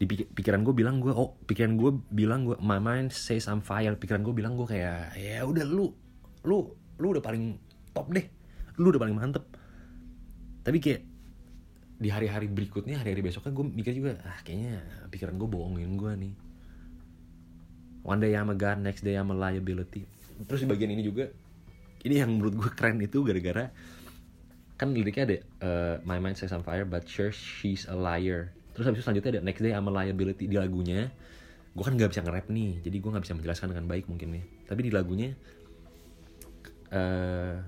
di 0.00 0.08
pik- 0.08 0.32
pikiran 0.32 0.64
gue 0.64 0.72
bilang 0.72 0.96
gue 1.04 1.12
oh 1.12 1.36
pikiran 1.44 1.76
gue 1.76 1.92
bilang 2.08 2.48
gue 2.48 2.56
my 2.64 2.80
mind 2.80 3.12
says 3.12 3.50
I'm 3.50 3.60
fire. 3.60 3.92
Pikiran 3.98 4.24
gue 4.24 4.32
bilang 4.32 4.56
gue 4.56 4.64
kayak 4.64 5.18
ya 5.20 5.44
udah 5.44 5.66
lu 5.66 5.92
lu 6.48 6.64
lu 6.96 7.06
udah 7.12 7.20
paling 7.20 7.58
top 7.92 8.08
deh. 8.14 8.24
Lu 8.80 8.88
udah 8.88 9.02
paling 9.02 9.16
mantep. 9.18 9.44
Tapi 10.62 10.78
kayak 10.78 11.09
di 12.00 12.08
hari-hari 12.08 12.48
berikutnya 12.48 12.96
hari-hari 12.96 13.20
besoknya 13.20 13.52
gue 13.52 13.64
mikir 13.76 13.92
juga 13.92 14.16
ah 14.24 14.40
kayaknya 14.40 14.80
pikiran 15.12 15.36
gue 15.36 15.48
bohongin 15.52 16.00
gue 16.00 16.12
nih. 16.16 16.34
One 18.00 18.24
day 18.24 18.32
I'm 18.32 18.48
a 18.48 18.56
god 18.56 18.80
next 18.80 19.04
day 19.04 19.20
I'm 19.20 19.28
a 19.28 19.36
liability. 19.36 20.08
Terus 20.48 20.64
di 20.64 20.68
bagian 20.72 20.96
ini 20.96 21.04
juga 21.04 21.28
ini 22.00 22.16
yang 22.16 22.32
menurut 22.32 22.56
gue 22.56 22.70
keren 22.72 22.96
itu 23.04 23.20
gara-gara 23.20 23.68
kan 24.80 24.96
liriknya 24.96 25.28
ada 25.28 25.36
eh, 25.36 25.94
my 26.08 26.16
mind 26.16 26.40
says 26.40 26.56
I'm 26.56 26.64
fire 26.64 26.88
but 26.88 27.04
sure 27.04 27.28
she's 27.28 27.84
a 27.84 27.92
liar. 27.92 28.56
Terus 28.72 28.88
habis 28.88 29.04
itu 29.04 29.04
selanjutnya 29.04 29.30
ada 29.36 29.42
next 29.44 29.60
day 29.60 29.76
I'm 29.76 29.84
a 29.84 29.92
liability. 29.92 30.48
Di 30.48 30.56
lagunya 30.56 31.12
gue 31.76 31.84
kan 31.84 32.00
nggak 32.00 32.16
bisa 32.16 32.24
nge-rap 32.24 32.48
nih 32.48 32.80
jadi 32.80 32.96
gue 32.96 33.10
nggak 33.12 33.24
bisa 33.28 33.36
menjelaskan 33.36 33.76
dengan 33.76 33.84
baik 33.84 34.08
mungkin 34.08 34.40
nih. 34.40 34.44
Tapi 34.64 34.80
di 34.88 34.90
lagunya 34.90 35.36
eh 36.88 37.60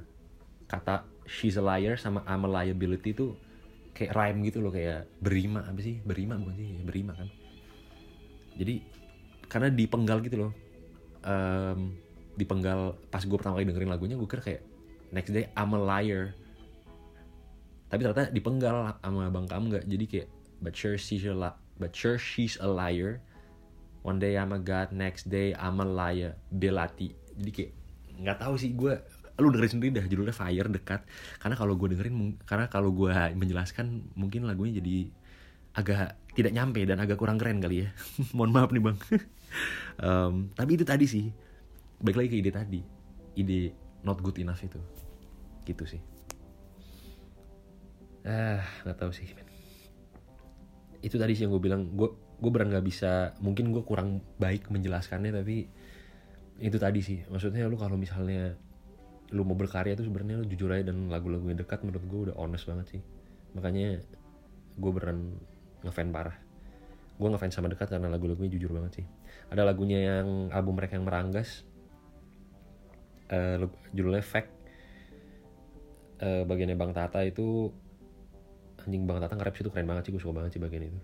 kata 0.73 1.05
she's 1.29 1.61
a 1.61 1.65
liar 1.65 2.01
sama 2.01 2.25
I'm 2.25 2.49
a 2.49 2.51
liability 2.51 3.13
itu 3.13 3.37
kayak 3.93 4.13
rhyme 4.17 4.41
gitu 4.49 4.59
loh 4.65 4.73
kayak 4.73 5.09
berima 5.21 5.65
apa 5.65 5.81
sih? 5.81 6.01
Berima 6.03 6.37
bukan 6.41 6.57
sih? 6.57 6.69
Berima 6.83 7.13
kan. 7.17 7.29
Jadi 8.57 8.75
karena 9.49 9.69
dipenggal 9.69 10.21
gitu 10.25 10.49
loh 10.49 10.53
Em, 11.23 11.95
dipenggal 12.35 12.99
pas 13.07 13.23
gue 13.23 13.37
pertama 13.39 13.55
kali 13.55 13.71
dengerin 13.71 13.93
lagunya 13.95 14.19
gue 14.19 14.27
kira 14.27 14.43
kayak 14.43 14.63
next 15.15 15.31
day 15.31 15.47
I'm 15.55 15.71
a 15.71 15.79
liar. 15.79 16.35
Tapi 17.87 18.01
ternyata 18.03 18.33
dipenggal 18.35 18.99
sama 18.99 19.31
bang 19.31 19.47
kamu 19.47 19.65
nggak. 19.71 19.85
Jadi 19.87 20.05
kayak 20.11 20.29
but 20.59 20.75
sure 20.75 20.99
she's 20.99 21.23
a 21.23 21.31
li- 21.31 21.59
but 21.79 21.95
sure 21.95 22.19
she's 22.19 22.59
a 22.59 22.67
liar. 22.67 23.23
One 24.03 24.19
day 24.19 24.35
I'm 24.35 24.51
a 24.51 24.59
god 24.59 24.91
next 24.91 25.31
day 25.31 25.55
I'm 25.55 25.79
a 25.79 25.87
liar. 25.87 26.35
Belati 26.51 27.23
jadi 27.37 27.51
kayak 27.51 27.73
nggak 28.23 28.39
tahu 28.45 28.55
sih 28.61 28.71
gue 28.77 28.95
lu 29.43 29.51
dengerin 29.51 29.73
sendiri 29.79 29.91
dah 29.99 30.07
judulnya 30.07 30.35
fire 30.35 30.69
dekat. 30.71 31.01
Karena 31.43 31.55
kalau 31.59 31.75
gue 31.75 31.89
dengerin 31.93 32.39
karena 32.47 32.67
kalau 32.71 32.95
gue 32.95 33.13
menjelaskan 33.35 34.15
mungkin 34.15 34.47
lagunya 34.47 34.79
jadi 34.79 35.11
agak 35.73 36.21
tidak 36.37 36.53
nyampe 36.53 36.85
dan 36.85 37.01
agak 37.01 37.19
kurang 37.19 37.37
keren 37.37 37.59
kali 37.59 37.87
ya. 37.87 37.89
Mohon 38.37 38.51
maaf 38.55 38.71
nih 38.71 38.83
bang. 38.83 38.99
Em, 40.07 40.35
tapi 40.57 40.71
itu 40.81 40.85
tadi 40.87 41.05
sih. 41.05 41.29
Balik 42.01 42.25
lagi 42.25 42.29
ke 42.33 42.37
ide 42.41 42.51
tadi. 42.55 42.81
Ide 43.37 43.61
not 44.07 44.23
good 44.23 44.39
enough 44.41 44.63
itu. 44.63 44.81
Gitu 45.67 45.85
sih. 45.85 46.01
Ah 48.23 48.63
nggak 48.87 48.99
tahu 49.03 49.11
sih 49.11 49.27
itu 51.03 51.19
tadi 51.19 51.35
sih 51.35 51.45
yang 51.45 51.53
gue 51.53 51.63
bilang 51.63 51.91
gue 51.99 52.09
gue 52.15 52.51
beran 52.51 52.71
nggak 52.71 52.87
bisa 52.87 53.35
mungkin 53.43 53.75
gue 53.75 53.83
kurang 53.83 54.23
baik 54.39 54.71
menjelaskannya 54.71 55.35
tapi 55.35 55.67
itu 56.63 56.79
tadi 56.79 57.03
sih. 57.03 57.19
Maksudnya 57.27 57.67
lu 57.67 57.75
kalau 57.75 57.99
misalnya 57.99 58.55
lu 59.33 59.49
mau 59.49 59.57
berkarya 59.57 59.97
tuh 59.97 60.05
sebenarnya 60.05 60.45
lu 60.45 60.47
jujur 60.47 60.69
aja 60.69 60.93
dan 60.93 61.09
lagu-lagu 61.09 61.49
yang 61.49 61.57
dekat 61.57 61.81
menurut 61.83 62.05
gue 62.05 62.21
udah 62.31 62.35
honest 62.37 62.69
banget 62.69 62.87
sih. 62.97 63.01
Makanya 63.57 64.05
gue 64.77 64.91
beran 64.93 65.41
ngefan 65.81 66.13
parah. 66.13 66.37
Gue 67.17 67.29
ngefans 67.33 67.57
sama 67.57 67.73
dekat 67.73 67.89
karena 67.89 68.13
lagu-lagunya 68.13 68.53
jujur 68.53 68.77
banget 68.77 69.03
sih. 69.03 69.07
Ada 69.49 69.65
lagunya 69.65 70.01
yang 70.05 70.53
album 70.53 70.77
mereka 70.77 71.01
yang 71.01 71.09
meranggas 71.09 71.65
lu- 73.33 73.81
judulnya 73.97 74.21
Fact. 74.21 74.53
Eh, 76.23 76.45
bagiannya 76.45 76.77
Bang 76.77 76.93
Tata 76.93 77.25
itu 77.25 77.73
anjing 78.85 79.09
Bang 79.09 79.19
Tata 79.19 79.33
nge-rap 79.35 79.57
situ 79.57 79.73
keren 79.73 79.89
banget 79.89 80.07
sih 80.07 80.13
gue 80.13 80.21
suka 80.21 80.37
banget 80.37 80.55
sih 80.55 80.61
bagian 80.61 80.93
itu. 80.93 81.01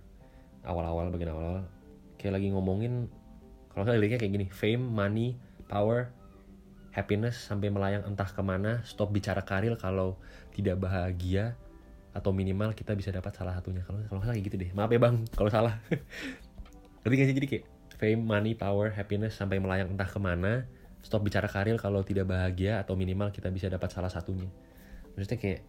Awal-awal 0.69 1.09
bagian 1.09 1.33
awal 1.33 1.65
kayak 2.21 2.37
lagi 2.37 2.53
ngomongin 2.53 3.09
kalau 3.73 3.87
nggak 3.87 3.97
liriknya 4.03 4.19
kayak 4.21 4.33
gini 4.35 4.47
fame 4.51 4.85
money 4.85 5.39
power 5.71 6.11
happiness 6.93 7.37
sampai 7.39 7.69
melayang 7.69 8.05
entah 8.09 8.29
ke 8.29 8.43
mana 8.43 8.81
stop 8.83 9.13
bicara 9.13 9.45
karir 9.45 9.77
kalau 9.77 10.17
tidak 10.57 10.81
bahagia 10.81 11.55
atau 12.17 12.35
minimal 12.35 12.75
kita 12.75 12.97
bisa 12.99 13.15
dapat 13.15 13.31
salah 13.37 13.55
satunya. 13.55 13.85
Kalau 13.87 14.01
kalau 14.09 14.21
salah 14.25 14.35
kayak 14.35 14.47
gitu 14.51 14.57
deh. 14.59 14.71
Maaf 14.75 14.91
ya 14.91 15.01
bang 15.01 15.17
kalau 15.37 15.51
salah. 15.53 15.79
Ngerti 17.05 17.15
gak 17.15 17.29
sih? 17.31 17.37
Jadi 17.37 17.47
kayak 17.47 17.65
fame 17.99 18.23
money 18.23 18.53
power 18.59 18.91
happiness 18.91 19.39
sampai 19.39 19.63
melayang 19.63 19.95
entah 19.95 20.09
ke 20.09 20.19
mana 20.19 20.67
stop 21.03 21.23
bicara 21.23 21.47
karir 21.47 21.79
kalau 21.79 22.03
tidak 22.03 22.27
bahagia 22.27 22.83
atau 22.83 22.99
minimal 22.99 23.31
kita 23.31 23.49
bisa 23.55 23.71
dapat 23.71 23.91
salah 23.95 24.11
satunya. 24.11 24.51
Maksudnya 25.15 25.39
kayak 25.39 25.61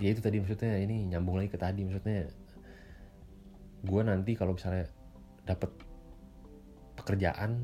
ya 0.00 0.08
itu 0.10 0.20
tadi 0.24 0.40
maksudnya 0.40 0.80
ini 0.80 1.04
nyambung 1.12 1.36
lagi 1.36 1.52
ke 1.52 1.60
tadi. 1.60 1.84
Maksudnya 1.84 2.32
gue 3.84 4.02
nanti 4.02 4.32
kalau 4.32 4.56
misalnya 4.56 4.88
dapat 5.44 5.68
pekerjaan 6.96 7.60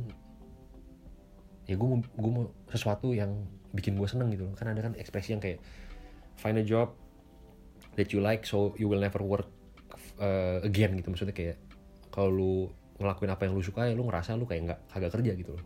ya 1.71 1.79
gue 1.79 1.87
mau 1.87 2.03
gue 2.03 2.31
mau 2.35 2.45
sesuatu 2.67 3.15
yang 3.15 3.47
bikin 3.71 3.95
gue 3.95 4.09
seneng 4.11 4.35
gitu 4.35 4.51
loh. 4.51 4.55
Kan 4.59 4.75
ada 4.75 4.83
kan 4.83 4.99
ekspresi 4.99 5.39
yang 5.39 5.43
kayak 5.43 5.63
find 6.35 6.59
a 6.59 6.67
job 6.67 6.91
that 7.95 8.11
you 8.11 8.19
like 8.19 8.43
so 8.43 8.75
you 8.75 8.91
will 8.91 8.99
never 8.99 9.23
work 9.23 9.47
uh, 10.19 10.59
again 10.67 10.99
gitu. 10.99 11.15
Maksudnya 11.15 11.31
kayak 11.31 11.63
kalau 12.11 12.31
lu 12.35 12.55
ngelakuin 12.99 13.31
apa 13.31 13.47
yang 13.47 13.55
lu 13.55 13.63
suka 13.63 13.87
ya 13.87 13.95
lu 13.95 14.03
ngerasa 14.11 14.35
lu 14.35 14.51
kayak 14.51 14.63
nggak 14.67 14.81
kagak 14.91 15.13
kerja 15.15 15.33
gitu 15.39 15.55
loh. 15.55 15.65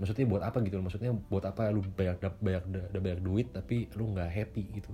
Maksudnya 0.00 0.24
buat 0.24 0.42
apa 0.46 0.64
gitu 0.64 0.80
loh? 0.80 0.84
Maksudnya 0.88 1.12
buat 1.12 1.44
apa 1.44 1.68
lu 1.68 1.84
da- 1.92 2.16
da- 2.16 2.40
banyak 2.40 3.20
duit 3.20 3.52
tapi 3.52 3.92
lu 3.92 4.16
nggak 4.16 4.30
happy 4.32 4.64
gitu? 4.72 4.90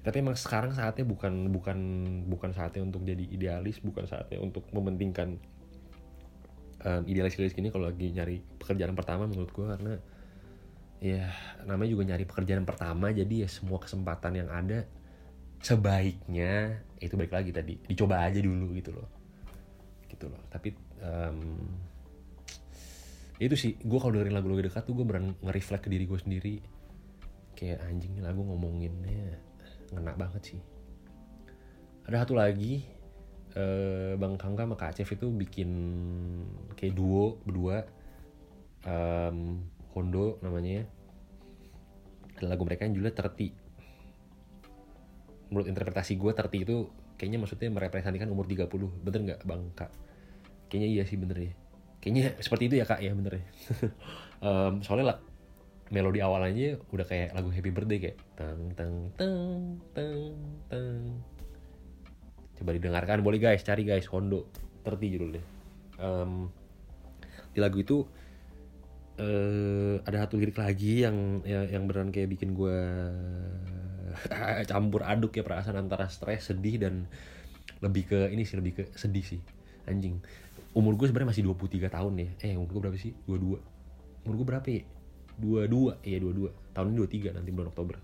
Tapi 0.00 0.16
emang 0.24 0.34
sekarang 0.34 0.72
saatnya 0.72 1.04
bukan 1.04 1.52
bukan 1.52 1.78
bukan 2.26 2.50
saatnya 2.56 2.82
untuk 2.82 3.04
jadi 3.04 3.20
idealis 3.20 3.84
bukan 3.84 4.08
saatnya 4.08 4.40
untuk 4.40 4.64
mementingkan 4.72 5.36
um, 6.84 7.02
idealis 7.04 7.36
idealis 7.36 7.54
gini 7.56 7.68
kalau 7.68 7.88
lagi 7.88 8.12
nyari 8.12 8.40
pekerjaan 8.60 8.96
pertama 8.96 9.28
menurut 9.28 9.50
gue 9.52 9.66
karena 9.66 9.94
ya 11.00 11.32
namanya 11.64 11.90
juga 11.96 12.04
nyari 12.12 12.24
pekerjaan 12.28 12.68
pertama 12.68 13.08
jadi 13.08 13.44
ya 13.44 13.48
semua 13.48 13.80
kesempatan 13.80 14.36
yang 14.36 14.48
ada 14.52 14.84
sebaiknya 15.60 16.80
itu 17.00 17.16
balik 17.16 17.32
lagi 17.36 17.50
tadi 17.52 17.76
dicoba 17.84 18.24
aja 18.24 18.40
dulu 18.40 18.72
gitu 18.76 18.92
loh. 18.92 19.08
Gitu 20.08 20.26
loh. 20.28 20.40
Tapi 20.48 20.72
em, 21.00 21.38
itu 23.40 23.56
sih 23.56 23.72
gue 23.80 23.98
kalau 24.00 24.12
dengerin 24.16 24.36
lagu-lagu 24.36 24.68
dekat 24.68 24.84
tuh 24.84 24.96
gue 24.96 25.06
beran 25.08 25.32
nge-reflect 25.40 25.88
ke 25.88 25.90
diri 25.92 26.04
gue 26.04 26.20
sendiri. 26.20 26.54
Kayak 27.56 27.84
anjing 27.88 28.16
nih 28.16 28.24
lagu 28.24 28.40
ngomonginnya 28.44 29.40
ngena 29.92 30.12
banget 30.16 30.56
sih. 30.56 30.60
Ada 32.08 32.24
satu 32.24 32.36
lagi 32.36 32.99
eh, 33.56 34.12
Bang 34.18 34.38
Kangga 34.38 34.66
sama 34.66 34.76
Kak 34.78 34.94
Acef 34.94 35.08
itu 35.14 35.30
bikin 35.30 35.70
kayak 36.74 36.94
duo 36.94 37.38
berdua. 37.46 37.86
Em, 38.86 39.60
Hondo 39.90 40.38
namanya 40.40 40.86
ada 42.38 42.46
lagu 42.56 42.62
mereka 42.64 42.86
yang 42.86 42.96
judulnya 42.96 43.16
Terti. 43.16 43.48
Menurut 45.50 45.66
interpretasi 45.66 46.14
gue 46.16 46.32
Terti 46.32 46.58
itu 46.62 46.76
kayaknya 47.20 47.42
maksudnya 47.42 47.68
merepresentasikan 47.68 48.30
umur 48.32 48.48
30 48.48 48.70
bener 49.04 49.20
nggak 49.26 49.40
Bang 49.44 49.74
Kak? 49.76 49.92
Kayaknya 50.70 50.88
iya 50.88 51.02
sih 51.04 51.18
bener 51.18 51.36
ya. 51.36 51.52
Kayaknya 52.00 52.24
seperti 52.40 52.72
itu 52.72 52.74
ya 52.80 52.86
Kak 52.88 53.00
ya 53.02 53.12
bener 53.12 53.32
ya. 53.42 53.44
Em, 54.46 54.80
soalnya 54.80 55.12
lah 55.12 55.18
melodi 55.90 56.22
awalnya 56.22 56.78
udah 56.94 57.04
kayak 57.04 57.34
lagu 57.34 57.50
Happy 57.50 57.74
Birthday 57.74 57.98
kayak 57.98 58.18
tang 58.38 58.72
tang 58.78 59.10
tang 59.18 59.76
tang 59.92 60.22
tang 60.70 60.96
coba 62.60 62.76
didengarkan. 62.76 63.24
Boleh 63.24 63.40
guys. 63.40 63.64
Cari 63.64 63.88
guys. 63.88 64.04
Hondo. 64.12 64.44
Terti 64.84 65.06
judulnya. 65.16 65.42
Em, 66.00 66.52
di 67.56 67.58
lagu 67.58 67.80
itu 67.80 68.04
eh 69.20 70.00
ada 70.00 70.24
satu 70.24 70.40
lirik 70.40 70.56
lagi 70.56 71.04
yang 71.04 71.44
yang, 71.44 71.64
yang 71.68 71.82
beneran 71.84 72.08
kayak 72.08 72.32
bikin 72.32 72.56
gue 72.56 72.78
campur 74.70 75.04
aduk 75.04 75.36
ya 75.36 75.44
perasaan 75.44 75.76
antara 75.76 76.08
stres 76.08 76.48
sedih 76.48 76.80
dan 76.80 77.04
lebih 77.84 78.08
ke 78.08 78.18
ini 78.32 78.48
sih 78.48 78.56
lebih 78.60 78.72
ke 78.80 78.82
sedih 78.96 79.24
sih. 79.24 79.40
Anjing. 79.88 80.20
Umur 80.76 80.94
gue 80.96 81.08
sebenarnya 81.10 81.36
masih 81.36 81.44
23 81.48 81.90
tahun 81.90 82.12
ya. 82.16 82.28
Eh 82.44 82.56
umur 82.56 82.78
gue 82.78 82.80
berapa 82.88 82.98
sih? 83.00 83.12
22 83.28 84.24
umur 84.24 84.34
gue 84.36 84.46
berapa 84.46 84.68
ya? 84.68 84.84
22 85.40 86.04
iya 86.04 86.18
22 86.20 86.76
tahun 86.76 86.86
ini 86.92 86.96
23 87.32 87.36
nanti 87.40 87.50
bulan 87.50 87.68
Oktober 87.72 87.96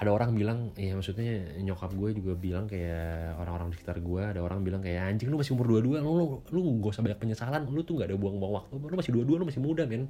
ada 0.00 0.16
orang 0.16 0.32
bilang 0.32 0.72
ya 0.80 0.96
maksudnya 0.96 1.60
nyokap 1.60 1.92
gue 1.92 2.16
juga 2.16 2.32
bilang 2.32 2.64
kayak 2.64 3.36
orang-orang 3.36 3.68
di 3.68 3.76
sekitar 3.76 4.00
gue 4.00 4.22
ada 4.24 4.40
orang 4.40 4.64
bilang 4.64 4.80
kayak 4.80 5.12
anjing 5.12 5.28
lu 5.28 5.36
masih 5.36 5.52
umur 5.52 5.76
22 5.76 6.00
lu 6.00 6.12
lu, 6.16 6.26
lu 6.56 6.60
gak 6.80 6.96
usah 6.96 7.04
banyak 7.04 7.20
penyesalan 7.20 7.68
lu 7.68 7.84
tuh 7.84 8.00
gak 8.00 8.08
ada 8.08 8.16
buang-buang 8.16 8.64
waktu 8.64 8.80
lu 8.80 8.96
masih 8.96 9.12
22 9.12 9.36
lu 9.36 9.44
masih 9.44 9.60
muda 9.60 9.84
men. 9.84 10.08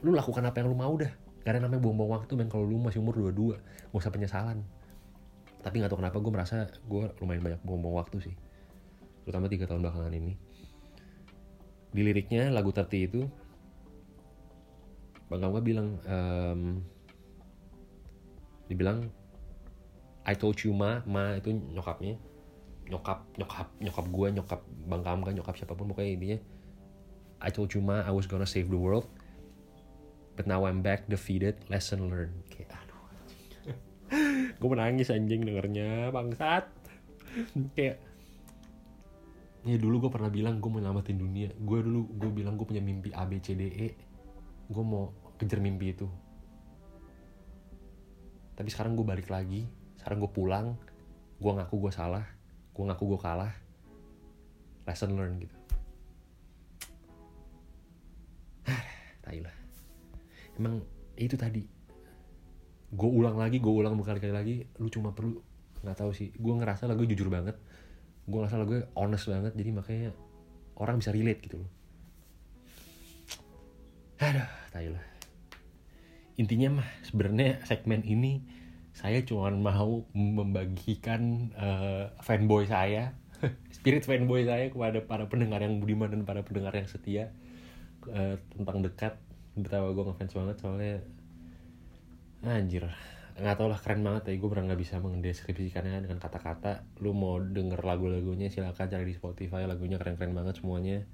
Lu 0.00 0.16
lakukan 0.16 0.40
apa 0.48 0.64
yang 0.64 0.72
lu 0.72 0.76
mau 0.80 0.96
dah. 0.96 1.12
Karena 1.44 1.68
namanya 1.68 1.84
buang-buang 1.84 2.24
waktu 2.24 2.32
men 2.40 2.48
kalau 2.48 2.64
lu 2.64 2.80
masih 2.80 3.04
umur 3.04 3.20
22 3.20 3.60
gak 3.60 4.00
usah 4.00 4.08
penyesalan. 4.08 4.64
Tapi 5.60 5.74
nggak 5.76 5.92
tahu 5.92 6.00
kenapa 6.00 6.16
gue 6.16 6.32
merasa 6.32 6.56
gue 6.64 7.04
lumayan 7.20 7.44
banyak 7.44 7.60
buang-buang 7.60 8.00
waktu 8.00 8.32
sih. 8.32 8.34
Terutama 9.28 9.52
tiga 9.52 9.68
tahun 9.68 9.84
belakangan 9.84 10.12
ini. 10.16 10.40
Di 11.92 12.00
liriknya 12.00 12.48
lagu 12.48 12.72
terti 12.72 13.04
itu 13.04 13.28
bang 15.28 15.40
Kamga 15.46 15.60
bilang 15.62 16.00
em, 16.08 16.82
dibilang 18.70 19.10
I 20.22 20.38
told 20.38 20.62
you 20.62 20.70
ma. 20.70 21.02
Ma 21.04 21.34
itu 21.34 21.50
nyokapnya. 21.50 22.14
Nyokap 22.90 23.18
nyokap 23.38 23.68
nyokap 23.82 24.06
gue 24.06 24.26
nyokap 24.38 24.60
bang 24.86 25.02
Kamga 25.02 25.30
nyokap 25.30 25.54
siapa 25.54 25.78
pun 25.78 25.90
pokoknya 25.94 26.10
intinya 26.10 26.38
I 27.38 27.50
told 27.54 27.70
you 27.70 27.78
ma 27.78 28.02
I 28.02 28.10
was 28.10 28.26
gonna 28.26 28.48
save 28.50 28.66
the 28.66 28.78
world 28.78 29.06
but 30.34 30.50
now 30.50 30.66
I'm 30.66 30.82
back 30.82 31.06
defeated 31.06 31.62
lesson 31.70 32.10
learned. 32.10 32.34
Kayak 32.50 32.82
aduh 32.82 33.04
gue 34.58 34.68
menangis 34.68 35.14
anjing 35.14 35.46
dengernya 35.46 36.10
bangsat. 36.10 36.66
Kayak 37.78 38.02
ya 39.62 39.76
dulu 39.78 40.08
gue 40.08 40.10
pernah 40.10 40.32
bilang 40.32 40.58
gue 40.58 40.70
mau 40.70 40.82
nyelamatin 40.82 41.14
dunia. 41.14 41.54
Gue 41.62 41.86
dulu 41.86 42.10
gue 42.10 42.30
bilang 42.34 42.58
gue 42.58 42.66
punya 42.66 42.82
mimpi 42.82 43.14
A 43.14 43.22
B 43.22 43.38
C 43.38 43.54
D 43.54 43.70
E. 43.70 43.88
Gue 44.66 44.82
mau 44.82 45.14
kejar 45.38 45.62
mimpi 45.62 45.94
itu 45.94 46.10
tapi 48.60 48.68
sekarang 48.68 48.92
gue 48.92 49.08
balik 49.08 49.32
lagi. 49.32 49.64
Sekarang 49.96 50.20
gue 50.20 50.28
pulang. 50.28 50.76
Gue 51.40 51.52
ngaku 51.56 51.88
gue 51.88 51.92
salah. 51.96 52.28
Gue 52.76 52.84
ngaku 52.84 53.16
gue 53.16 53.20
kalah. 53.24 53.56
Lesson 54.84 55.16
learn 55.16 55.40
gitu. 55.40 55.56
Lah. 59.40 59.56
Emang 60.60 60.84
itu 61.16 61.40
tadi. 61.40 61.64
Gue 62.92 63.08
ulang 63.08 63.40
lagi 63.40 63.64
gue 63.64 63.72
ulang 63.72 63.96
berkali-kali 63.96 64.34
lagi. 64.36 64.56
Lu 64.76 64.92
cuma 64.92 65.16
perlu 65.16 65.40
nggak 65.80 65.96
tahu 65.96 66.12
sih. 66.12 66.28
Gue 66.36 66.52
ngerasa 66.60 66.84
lagu 66.84 67.08
jujur 67.08 67.32
banget. 67.32 67.56
Gue 68.28 68.44
ngerasa 68.44 68.60
lagu 68.60 68.76
honest 68.92 69.24
banget. 69.24 69.56
Jadi 69.56 69.70
makanya 69.72 70.12
orang 70.76 71.00
bisa 71.00 71.16
relate 71.16 71.40
gitu 71.48 71.64
loh. 71.64 71.70
Aduh 74.28 74.52
tai 74.68 74.92
lah 74.92 75.09
intinya 76.40 76.80
mah 76.80 76.88
sebenarnya 77.04 77.60
segmen 77.68 78.00
ini 78.00 78.40
saya 78.96 79.20
cuma 79.28 79.52
mau 79.52 80.08
membagikan 80.16 81.52
eh, 81.52 82.08
fanboy 82.24 82.64
saya 82.64 83.12
spirit 83.76 84.08
fanboy 84.08 84.48
saya 84.48 84.72
kepada 84.72 85.04
para 85.04 85.28
pendengar 85.28 85.60
yang 85.60 85.84
budiman 85.84 86.08
dan 86.08 86.24
para 86.24 86.40
pendengar 86.40 86.72
yang 86.72 86.88
setia 86.88 87.32
eh, 88.08 88.40
tentang 88.56 88.80
dekat. 88.80 89.20
Betapa 89.56 89.92
gue 89.92 90.04
ngefans 90.06 90.32
banget 90.32 90.56
soalnya 90.62 90.94
anjir 92.40 92.88
nggak 93.40 93.56
tau 93.56 93.72
lah 93.72 93.80
keren 93.80 94.04
banget 94.04 94.22
ya. 94.28 94.34
Gue 94.36 94.48
benar 94.52 94.68
nggak 94.68 94.80
bisa 94.80 95.00
mendeskripsikannya 95.00 96.04
dengan 96.04 96.20
kata-kata. 96.20 96.84
Lu 97.00 97.16
mau 97.16 97.40
denger 97.40 97.80
lagu-lagunya 97.80 98.52
silakan 98.52 98.92
cari 98.92 99.04
di 99.08 99.16
Spotify. 99.16 99.64
Lagunya 99.64 99.96
keren-keren 99.96 100.36
banget 100.36 100.60
semuanya. 100.60 101.08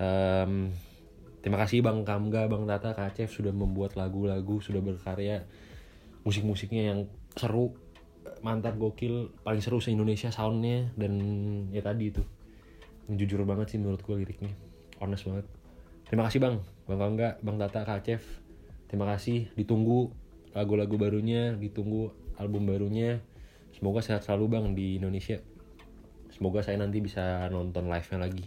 Em, 0.00 0.72
terima 1.40 1.58
kasih 1.60 1.80
Bang 1.80 2.04
Kamga 2.04 2.46
Bang 2.46 2.64
Tata 2.68 2.92
Kak 2.92 3.16
Acef 3.16 3.32
sudah 3.32 3.52
membuat 3.52 3.96
lagu-lagu 3.96 4.60
sudah 4.60 4.80
berkarya 4.84 5.44
musik-musiknya 6.24 6.92
yang 6.92 7.08
seru 7.36 7.72
mantap 8.40 8.76
gokil 8.76 9.32
paling 9.44 9.60
seru 9.60 9.80
se 9.80 9.92
Indonesia 9.92 10.32
soundnya 10.32 10.92
dan 10.96 11.12
ya 11.72 11.84
tadi 11.84 12.12
itu. 12.12 12.22
Jujur 13.10 13.42
banget 13.42 13.74
sih 13.74 13.78
menurut 13.80 14.00
gue 14.04 14.16
liriknya. 14.22 14.52
Honest 15.00 15.26
banget. 15.26 15.46
Terima 16.08 16.26
kasih 16.28 16.40
bang. 16.42 16.56
Bang 16.88 17.00
Kamga 17.00 17.28
bang 17.40 17.56
Tata 17.60 17.80
Kak 17.84 18.04
Acef 18.04 18.22
terima 18.88 19.08
kasih. 19.10 19.48
Ditunggu 19.56 20.12
lagu-lagu 20.56 20.96
barunya 20.96 21.56
ditunggu 21.56 22.12
album 22.36 22.68
barunya. 22.68 23.20
Semoga 23.76 24.04
sehat 24.04 24.26
selalu 24.26 24.44
bang 24.50 24.66
di 24.76 25.00
Indonesia. 25.00 25.40
Semoga 26.30 26.62
saya 26.62 26.78
nanti 26.78 27.02
bisa 27.02 27.48
nonton 27.50 27.88
live 27.90 28.08
nya 28.12 28.18
lagi. 28.18 28.46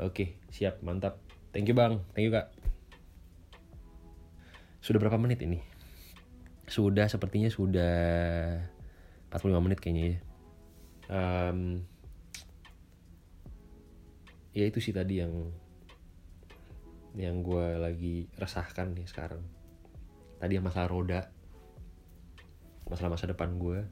Oke 0.00 0.38
siap. 0.50 0.80
Mantap 0.82 1.20
thank 1.54 1.70
you 1.70 1.76
bang. 1.78 2.02
Thank 2.12 2.26
you 2.26 2.34
kak. 2.34 2.50
Sudah 4.82 4.98
berapa 4.98 5.14
menit 5.14 5.38
ini? 5.46 5.62
Sudah 6.66 7.06
sepertinya 7.06 7.46
sudah 7.46 7.94
45 9.30 9.64
menit 9.64 9.78
kayaknya 9.78 10.04
ya. 10.04 10.18
Em, 11.14 11.86
ya 14.50 14.64
itu 14.66 14.82
sih 14.82 14.90
tadi 14.90 15.22
yang 15.22 15.54
yang 17.14 17.46
gue 17.46 17.78
lagi 17.78 18.26
resahkan 18.34 18.90
nih 18.90 19.06
sekarang. 19.06 19.46
Tadi 20.42 20.58
yang 20.58 20.66
masalah 20.66 20.90
roda. 20.90 21.30
Masalah 22.90 23.14
masa 23.14 23.30
depan 23.30 23.54
gue 23.56 23.86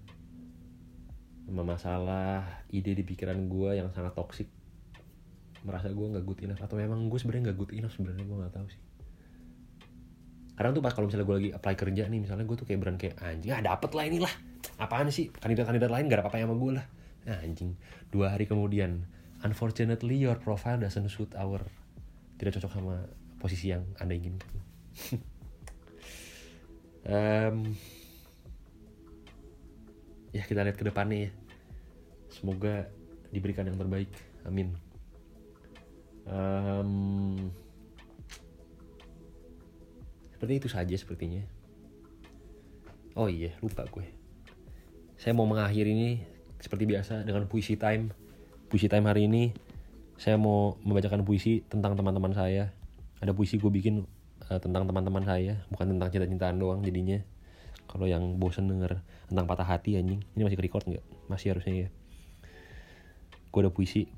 masalah 1.52 2.64
ide 2.70 2.94
di 2.94 3.04
pikiran 3.04 3.50
gue 3.50 3.76
yang 3.76 3.90
sangat 3.90 4.14
toksik 4.14 4.48
merasa 5.62 5.94
gue 5.94 6.06
nggak 6.06 6.24
good 6.26 6.40
enough 6.42 6.58
atau 6.58 6.74
memang 6.74 7.06
gue 7.06 7.18
sebenarnya 7.18 7.50
nggak 7.50 7.58
good 7.58 7.72
enough 7.78 7.94
sebenarnya 7.94 8.24
gue 8.26 8.36
nggak 8.42 8.54
tahu 8.54 8.66
sih. 8.66 8.82
Kadang 10.52 10.72
tuh 10.76 10.82
pas 10.84 10.92
kalau 10.92 11.06
misalnya 11.08 11.26
gue 11.26 11.36
lagi 11.38 11.50
apply 11.54 11.74
kerja 11.78 12.02
nih 12.10 12.20
misalnya 12.20 12.44
gue 12.44 12.56
tuh 12.58 12.66
kayak 12.66 12.80
beran 12.82 12.96
kayak 12.98 13.16
anjing 13.22 13.54
ah 13.54 13.62
dapet 13.62 13.90
lah 13.94 14.04
inilah. 14.04 14.32
Apaan 14.78 15.08
sih? 15.14 15.30
Kandidat-kandidat 15.30 15.90
lain 15.90 16.10
gak 16.10 16.18
ada 16.18 16.24
apa-apa 16.26 16.42
sama 16.42 16.56
gue 16.58 16.72
lah. 16.82 16.86
Nah, 17.22 17.38
anjing. 17.38 17.78
Dua 18.10 18.34
hari 18.34 18.50
kemudian 18.50 19.06
unfortunately 19.46 20.18
your 20.18 20.34
profile 20.38 20.78
doesn't 20.78 21.06
suit 21.10 21.30
our 21.38 21.62
tidak 22.38 22.58
cocok 22.58 22.72
sama 22.74 23.06
posisi 23.38 23.70
yang 23.70 23.86
anda 24.02 24.18
inginkan. 24.18 24.50
Em, 27.02 27.74
ya 30.30 30.46
kita 30.46 30.62
lihat 30.62 30.78
ke 30.78 30.86
depannya 30.86 31.26
ya. 31.26 31.30
Semoga 32.30 32.86
diberikan 33.34 33.66
yang 33.66 33.78
terbaik. 33.78 34.10
Amin 34.46 34.91
Em, 36.26 37.50
seperti 40.34 40.52
itu 40.58 40.68
saja 40.70 40.94
sepertinya. 40.94 41.42
Oh 43.18 43.26
iya 43.26 43.54
lupa 43.60 43.84
gue. 43.90 44.06
Saya 45.18 45.34
mau 45.34 45.46
mengakhiri 45.46 45.90
ini 45.92 46.10
seperti 46.58 46.86
biasa 46.86 47.26
dengan 47.26 47.46
puisi 47.50 47.74
time. 47.74 48.14
Puisi 48.70 48.88
time 48.88 49.06
hari 49.06 49.28
ini 49.28 49.52
saya 50.16 50.38
mau 50.38 50.78
membacakan 50.86 51.26
puisi 51.26 51.66
tentang 51.66 51.98
teman-teman 51.98 52.32
saya. 52.32 52.70
Ada 53.22 53.34
puisi 53.34 53.58
gue 53.58 53.70
bikin 53.70 54.02
eh, 54.50 54.60
tentang 54.62 54.86
teman-teman 54.86 55.22
saya 55.22 55.62
bukan 55.70 55.94
tentang 55.94 56.08
cinta-cintaan 56.10 56.56
doang 56.58 56.80
jadinya. 56.82 57.20
Kalau 57.90 58.08
yang 58.08 58.40
bosen 58.40 58.70
denger 58.70 59.04
tentang 59.28 59.44
patah 59.44 59.68
hati 59.68 59.98
anjing. 60.00 60.24
Ini 60.38 60.42
masih 60.48 60.58
record 60.58 60.86
nggak? 60.86 61.04
Masih 61.28 61.52
harusnya 61.52 61.86
ya. 61.86 61.88
Gue 63.52 63.60
ada 63.66 63.70
puisi 63.74 64.08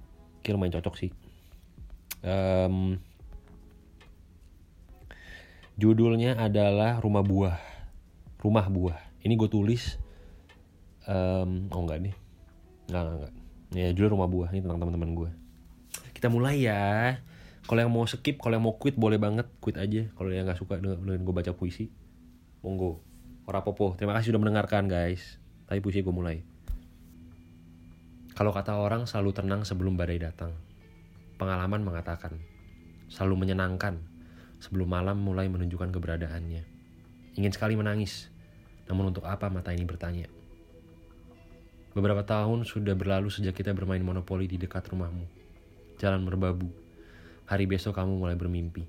kira 0.44 0.60
lumayan 0.60 0.76
cocok 0.76 0.94
sih 1.00 1.10
Em, 2.24 2.96
judulnya 5.76 6.40
adalah 6.40 6.98
rumah 7.04 7.20
buah. 7.20 7.60
Rumah 8.40 8.66
buah. 8.72 8.98
Ini 9.20 9.36
gue 9.36 9.48
tulis 9.52 10.00
em, 11.04 11.68
oh 11.68 11.80
enggak 11.84 12.00
nih. 12.00 12.14
Enggak 12.88 13.02
enggak, 13.04 13.16
enggak. 13.20 13.32
ya 13.76 13.88
judul 13.92 14.16
rumah 14.16 14.28
buah. 14.32 14.48
Ini 14.56 14.64
tentang 14.64 14.80
teman-teman 14.80 15.12
gue 15.12 15.30
kita 16.24 16.32
mulai 16.32 16.64
ya. 16.64 17.20
Kalau 17.68 17.84
yang 17.84 17.92
mau 17.92 18.08
skip 18.08 18.40
kalau 18.40 18.56
yang 18.56 18.64
mau 18.64 18.80
quit 18.80 18.96
boleh 18.96 19.20
banget. 19.20 19.44
Quit 19.60 19.76
aja. 19.76 20.08
Kalau 20.16 20.32
yang 20.32 20.48
nggak 20.48 20.56
suka 20.56 20.80
dengan, 20.80 21.04
dengan 21.04 21.20
gue 21.20 21.34
baca 21.36 21.52
puisi. 21.52 21.92
Monggo. 22.64 23.04
Ora 23.44 23.60
popo 23.60 23.92
terima 24.00 24.16
kasih 24.16 24.32
sudah 24.32 24.40
mendengarkan 24.40 24.88
guys. 24.88 25.36
Tapi 25.68 25.84
puisi 25.84 26.00
gue 26.00 26.16
mulai. 26.16 26.40
Kalau 28.32 28.56
kata 28.56 28.80
orang 28.80 29.04
selalu 29.04 29.36
tenang 29.36 29.68
sebelum 29.68 30.00
badai 30.00 30.16
datang 30.16 30.56
pengalaman 31.36 31.82
mengatakan 31.82 32.38
selalu 33.10 33.46
menyenangkan 33.46 34.00
sebelum 34.58 34.90
malam 34.90 35.20
mulai 35.20 35.50
menunjukkan 35.50 35.92
keberadaannya 35.92 36.62
ingin 37.36 37.52
sekali 37.52 37.74
menangis 37.74 38.30
namun 38.88 39.10
untuk 39.10 39.24
apa 39.24 39.48
mata 39.48 39.72
ini 39.72 39.84
bertanya 39.88 40.28
Beberapa 41.94 42.26
tahun 42.26 42.66
sudah 42.66 42.98
berlalu 42.98 43.30
sejak 43.30 43.54
kita 43.54 43.70
bermain 43.70 44.02
monopoli 44.02 44.50
di 44.50 44.58
dekat 44.58 44.90
rumahmu. 44.90 45.30
Jalan 46.02 46.26
merbabu. 46.26 46.66
Hari 47.46 47.70
besok 47.70 47.94
kamu 47.94 48.18
mulai 48.18 48.34
bermimpi. 48.34 48.82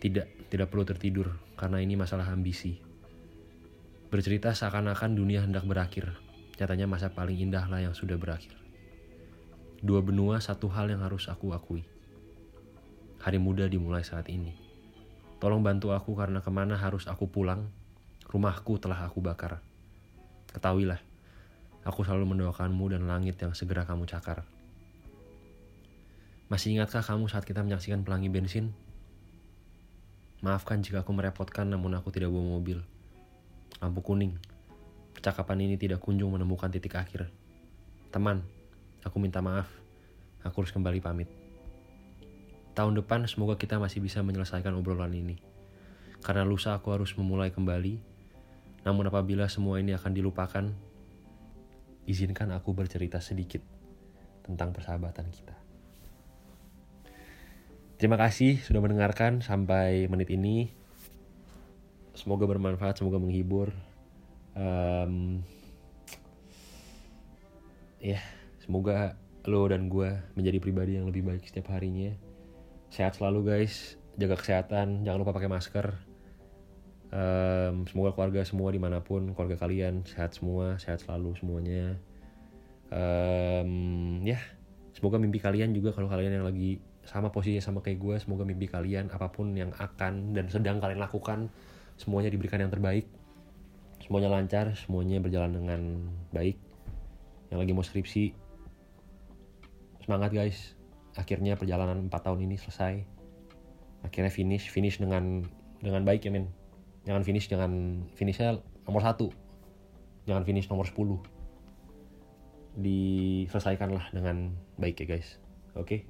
Tidak, 0.00 0.48
tidak 0.48 0.72
perlu 0.72 0.88
tertidur 0.88 1.28
karena 1.60 1.84
ini 1.84 1.92
masalah 1.92 2.32
ambisi. 2.32 2.80
Bercerita 4.08 4.56
seakan-akan 4.56 5.12
dunia 5.12 5.44
hendak 5.44 5.68
berakhir. 5.68 6.16
Nyatanya 6.56 6.88
masa 6.88 7.12
paling 7.12 7.36
indah 7.36 7.68
lah 7.68 7.84
yang 7.84 7.92
sudah 7.92 8.16
berakhir. 8.16 8.61
Dua 9.82 9.98
benua 9.98 10.38
satu 10.38 10.70
hal 10.70 10.88
yang 10.94 11.02
harus 11.02 11.26
aku 11.26 11.50
akui. 11.50 11.82
Hari 13.18 13.38
muda 13.42 13.66
dimulai 13.66 14.06
saat 14.06 14.30
ini. 14.30 14.54
Tolong 15.42 15.60
bantu 15.60 15.90
aku 15.90 16.14
karena 16.14 16.38
ke 16.38 16.50
mana 16.54 16.78
harus 16.78 17.10
aku 17.10 17.26
pulang. 17.26 17.66
Rumahku 18.30 18.78
telah 18.78 19.02
aku 19.04 19.18
bakar. 19.18 19.58
Ketahuilah, 20.54 21.02
Aku 21.82 22.06
selalu 22.06 22.34
mendoakanmu 22.34 22.94
dan 22.94 23.10
langit 23.10 23.42
yang 23.42 23.58
segera 23.58 23.82
kamu 23.82 24.06
cakar. 24.06 24.46
Masih 26.46 26.78
ingatkah 26.78 27.02
kamu 27.02 27.26
saat 27.26 27.42
kita 27.42 27.58
menyaksikan 27.66 28.06
pelangi 28.06 28.30
bensin? 28.30 28.70
Maafkan 30.46 30.78
jika 30.78 31.02
aku 31.02 31.10
merepotkan 31.10 31.66
namun 31.66 31.98
aku 31.98 32.14
tidak 32.14 32.30
bawa 32.30 32.54
mobil. 32.58 32.78
Lampu 33.82 33.98
kuning. 33.98 34.38
Percakapan 35.10 35.66
ini 35.66 35.74
tidak 35.74 35.98
kunjung 35.98 36.30
menemukan 36.30 36.70
titik 36.70 36.94
akhir. 36.94 37.34
Teman, 38.14 38.46
aku 39.02 39.22
minta 39.22 39.38
maaf. 39.44 39.68
Aku 40.42 40.62
harus 40.62 40.74
kembali 40.74 40.98
pamit. 40.98 41.30
Tahun 42.72 42.94
depan 42.96 43.28
semoga 43.28 43.60
kita 43.60 43.76
masih 43.78 44.02
bisa 44.02 44.24
menyelesaikan 44.24 44.74
obrolan 44.74 45.12
ini. 45.12 45.38
Karena 46.24 46.42
lusa 46.42 46.74
aku 46.74 46.90
harus 46.94 47.14
memulai 47.14 47.54
kembali. 47.54 48.00
Namun 48.82 49.06
apabila 49.06 49.46
semua 49.46 49.78
ini 49.78 49.94
akan 49.94 50.10
dilupakan, 50.10 50.64
izinkan 52.08 52.50
aku 52.50 52.74
bercerita 52.74 53.22
sedikit 53.22 53.62
tentang 54.42 54.74
persahabatan 54.74 55.30
kita. 55.30 55.54
Terima 58.02 58.18
kasih 58.18 58.58
sudah 58.58 58.82
mendengarkan 58.82 59.46
sampai 59.46 60.10
menit 60.10 60.26
ini. 60.34 60.74
Semoga 62.18 62.50
bermanfaat, 62.50 62.98
semoga 62.98 63.22
menghibur. 63.22 63.70
Um, 64.58 65.46
ya, 68.02 68.18
semoga 68.62 69.18
lo 69.50 69.66
dan 69.66 69.90
gue 69.90 70.14
menjadi 70.38 70.58
pribadi 70.62 70.94
yang 70.94 71.10
lebih 71.10 71.26
baik 71.26 71.42
setiap 71.42 71.74
harinya. 71.74 72.14
Sehat 72.94 73.18
selalu 73.18 73.50
guys, 73.50 73.98
jaga 74.14 74.38
kesehatan, 74.38 75.02
jangan 75.02 75.18
lupa 75.18 75.34
pakai 75.34 75.50
masker. 75.50 75.86
Um, 77.12 77.84
semoga 77.90 78.16
keluarga 78.16 78.40
semua 78.46 78.72
di 78.72 78.80
mana 78.80 79.02
pun, 79.02 79.34
keluarga 79.34 79.66
kalian 79.66 80.06
sehat 80.06 80.38
semua, 80.38 80.78
sehat 80.78 81.02
selalu 81.02 81.34
semuanya. 81.36 81.98
Um, 82.92 84.22
ya, 84.22 84.38
semoga 84.94 85.18
mimpi 85.18 85.42
kalian 85.42 85.74
juga 85.74 85.92
kalau 85.92 86.08
kalian 86.08 86.40
yang 86.40 86.46
lagi 86.46 86.78
sama 87.02 87.34
posisinya 87.34 87.60
sama 87.60 87.82
kayak 87.82 87.98
gue, 87.98 88.16
semoga 88.22 88.46
mimpi 88.46 88.70
kalian 88.70 89.10
apa 89.10 89.26
pun 89.28 89.52
yang 89.58 89.74
akan 89.74 90.32
dan 90.38 90.46
sedang 90.46 90.78
kalian 90.78 91.02
lakukan 91.02 91.50
semuanya 91.98 92.30
diberikan 92.30 92.62
yang 92.62 92.70
terbaik. 92.70 93.10
Semuanya 94.02 94.30
lancar, 94.30 94.74
semuanya 94.78 95.18
berjalan 95.18 95.52
dengan 95.52 95.80
baik. 96.30 96.58
Yang 97.52 97.58
lagi 97.58 97.72
mau 97.76 97.84
skripsi, 97.84 98.24
semangat 100.04 100.30
guys. 100.34 100.74
Akhirnya 101.14 101.56
perjalanan 101.56 102.08
4 102.08 102.12
tahun 102.12 102.40
ini 102.44 102.56
selesai. 102.56 103.04
Akhirnya 104.02 104.32
finish, 104.32 104.68
finish 104.72 104.98
dengan 104.98 105.46
dengan 105.78 106.02
baik 106.02 106.26
ya 106.26 106.30
men. 106.34 106.50
Jangan 107.06 107.22
finish 107.26 107.50
dengan 107.50 108.02
finishnya 108.14 108.62
nomor 108.86 109.02
satu. 109.02 109.30
Jangan 110.26 110.46
finish 110.46 110.70
nomor 110.70 110.86
10. 110.86 111.18
Diselesaikanlah 112.78 114.14
dengan 114.14 114.54
baik 114.78 115.02
ya 115.02 115.06
guys. 115.18 115.38
Oke. 115.74 115.86
Okay? 115.86 116.00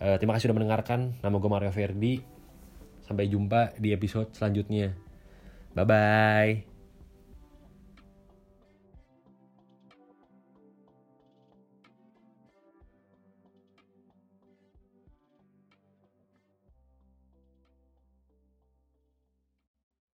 Uh, 0.00 0.16
terima 0.16 0.36
kasih 0.36 0.48
sudah 0.48 0.56
mendengarkan. 0.56 1.20
Nama 1.20 1.36
gue 1.36 1.50
Mario 1.50 1.72
Verdi. 1.72 2.24
Sampai 3.04 3.28
jumpa 3.28 3.76
di 3.76 3.92
episode 3.92 4.32
selanjutnya. 4.32 4.96
Bye 5.76 5.86
bye. 5.86 6.69